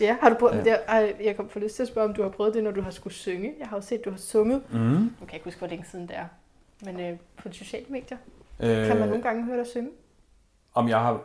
[0.00, 0.62] Ja, har du prøvet, Ja.
[0.70, 2.70] det, ej, jeg kom for lyst til at spørge, om du har prøvet det, når
[2.70, 3.54] du har skulle synge.
[3.60, 4.62] Jeg har jo set, at du har sunget.
[4.72, 4.78] Mm.
[4.78, 6.24] Nu kan jeg ikke huske, hvor længe siden det er.
[6.84, 8.18] Men øh, på de sociale medier,
[8.62, 9.90] Øh, kan man nogle gange høre dig synge.
[10.74, 11.20] om, jeg har,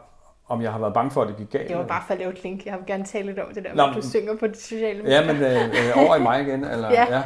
[0.47, 1.67] om jeg har været bange for, at det gik galt?
[1.69, 2.65] Det var bare for at lave et link.
[2.65, 5.01] Jeg vil gerne tale lidt om det der, Nå, hvor du synger på de sociale
[5.03, 5.21] medier.
[5.21, 6.91] Ja, men øh, øh, over i mig igen, eller?
[6.91, 7.23] Ja.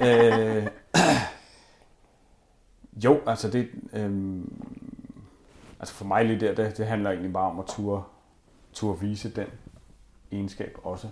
[0.00, 0.56] ja.
[0.58, 0.66] Øh,
[3.04, 3.68] jo, altså det...
[3.92, 4.40] Øh,
[5.80, 8.02] altså for mig lige der, det, det handler egentlig bare om at ture,
[8.72, 9.46] ture vise den
[10.34, 11.08] egenskab også.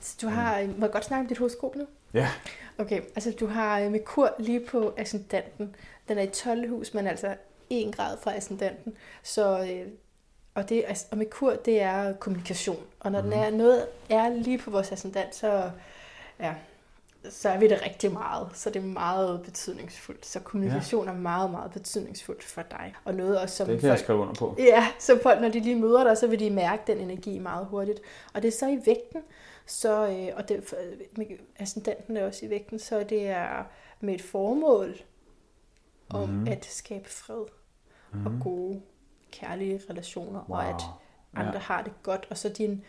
[0.00, 1.86] Så du har, øh, må jeg godt snakke om dit horoskop nu?
[2.14, 2.28] Ja.
[2.78, 5.76] Okay, altså du har øh, Merkur lige på ascendanten.
[6.08, 6.68] Den er i 12.
[6.70, 7.34] hus, men altså
[7.70, 8.92] 1 grad fra ascendanten.
[9.22, 9.86] Så, øh,
[10.54, 12.82] og, det, er- og Merkur, det er kommunikation.
[13.00, 13.30] Og når mm.
[13.30, 15.70] den er, noget er lige på vores ascendant, så,
[16.40, 16.54] ja,
[17.30, 18.48] så er vi det rigtig meget.
[18.54, 20.26] Så det er meget betydningsfuldt.
[20.26, 21.12] Så kommunikation ja.
[21.12, 22.94] er meget, meget betydningsfuldt for dig.
[23.04, 24.56] Og noget også, som Det kan jeg folk, skrive under på.
[24.58, 27.66] Ja, så folk, når de lige møder dig, så vil de mærke den energi meget
[27.66, 28.00] hurtigt.
[28.34, 29.22] Og det er så i vægten,
[29.66, 30.74] så, øh, og det,
[31.58, 33.64] ascendanten er også i vægten, så det er
[34.00, 34.96] med et formål
[36.08, 36.38] om Mhm.
[36.38, 36.48] mm.
[36.48, 37.44] at skabe fred
[38.12, 38.26] mm.
[38.26, 38.80] og gode,
[39.32, 40.58] kærlige relationer, wow.
[40.58, 40.82] og at
[41.34, 41.58] andre ja.
[41.58, 42.26] har det godt.
[42.30, 42.84] Og så din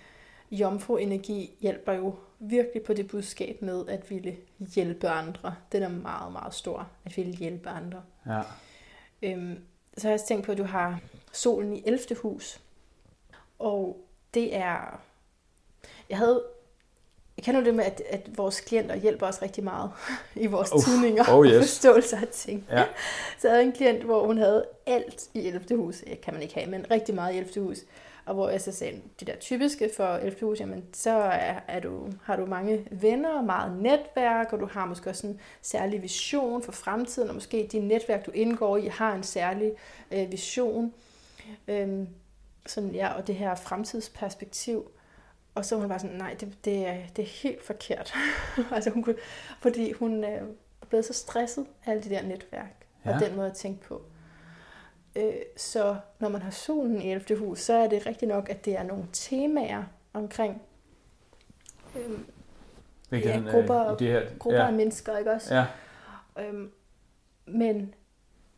[0.52, 2.16] jomfru-energi hjælper jo
[2.50, 5.56] virkelig på det budskab med at ville hjælpe andre.
[5.72, 8.04] Den er meget, meget stor, at ville hjælpe andre.
[8.28, 8.42] Ja.
[9.22, 9.60] Øhm,
[9.98, 11.00] så har jeg også tænkt på, at du har
[11.32, 12.16] solen i 11.
[12.22, 12.60] hus.
[13.60, 15.00] Og det er...
[16.10, 16.44] Jeg havde...
[17.38, 19.92] Jeg kender det med, at, at vores klienter hjælper os rigtig meget
[20.36, 21.58] i vores Uff, tidninger oh og yes.
[21.58, 22.68] forståelse af ting.
[22.70, 22.84] Ja.
[23.40, 25.76] Så jeg havde en klient, hvor hun havde alt i 11.
[25.76, 25.96] hus.
[26.08, 27.62] Det kan man ikke have, men rigtig meget i 11.
[27.62, 27.78] hus.
[28.26, 30.38] Og hvor jeg så sagde, det der typiske for 11.
[30.42, 34.86] hus, jamen, så er, er du, har du mange venner, meget netværk, og du har
[34.86, 39.16] måske også en særlig vision for fremtiden, og måske de netværk, du indgår i, har
[39.16, 39.72] en særlig
[40.12, 40.94] øh, vision.
[41.68, 42.08] Øhm,
[42.66, 44.92] sådan, ja, og det her fremtidsperspektiv.
[45.56, 48.14] Og så var hun bare sådan, nej, det, det, er, det er helt forkert.
[48.76, 49.16] altså hun kunne,
[49.62, 50.42] fordi hun øh,
[50.90, 52.86] blevet så stresset af alle de der netværk.
[53.06, 53.14] Ja.
[53.14, 54.02] og den måde at tænke på.
[55.16, 57.36] Øh, så når man har solen i 11.
[57.40, 60.62] hus, så er det rigtigt nok, at det er nogle temaer omkring
[61.96, 62.08] øh, ja,
[63.10, 65.56] Vigtigheden af- grupper, i det her, grupper ja, af mennesker, ikke også?
[65.56, 65.66] ja,
[66.40, 66.72] Øhm,
[67.46, 67.94] men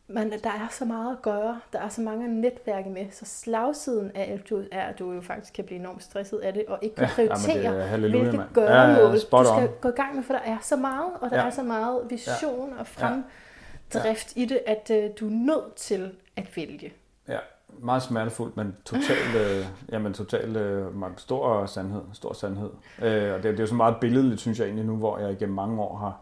[0.07, 1.61] man, der er så meget at gøre.
[1.73, 3.05] Der er så mange at netværke med.
[3.11, 4.43] Så slagsiden af 11.
[4.51, 7.05] hus er, at du jo faktisk kan blive enormt stresset af det, og ikke kan
[7.07, 9.69] ja, prioritere, det er halleluja, hvilket gøremål Ja, ja, du skal on.
[9.81, 11.45] gå i gang med, for der er så meget, og der Ja.
[11.45, 12.83] er så meget vision og Ja.
[12.83, 16.93] fremdrift i det, at øh, du er nødt til at vælge.
[17.27, 17.37] Ja,
[17.79, 22.01] meget smertefuldt, men totalt, øh, jamen, totalt øh, meget stor sandhed.
[22.13, 22.69] Stor sandhed.
[23.01, 25.31] Øh, og det, det er jo så meget billedligt, synes jeg egentlig nu, hvor jeg
[25.31, 26.21] igennem mange år har,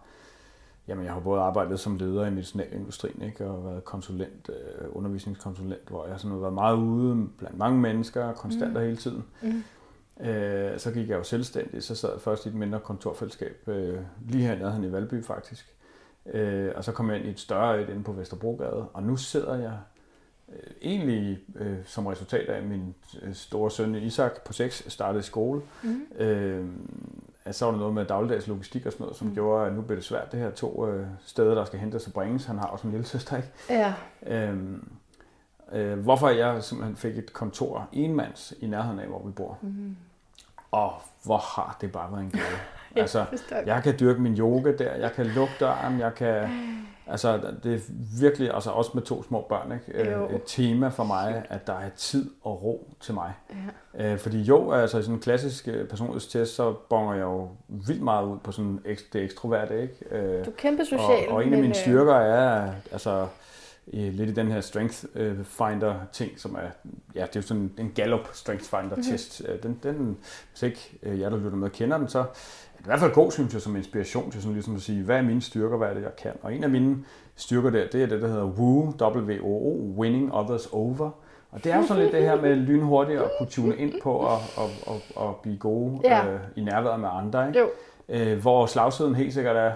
[0.87, 5.89] jamen jeg har både arbejdet som leder i medicinalindustrien, ikke, og været konsulent, øh, undervisningskonsulent,
[5.89, 8.75] hvor jeg sådan har været meget ude blandt mange mennesker, konstant Mm.
[8.75, 9.23] og hele tiden.
[9.41, 9.63] Mm.
[10.25, 13.99] Øh, så gik jeg jo selvstændig, så sad jeg først i et mindre kontorfællesskab, øh,
[14.29, 15.73] lige her nærheden i Valby faktisk.
[16.33, 19.15] Øh, og så kom jeg ind i et større et inde på Vesterbrogade, og nu
[19.15, 19.73] sidder jeg
[20.81, 25.61] egentlig øh, som resultat af min øh, store søn Isak på 6 startede i skole.
[25.83, 26.01] Mm.
[26.19, 26.65] Øh,
[27.45, 29.33] at så var der noget med dagligdags logistik og sådan noget, som Mm.
[29.33, 32.13] gjorde, at nu bliver det svært, det her to øh, steder, der skal hentes og
[32.13, 32.45] bringes.
[32.45, 33.49] Han har også en lille søster, ikke?
[33.69, 33.93] Ja,
[34.27, 34.89] Øhm,
[35.71, 39.57] øh, hvorfor jeg simpelthen fik et kontor enmands i nærheden af, hvor vi bor.
[39.61, 39.95] mm.
[40.71, 40.93] Og
[41.23, 42.33] hvor har det bare været en.
[42.95, 43.25] Ja, altså,
[43.65, 46.49] jeg kan dyrke min yoga der, jeg kan lukke døren, jeg kan...
[47.07, 47.79] Altså, det er
[48.19, 50.11] virkelig, altså også med to små børn, ikke?
[50.11, 50.27] Jo.
[50.27, 53.33] Øh, et tema for mig, at der er tid og ro til mig.
[53.97, 54.13] Ja.
[54.13, 58.01] Øh, fordi jo, altså i sådan en klassisk øh, personlighedstest, så bonger jeg jo vildt
[58.01, 58.79] meget ud på sådan
[59.13, 59.95] det ekstroverte, ikke?
[60.11, 63.27] Øh, Du er kæmpe social, og, og en af mine øh, styrker er, altså,
[63.87, 65.05] lidt i den her Strength
[65.43, 66.59] Finder ting, som er,
[67.15, 69.41] ja, det er jo sådan en Gallup Strength Finder test.
[69.41, 69.51] Mhm.
[69.51, 69.79] Mm-hmm.
[69.79, 70.17] Den, den,
[70.51, 72.25] hvis ikke jer, der lytter med, kender den, så
[72.85, 75.21] i hvert fald god, synes jeg, som inspiration til sådan ligesom at sige, hvad er
[75.21, 76.31] mine styrker, hvad er det, jeg kan?
[76.41, 76.97] Og en af mine
[77.35, 81.09] styrker der, det er det, der hedder WOO, W-O-O, Winning Others Over.
[81.51, 84.11] Og det er jo sådan lidt det her med lynhurtigt at kunne tune ind på
[84.11, 86.27] og, og, og, og blive gode Ja.
[86.33, 87.47] øh, i nærværet med andre.
[87.47, 87.59] Ikke?
[87.59, 87.69] Jo,
[88.09, 89.71] Øh, hvor slagsiden helt sikkert er,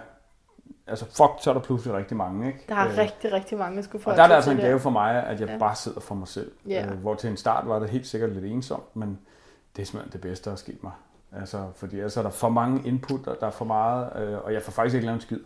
[0.87, 2.47] altså fuck, så er der pludselig rigtig mange.
[2.47, 2.59] Ikke?
[2.69, 4.57] der er Øh, rigtig, rigtig mange, der skulle få og der er det altså en
[4.57, 5.57] gave for mig, at jeg ja.
[5.57, 6.51] bare sidder for mig selv.
[6.67, 6.85] Ja.
[6.85, 9.19] Øh, hvor til en start var det helt sikkert lidt ensomt, men
[9.75, 10.91] det er simpelthen det bedste, der er sket mig.
[11.37, 14.53] Altså, fordi ellers er der for mange input, og der er for meget, øh, og
[14.53, 15.39] jeg får faktisk ikke lavet en skid.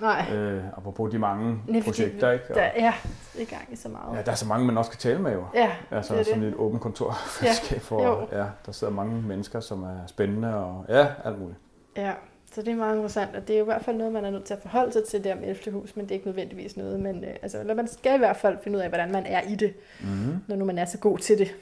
[0.00, 2.44] Nej, Øh, apropos de mange Nej, projekter, ikke?
[2.50, 2.92] Og, der er
[3.38, 4.16] i gang i så meget.
[4.18, 5.44] ja, der er så mange, man også kan tale med jo.
[5.54, 6.48] Ja, Altså det er sådan det.
[6.48, 8.38] et åbent kontorfællesskab, hvor Jo.
[8.38, 11.58] ja, der sidder mange mennesker, som er spændende, og ja, alt muligt.
[11.96, 12.12] Ja,
[12.52, 14.30] så det er meget interessant, og det er jo i hvert fald noget, man er
[14.30, 15.72] nødt til at forholde sig til der med 11.
[15.72, 18.36] hus, men det er ikke nødvendigvis noget, men øh, altså, eller man skal i hvert
[18.36, 20.36] fald finde ud af, hvordan man er i det, Mm-hmm.
[20.46, 21.54] når nu man er så god til det.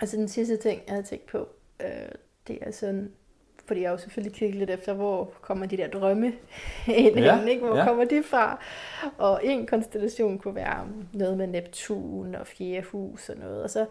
[0.00, 1.48] Altså den sidste ting, jeg havde tænkt på,
[1.80, 1.88] øh,
[2.48, 3.10] det er sådan,
[3.66, 6.26] fordi jeg jo selvfølgelig kigget lidt efter, hvor kommer de der drømme
[6.86, 7.66] ind, Ja, ja, ikke?
[7.66, 7.84] hvor ja.
[7.84, 8.60] kommer de fra?
[9.18, 13.86] Og en konstellation kunne være noget med Neptun og fjerde hus og noget, og så,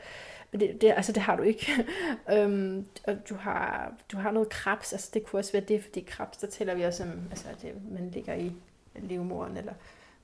[0.52, 1.72] men det, det, altså det har du ikke.
[2.34, 6.00] øhm, og du har, du har noget krebs, altså det kunne også være det, fordi
[6.00, 8.52] krebs, der tæller vi også om, altså det, man ligger i
[8.96, 9.74] livmoren, eller,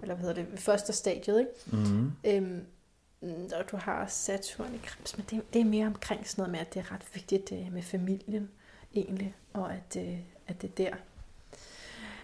[0.02, 1.52] eller hvad hedder det, første stadiet, ikke?
[1.66, 2.12] Mm-hmm.
[2.26, 2.66] Øhm,
[3.60, 6.60] og du har Saturn i krebs, men det, det er mere omkring sådan noget med,
[6.60, 8.50] at det er ret vigtigt øh, med familien
[8.96, 10.18] egentlig, og at, øh,
[10.48, 10.96] at det er der.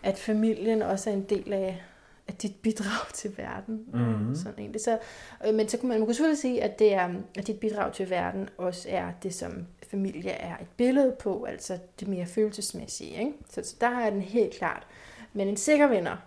[0.03, 1.81] At familien også er en del af,
[2.27, 3.85] af dit bidrag til verden.
[3.93, 4.35] Mhm.
[4.35, 4.81] Sådan egentlig.
[4.81, 4.99] Så,
[5.47, 7.93] øh, men så kunne man, man kunne selvfølgelig sige, at, det er, at dit bidrag
[7.93, 13.19] til verden også er det, som familie er et billede på, altså det mere følelsesmæssige.
[13.19, 13.33] Ikke?
[13.49, 14.87] Så, så der har den helt klart.
[15.33, 16.17] Men en sikker vinder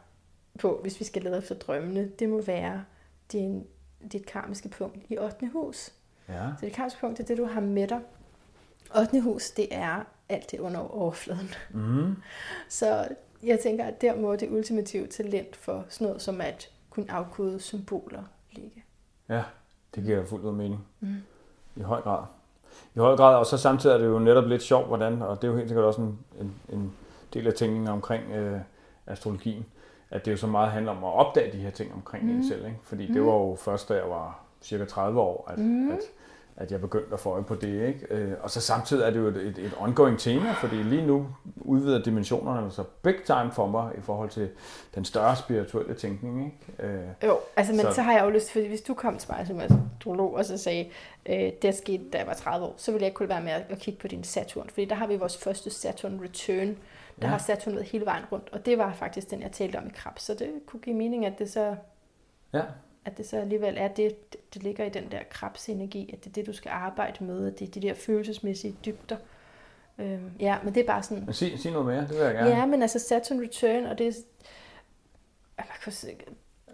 [0.58, 2.84] på, hvis vi skal lede efter drømmene, det må være
[3.32, 3.66] din,
[4.12, 5.50] dit karmiske punkt i 8.
[5.52, 5.92] hus.
[6.28, 6.50] Ja.
[6.58, 8.00] Så det karmiske punkt er det, du har med dig.
[8.98, 9.20] 8.
[9.20, 11.50] hus, det er alt det under overfladen.
[11.70, 12.16] Mm-hmm.
[12.68, 13.08] Så
[13.42, 17.60] jeg tænker, at der må det ultimative talent for sådan noget som at kunne afkode
[17.60, 18.84] symboler ligge.
[19.28, 19.42] Ja,
[19.94, 20.86] det giver fuldt ud mening.
[21.00, 21.16] Mm.
[21.76, 22.24] I høj grad.
[22.94, 25.48] I høj grad, og så samtidig er det jo netop lidt sjovt, hvordan, og det
[25.48, 26.92] er jo helt sikkert også en, en, en
[27.34, 28.60] del af tænkningen omkring øh,
[29.06, 29.66] astrologien,
[30.12, 32.30] at det jo så meget handler om at opdage de her ting omkring mm.
[32.30, 32.64] en selv.
[32.66, 32.78] Ikke?
[32.82, 33.26] Fordi det Mm.
[33.26, 35.90] var jo først, da jeg var cirka 30 år, at, Mm.
[35.90, 35.98] at,
[36.56, 37.86] at jeg begyndte at få øje på det.
[37.88, 38.06] Ikke?
[38.10, 41.26] Øh, Og så samtidig er det jo et, et, et ongoing tema, fordi lige nu
[41.60, 44.48] udvider dimensionerne så big time for mig i forhold til
[44.94, 46.44] den større spirituelle tænkning.
[46.78, 46.92] Ikke?
[46.94, 49.30] Øh, Jo, altså, men så, Så- har jeg jo lyst, fordi hvis du kom til
[49.30, 50.88] mig som astrolog og så sagde,
[51.28, 53.52] øh, det skete, da jeg var 30 år, så ville jeg ikke kunne være med
[53.52, 56.76] at, at kigge på din Saturn, fordi der har vi vores første Saturn return,
[57.20, 57.30] der Ja.
[57.30, 59.90] har Saturn været hele vejen rundt, og det var faktisk den, jeg talte om i
[59.94, 61.76] krebs, så det kunne give mening, at det så,
[62.52, 62.62] ja,
[63.04, 66.32] at det så alligevel er det, det, ligger i den der krebsenergi, at det er
[66.32, 69.16] det, du skal arbejde med, at det er de der følelsesmæssige dybder.
[69.98, 72.34] Øhm, ja, men det er bare sådan, men sig, sig noget mere, det vil jeg
[72.34, 72.50] gerne.
[72.50, 74.12] ja, men altså Saturn Return, og det er,
[75.58, 75.92] man kan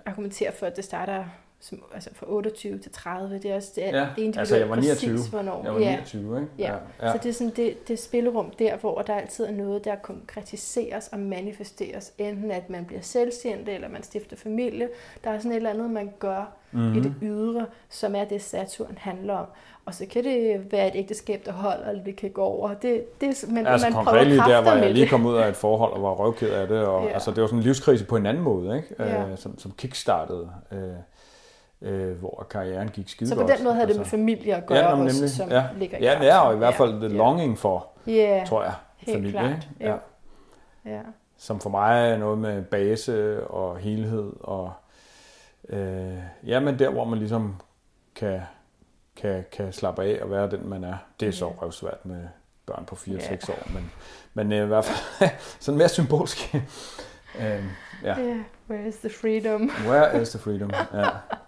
[0.06, 1.24] argumentere for, at det starter
[1.60, 3.38] som, altså fra 28 til 30.
[3.38, 5.12] Det er også det Ja, individuelt altså jeg var 29.
[5.12, 5.60] præcis, hvornår.
[5.64, 5.90] Jeg var ja.
[5.90, 6.52] 29, ikke?
[6.58, 6.74] Ja.
[7.02, 7.12] ja.
[7.12, 11.08] Så det er sådan det, det spillerum der, hvor der altid er noget, der konkretiseres
[11.08, 12.12] og manifesteres.
[12.18, 14.88] Enten at man bliver selvstændig, eller man stifter familie.
[15.24, 16.94] Der er sådan et eller andet, man gør mm-hmm.
[16.94, 19.46] i det ydre, som er det Saturn handler om.
[19.84, 22.74] Og så kan det være et ægteskab, der holder, eller det kan gå over.
[22.74, 25.10] Det, det, men altså man konkret lige der, hvor jeg lige det.
[25.10, 26.78] kom ud af et forhold og var røvked af det.
[26.86, 27.08] Og, Ja.
[27.08, 27.14] ja.
[27.14, 28.94] altså, det var sådan en livskrise på en anden måde, ikke?
[28.98, 29.30] Ja.
[29.30, 30.78] Øh, som, som kickstartede, øh,
[31.82, 33.52] øh, hvor karrieren gik skide Så på godt.
[33.56, 35.30] den måde havde det med familie at gøre ja, også, nemlig.
[35.30, 35.64] som ja.
[35.76, 37.00] ligger i Ja, det er jo i hvert fald ja.
[37.00, 39.32] det longing for, Ja, tror jeg, helt familie.
[39.32, 39.50] klart.
[39.50, 39.66] Ikke?
[39.80, 39.96] Ja.
[40.94, 41.00] Ja.
[41.38, 44.32] Som for mig er noget med base og helhed.
[44.40, 44.72] Og,
[45.68, 46.14] øh,
[46.46, 47.56] ja, men der, hvor man ligesom
[48.14, 48.40] kan,
[49.16, 50.96] kan, kan slappe af og være den, man er.
[51.20, 51.50] Det er så Ja.
[51.62, 52.20] røvsvært med
[52.66, 53.54] børn på 4-6 Ja.
[53.54, 53.72] år.
[53.74, 53.90] Men,
[54.34, 56.54] men øh, i hvert fald sådan mere symbolsk.
[57.40, 57.64] øh,
[58.04, 58.18] ja.
[58.18, 58.38] Yeah,
[58.70, 59.70] where is the freedom?
[59.88, 60.70] Where is the freedom?
[60.94, 61.04] Ja.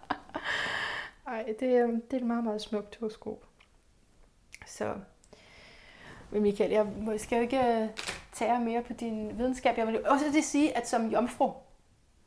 [1.27, 3.39] Ej, det, er- det er et meget, meget smukt horoskop.
[4.67, 4.93] Så,
[6.31, 7.89] men Michael, jeg skal jo ikke øh,
[8.33, 9.79] tage mere på din videnskab.
[9.79, 11.53] Jeg vil også lige sige, at som jomfru,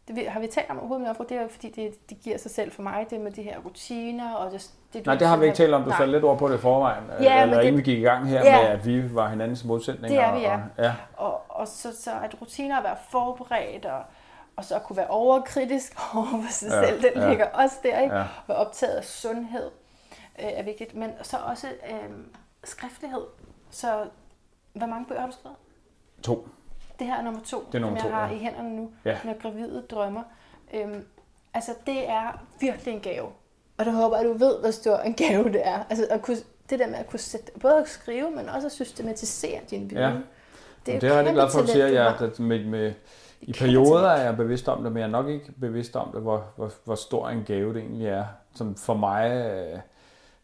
[0.08, 2.51] det har vi talt om overhovedet med jomfru, det er fordi, det, det giver sig
[2.51, 4.34] selv for mig, det med de her rutiner.
[4.34, 5.84] Og det, det, Nej, det har vi ikke talt om.
[5.84, 7.04] Du satte lidt ord på det i forvejen.
[7.18, 8.62] øh, Ja, eller inden vi gik i gang her Ja.
[8.62, 10.22] med, at vi var hinandens modsætninger.
[10.22, 10.54] Det er vi, ja.
[10.54, 10.93] Og, ja.
[11.18, 14.01] Og, og så, så at rutiner at være forberedt, og,
[14.56, 17.30] og så at kunne være overkritisk over for sig Ja, selv, den ja.
[17.30, 18.16] ligger også der, ikke?
[18.16, 18.24] Ja.
[18.47, 19.66] Være optaget af sundhed
[20.39, 22.10] øh, er vigtigt, men så også øh,
[22.64, 23.22] skriftlighed.
[23.72, 24.06] Så
[24.74, 25.58] hvor mange bøger har du skrevet?
[26.24, 26.47] To.
[26.99, 28.34] Det her er nummer to, Det er nummer som jeg to, har ja.
[28.36, 29.18] i hænderne nu, Ja.
[29.24, 30.24] når gravide drømmer.
[30.74, 31.06] Øhm,
[31.54, 33.28] altså, det er virkelig en gave.
[33.78, 35.84] Og det håber jeg, du ved, hvor stor en gave det er.
[35.89, 36.38] Altså, at kunne,
[36.70, 40.04] det der med at kunne sætte, både at skrive, men også at systematisere din viden.
[40.04, 40.10] Ja.
[40.10, 40.24] Det er,
[40.86, 42.10] Det, jo det er jeg rigtig glad for, at du siger.
[42.10, 42.93] at med, med,
[43.48, 46.22] I perioder er jeg bevidst om det, men jeg er nok ikke bevidst om det,
[46.22, 48.26] hvor, hvor, hvor stor en gave det egentlig er.
[48.56, 49.82] Som for mig, øh, jeg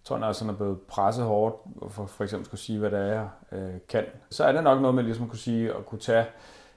[0.03, 1.55] tror når jeg sådan er blevet presset hårdt,
[1.89, 4.81] for, for eksempel skulle sige, hvad det er, jeg øh, kan, så er det nok
[4.81, 6.25] noget med ligesom at kunne sige, at kunne tage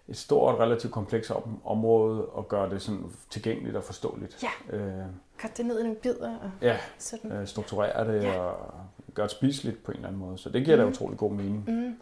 [0.09, 4.43] et stort, relativt komplekst om, område og gøre det sådan tilgængeligt og forståeligt.
[4.71, 4.77] Ja.
[4.77, 5.05] Øh,
[5.41, 6.31] Cut det ned i nogle bidder.
[6.39, 7.33] Og ja, sådan.
[7.33, 8.39] øh, strukturere det Ja.
[8.41, 8.75] og
[9.15, 10.39] gøre det spiseligt på en eller anden måde.
[10.39, 10.93] Så det giver da Mhm.
[10.93, 11.97] utrolig god mening Mm,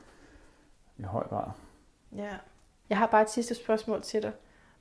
[0.99, 1.45] i høj grad.
[2.17, 2.29] ja.
[2.91, 4.33] Jeg har bare et sidste spørgsmål til dig.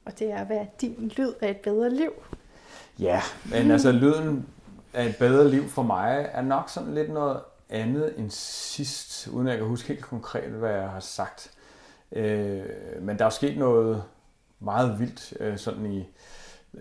[0.06, 2.12] Og det er, hvad er din lyd af et bedre liv?
[3.00, 4.48] Ja, men altså lyden
[4.94, 7.40] af et bedre liv for mig er nok sådan lidt noget
[7.70, 11.52] andet end sidst, uden at jeg kan huske helt konkret, hvad jeg har sagt.
[12.12, 12.64] Øh,
[13.02, 14.04] men der er jo sket noget
[14.60, 16.10] meget vildt øh, sådan i,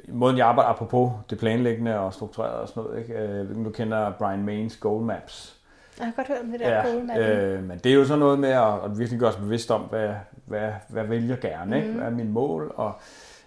[0.04, 2.98] i måden, jeg arbejder apropos det planlæggende og struktureret og sådan noget.
[2.98, 3.14] Ikke?
[3.14, 5.57] Øh, du kender Brian Mains Goal Maps.
[5.98, 6.82] Jeg har godt hørt om det der ja,
[7.16, 9.70] Ja, øh, men det er jo sådan noget med at, at virkelig gøre sig bevidst
[9.70, 10.10] om, hvad,
[10.46, 11.88] hvad, hvad vælger jeg gerne, ikke?
[11.88, 11.96] Mhm.
[11.98, 12.92] hvad er min mål, og,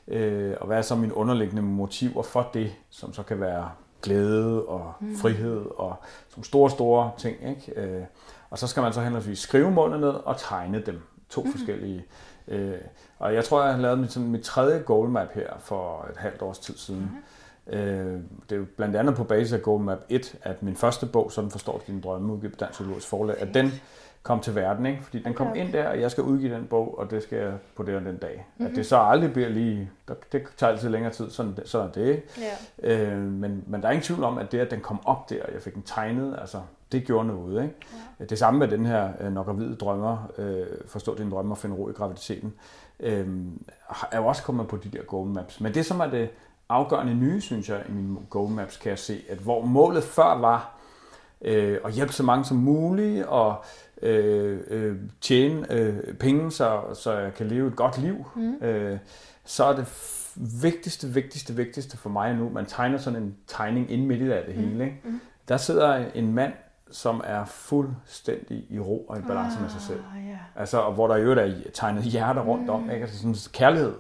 [0.08, 3.72] øh, og hvad er så mine underliggende motiver for det, som så kan være
[4.02, 5.16] glæde og Mhm.
[5.18, 5.95] frihed og
[6.30, 7.38] som store, store ting.
[7.49, 7.82] Ikke?
[7.82, 8.04] Øh,
[8.49, 11.02] og så skal man så henholdsvis skrive målene ned og tegne dem.
[11.30, 11.52] To Mhm.
[11.52, 12.06] forskellige.
[12.47, 12.74] Øh,
[13.20, 16.18] og jeg tror, jeg har lavet mit, sådan, mit tredje goal map her for et
[16.18, 17.02] halvt års tid siden.
[17.02, 17.10] Mhm.
[17.68, 17.82] Øh,
[18.49, 21.32] det er jo blandt andet på basis af Goal Map 1, at min første bog,
[21.32, 23.72] Sådan forstår du dine drømme, udgivet på Dansk Psykologisk Forlag, at den
[24.24, 25.03] kom til verden, ikke?
[25.03, 25.66] fordi den kom Okay.
[25.66, 28.01] ind der, og jeg skal udgive den bog, og det skal jeg på det og
[28.01, 28.45] den dag.
[28.57, 28.68] Mhm.
[28.68, 29.89] At det så aldrig bliver lige,
[30.32, 32.24] det tager altid længere tid, sådan, sådan er det.
[32.84, 33.12] Ja.
[33.12, 35.43] Øh, men, men der er ingen tvivl om, at det, at den kom op der,
[35.43, 36.57] og jeg fik den tegnet, altså,
[36.91, 37.64] det gjorde noget.
[37.64, 37.76] Ikke?
[38.20, 38.26] Ja.
[38.26, 41.76] Det samme med den her, øh, når gravide drømmer, øh, forstå dine drømme og finde
[41.76, 42.53] ro i graviditeten,
[42.99, 43.28] øh,
[44.12, 45.62] er jo også kommet på de der goal maps.
[45.62, 46.30] Men det, som er det
[46.72, 50.38] afgørende nye, synes jeg, i mine goal maps, kan jeg se, at hvor målet før
[50.39, 50.78] var
[51.41, 53.63] øh, at hjælpe så mange som muligt, og
[54.01, 58.55] øh, øh, tjene øh, penge, så, så jeg kan leve et godt liv, Mm.
[58.61, 58.97] øh,
[59.45, 59.88] så er det
[60.61, 64.43] vigtigste, vigtigste, vigtigste for mig nu, man tegner sådan en tegning ind midt i det
[64.47, 64.53] Mm.
[64.53, 64.84] hele.
[64.86, 65.01] Ikke?
[65.03, 65.19] Mm.
[65.47, 66.53] Der sidder en mand,
[66.91, 69.99] som er fuldstændig i ro og i balance med sig selv.
[70.17, 70.38] Ah, ja.
[70.55, 72.89] Altså, og hvor der i øvrigt er tegnet hjerter rundt om, Mm.
[72.89, 73.01] ikke?
[73.01, 73.93] Altså sådan kærlighed.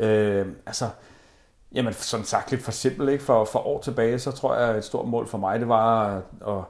[0.00, 0.08] Ja.
[0.40, 0.84] Øh, altså,
[1.74, 3.24] jamen sådan sagt lidt for simpelt, ikke?
[3.24, 6.06] For, for år tilbage, så tror jeg, at et stort mål for mig, det var
[6.16, 6.64] at, at,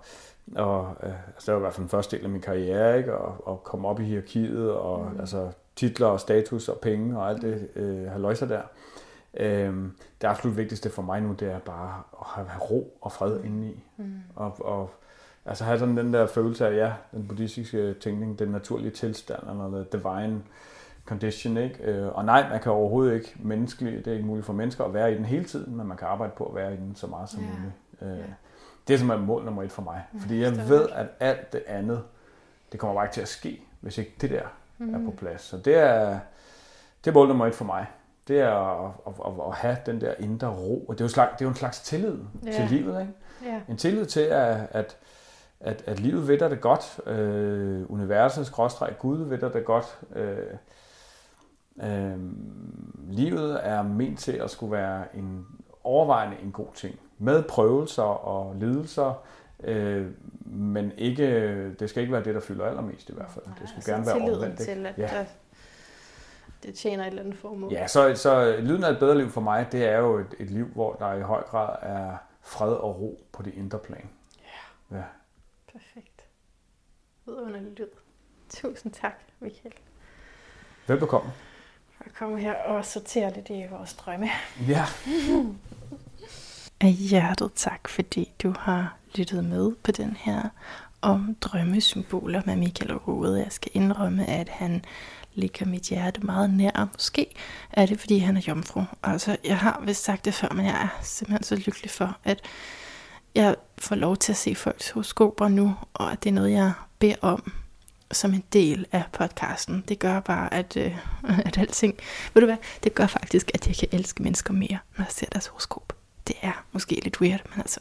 [0.57, 3.13] at øh, altså det var i hvert fald den første del af min karriere, ikke?
[3.13, 5.21] At, at komme op i hierarkiet, og Mm.
[5.21, 8.61] altså titler og status og penge og alt det øh, haløjser der.
[9.35, 9.75] Øh,
[10.21, 13.45] det absolut vigtigste for mig nu, det er bare at have, have ro og fred
[13.45, 13.85] indeni.
[13.97, 14.13] Mm.
[14.37, 14.91] Og, og
[15.47, 19.85] altså have sådan den der følelse af, ja, den buddhistiske tænkning, den naturlige tilstand, eller
[19.85, 20.43] the divine
[21.09, 21.83] condition, ikke?
[21.83, 24.95] Øh, Og nej, man kan overhovedet ikke menneskeligt, det er ikke muligt for mennesker at
[24.95, 27.07] være i den hele tiden, men man kan arbejde på at være i den så
[27.07, 27.47] meget som Ja.
[27.47, 27.73] muligt.
[28.03, 28.33] Øh, Ja.
[28.89, 30.03] Det er simpelthen mål nummer et for mig.
[30.15, 32.03] Ja, Fordi jeg ved, at alt det andet,
[32.73, 34.43] det kommer bare ikke til at ske, hvis ikke det der
[34.79, 34.95] Mm.
[34.95, 35.43] er på plads.
[35.43, 36.19] Så det er,
[37.05, 37.87] det er mål nummer et for mig.
[38.29, 38.51] Det er
[38.87, 40.85] at, at, at, at have den der indre ro.
[40.89, 42.51] Og det er jo, slags, det er jo en slags tillid Ja.
[42.53, 43.13] til livet, ikke?
[43.45, 43.61] Ja.
[43.69, 44.97] En tillid til, at, at,
[45.61, 47.01] at, at livet ved dig det godt.
[47.07, 49.99] Øh, universet, skråstreg, Gud ved dig det godt.
[50.17, 50.37] Øh,
[51.83, 52.19] øh,
[53.11, 55.47] livet er ment til at skulle være en
[55.85, 56.99] overvejende en god ting.
[57.19, 59.23] Med prøvelser og lidelser,
[59.65, 60.07] øh,
[60.45, 63.45] men ikke, det skal ikke være det, der fylder allermest i hvert fald.
[63.61, 64.59] Det skulle gerne være omvendt.
[64.59, 65.17] til, at Ja.
[65.17, 65.27] ja.
[66.63, 67.73] det tjener et eller andet formål.
[67.73, 70.51] Ja, så, så lyden af et bedre liv for mig, det er jo et, et
[70.51, 74.09] liv, hvor der i høj grad er fred og ro på det indre plan.
[74.91, 75.03] Ja.
[75.73, 76.25] Perfekt.
[77.27, 77.87] Vidunderlig lyd.
[78.49, 79.75] Tusind tak, Michael,
[80.87, 81.31] Velbekomme.
[82.09, 84.31] At komme her og sortere lidt i vores drømme.
[84.69, 84.85] Ja.
[86.81, 90.49] Af hjertet tak, fordi du har lyttet med på den her
[91.03, 93.39] om drømmesymboler med Michael Rode.
[93.39, 94.85] Jeg skal indrømme, at han
[95.35, 96.89] ligger mit hjerte meget nær.
[96.93, 97.35] Måske
[97.71, 98.83] er det, fordi han er jomfru.
[99.03, 102.41] Altså, jeg har vist sagt det før, men jeg er simpelthen så lykkelig for, at
[103.35, 106.73] jeg får lov til at se folks horoskoper nu, og at det er noget, jeg
[106.99, 107.53] beder om
[108.13, 109.85] som en del af podcasten.
[109.89, 110.97] Det gør bare, at, øh,
[111.47, 111.95] at alting...
[112.35, 112.57] Ved du hvad?
[112.85, 115.93] Det gør faktisk, at jeg kan elske mennesker mere, når jeg ser deres horoskop.
[116.27, 117.81] Det er måske lidt weird, men altså...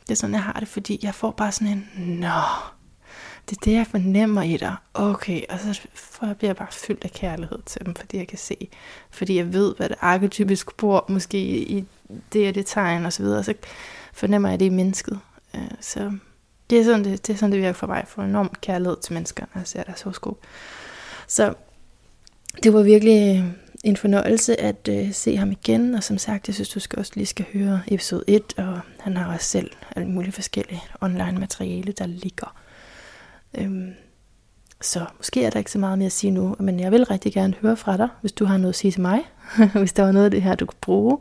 [0.00, 1.88] Det er sådan, jeg har det, fordi jeg får bare sådan en...
[2.06, 2.40] Nå,
[3.48, 4.76] det er det, jeg fornemmer i dig.
[4.94, 5.80] Okay, og så
[6.18, 8.68] bliver jeg bare fyldt af kærlighed til dem, fordi jeg kan se.
[9.10, 11.84] Fordi jeg ved, hvad det arketypisk bor, måske i
[12.32, 13.44] det og det tegn og så videre.
[13.44, 13.54] Så
[14.12, 15.20] fornemmer jeg det i mennesket.
[15.54, 16.12] Øh, Så
[16.70, 18.04] det er sådan, det, det, er sådan, det virker for mig.
[18.06, 20.38] For enorm kærlighed til mennesker, når jeg ser deres horoskop.
[21.26, 21.54] Så
[22.62, 23.44] det var virkelig øh,
[23.84, 27.12] en fornøjelse at øh, se ham igen, og som sagt, jeg synes, du skal også
[27.14, 31.92] lige skal høre episode 1, og han har også selv alt muligt forskellige online materiale,
[31.92, 32.56] der ligger.
[33.58, 33.92] Øhm,
[34.80, 37.32] så måske er der ikke så meget mere at sige nu, men jeg vil rigtig
[37.32, 39.20] gerne høre fra dig, hvis du har noget at sige til mig,
[39.80, 41.18] hvis der var noget af det her, du kunne bruge,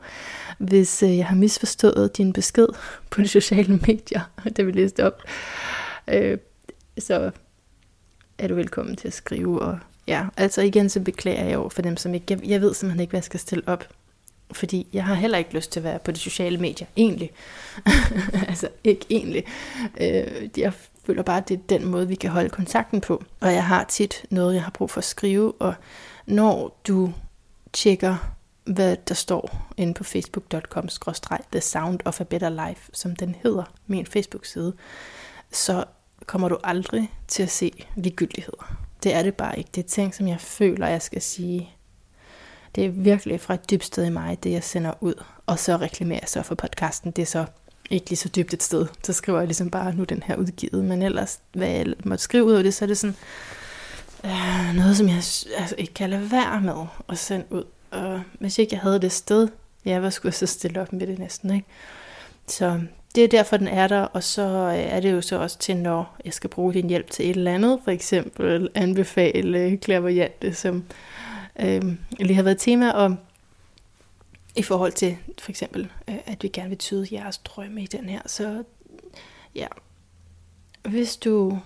[0.59, 2.67] hvis øh, jeg har misforstået din besked
[3.09, 4.21] på de sociale medier,
[4.55, 5.23] det vi læste op,
[6.07, 6.37] øh,
[6.97, 7.31] så
[8.37, 11.81] er du velkommen til at skrive, og ja, altså igen, så beklager jeg over for
[11.81, 13.87] dem, som ikke, jeg, jeg ved simpelthen ikke, hvad jeg skal stille op,
[14.51, 17.31] fordi jeg har heller ikke lyst til at være på de sociale medier, egentlig.
[18.47, 19.43] altså ikke egentlig.
[20.01, 20.73] Øh, jeg
[21.05, 23.23] føler bare, at det er den måde, vi kan holde kontakten på.
[23.39, 25.73] Og jeg har tit noget, jeg har brug for at skrive, og
[26.25, 27.13] når du
[27.73, 28.35] tjekker,
[28.73, 30.89] hvad der står inde på facebook.com
[31.51, 34.73] The Sound of a Better Life, som den hedder, min Facebook-side,
[35.51, 35.85] så
[36.25, 38.77] kommer du aldrig til at se ligegyldigheder.
[39.03, 39.69] Det er det bare ikke.
[39.75, 41.69] Det er ting, som jeg føler, jeg skal sige.
[42.75, 45.23] Det er virkelig fra et dybt sted i mig, det jeg sender ud.
[45.45, 47.11] Og så reklamerer jeg så for podcasten.
[47.11, 47.45] Det er så
[47.89, 48.87] ikke lige så dybt et sted.
[49.03, 50.85] Så skriver jeg ligesom bare, nu den her udgivet.
[50.85, 53.15] Men ellers, hvad jeg måtte skrive ud af det, så er det sådan
[54.25, 55.15] øh, noget, som jeg
[55.57, 57.63] altså, ikke kan lade være med at sende ud.
[57.91, 59.47] Og hvis ikke jeg havde det sted,
[59.85, 61.67] ja, hvad skulle jeg så stille op med det næsten, ikke?
[62.47, 62.81] Så
[63.15, 65.77] det er derfor, den er der, og så øh, er det jo så også til,
[65.77, 70.83] når jeg skal bruge din hjælp til et eller andet, for eksempel anbefale klaverjante, som
[71.59, 71.81] øh,
[72.19, 73.17] lige har været tema om,
[74.55, 78.09] i forhold til for eksempel, øh, at vi gerne vil tyde jeres drømme i den
[78.09, 78.21] her.
[78.25, 78.63] Så
[79.55, 79.67] ja,
[80.83, 81.59] hvis du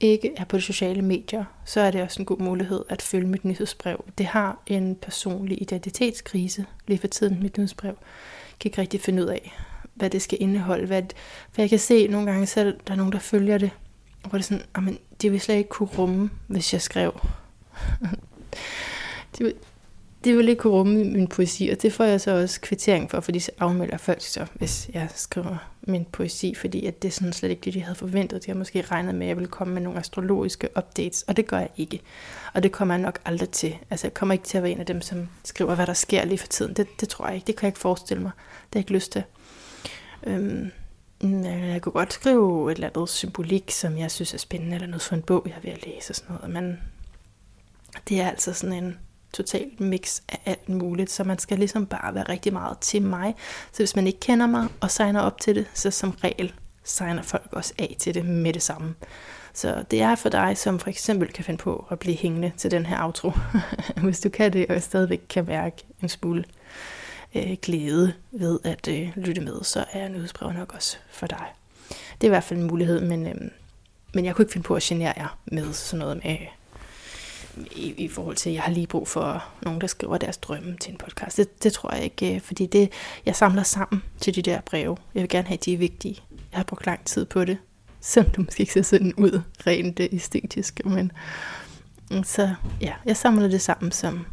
[0.00, 3.26] ikke er på de sociale medier, så er det også en god mulighed at følge
[3.26, 4.04] mit nyhedsbrev.
[4.18, 7.90] Det har en personlig identitetskrise lige for tiden, mit nyhedsbrev.
[7.90, 9.52] Jeg kan ikke rigtig finde ud af,
[9.94, 10.86] hvad det skal indeholde.
[10.86, 11.02] Hvad,
[11.52, 13.70] for jeg kan se nogle gange, så er der nogen, der følger det,
[14.20, 17.20] hvor det er sådan, men det vil slet ikke kunne rumme, hvis jeg skrev.
[19.38, 19.54] det, vil,
[20.24, 23.20] det vil ikke kunne rumme min poesi, og det får jeg så også kvittering for,
[23.20, 27.32] fordi så afmelder folk så, hvis jeg skriver min poesi, fordi at det er sådan
[27.32, 28.46] slet ikke det, de havde forventet.
[28.46, 31.46] De har måske regnet med, at jeg ville komme med nogle astrologiske updates, og det
[31.46, 32.00] gør jeg ikke.
[32.54, 33.76] Og det kommer jeg nok aldrig til.
[33.90, 36.24] Altså, jeg kommer ikke til at være en af dem, som skriver, hvad der sker
[36.24, 36.74] lige for tiden.
[36.74, 37.46] Det, det tror jeg ikke.
[37.46, 38.32] Det kan jeg ikke forestille mig.
[38.36, 39.22] Det har jeg ikke lyst til.
[40.26, 40.70] Øhm,
[41.22, 45.02] jeg kunne godt skrive et eller andet symbolik, som jeg synes er spændende, eller noget
[45.02, 46.50] for en bog, jeg er ved at læse og sådan noget.
[46.50, 46.80] Men
[48.08, 48.98] det er altså sådan en
[49.32, 53.34] totalt mix af alt muligt, så man skal ligesom bare være rigtig meget til mig.
[53.72, 56.52] Så hvis man ikke kender mig og signer op til det, så som regel
[56.84, 58.94] signer folk også af til det med det samme.
[59.52, 62.70] Så det er for dig, som for eksempel kan finde på at blive hængende til
[62.70, 63.32] den her outro.
[64.04, 66.44] hvis du kan det, og stadigvæk kan mærke en smule
[67.34, 71.46] øh, glæde ved at øh, lytte med, så er nyhedsbrevet nok også for dig.
[71.88, 73.34] Det er i hvert fald en mulighed, men, øh,
[74.14, 76.36] men jeg kunne ikke finde på at genere jer med sådan noget med
[77.76, 80.76] i, i forhold til, at jeg har lige brug for nogen, der skriver deres drømme
[80.76, 81.36] til en podcast.
[81.36, 82.92] Det, det tror jeg ikke, øh, fordi det,
[83.26, 84.96] jeg samler sammen til de der breve.
[85.14, 86.22] Jeg vil gerne have, at de er vigtige.
[86.30, 87.58] Jeg har brugt lang tid på det,
[88.00, 91.12] selvom det måske ikke ser sådan ud rent øh, æstetisk, men
[92.10, 94.26] mm, så ja, jeg samler det sammen, som,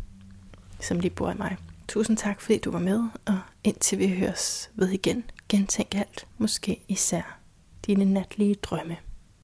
[0.82, 1.58] som lige bor i mig.
[1.88, 6.84] Tusind tak, fordi du var med, og indtil vi høres ved igen, gentænk alt, måske
[6.88, 7.40] især
[7.86, 8.98] dine natlige drømme.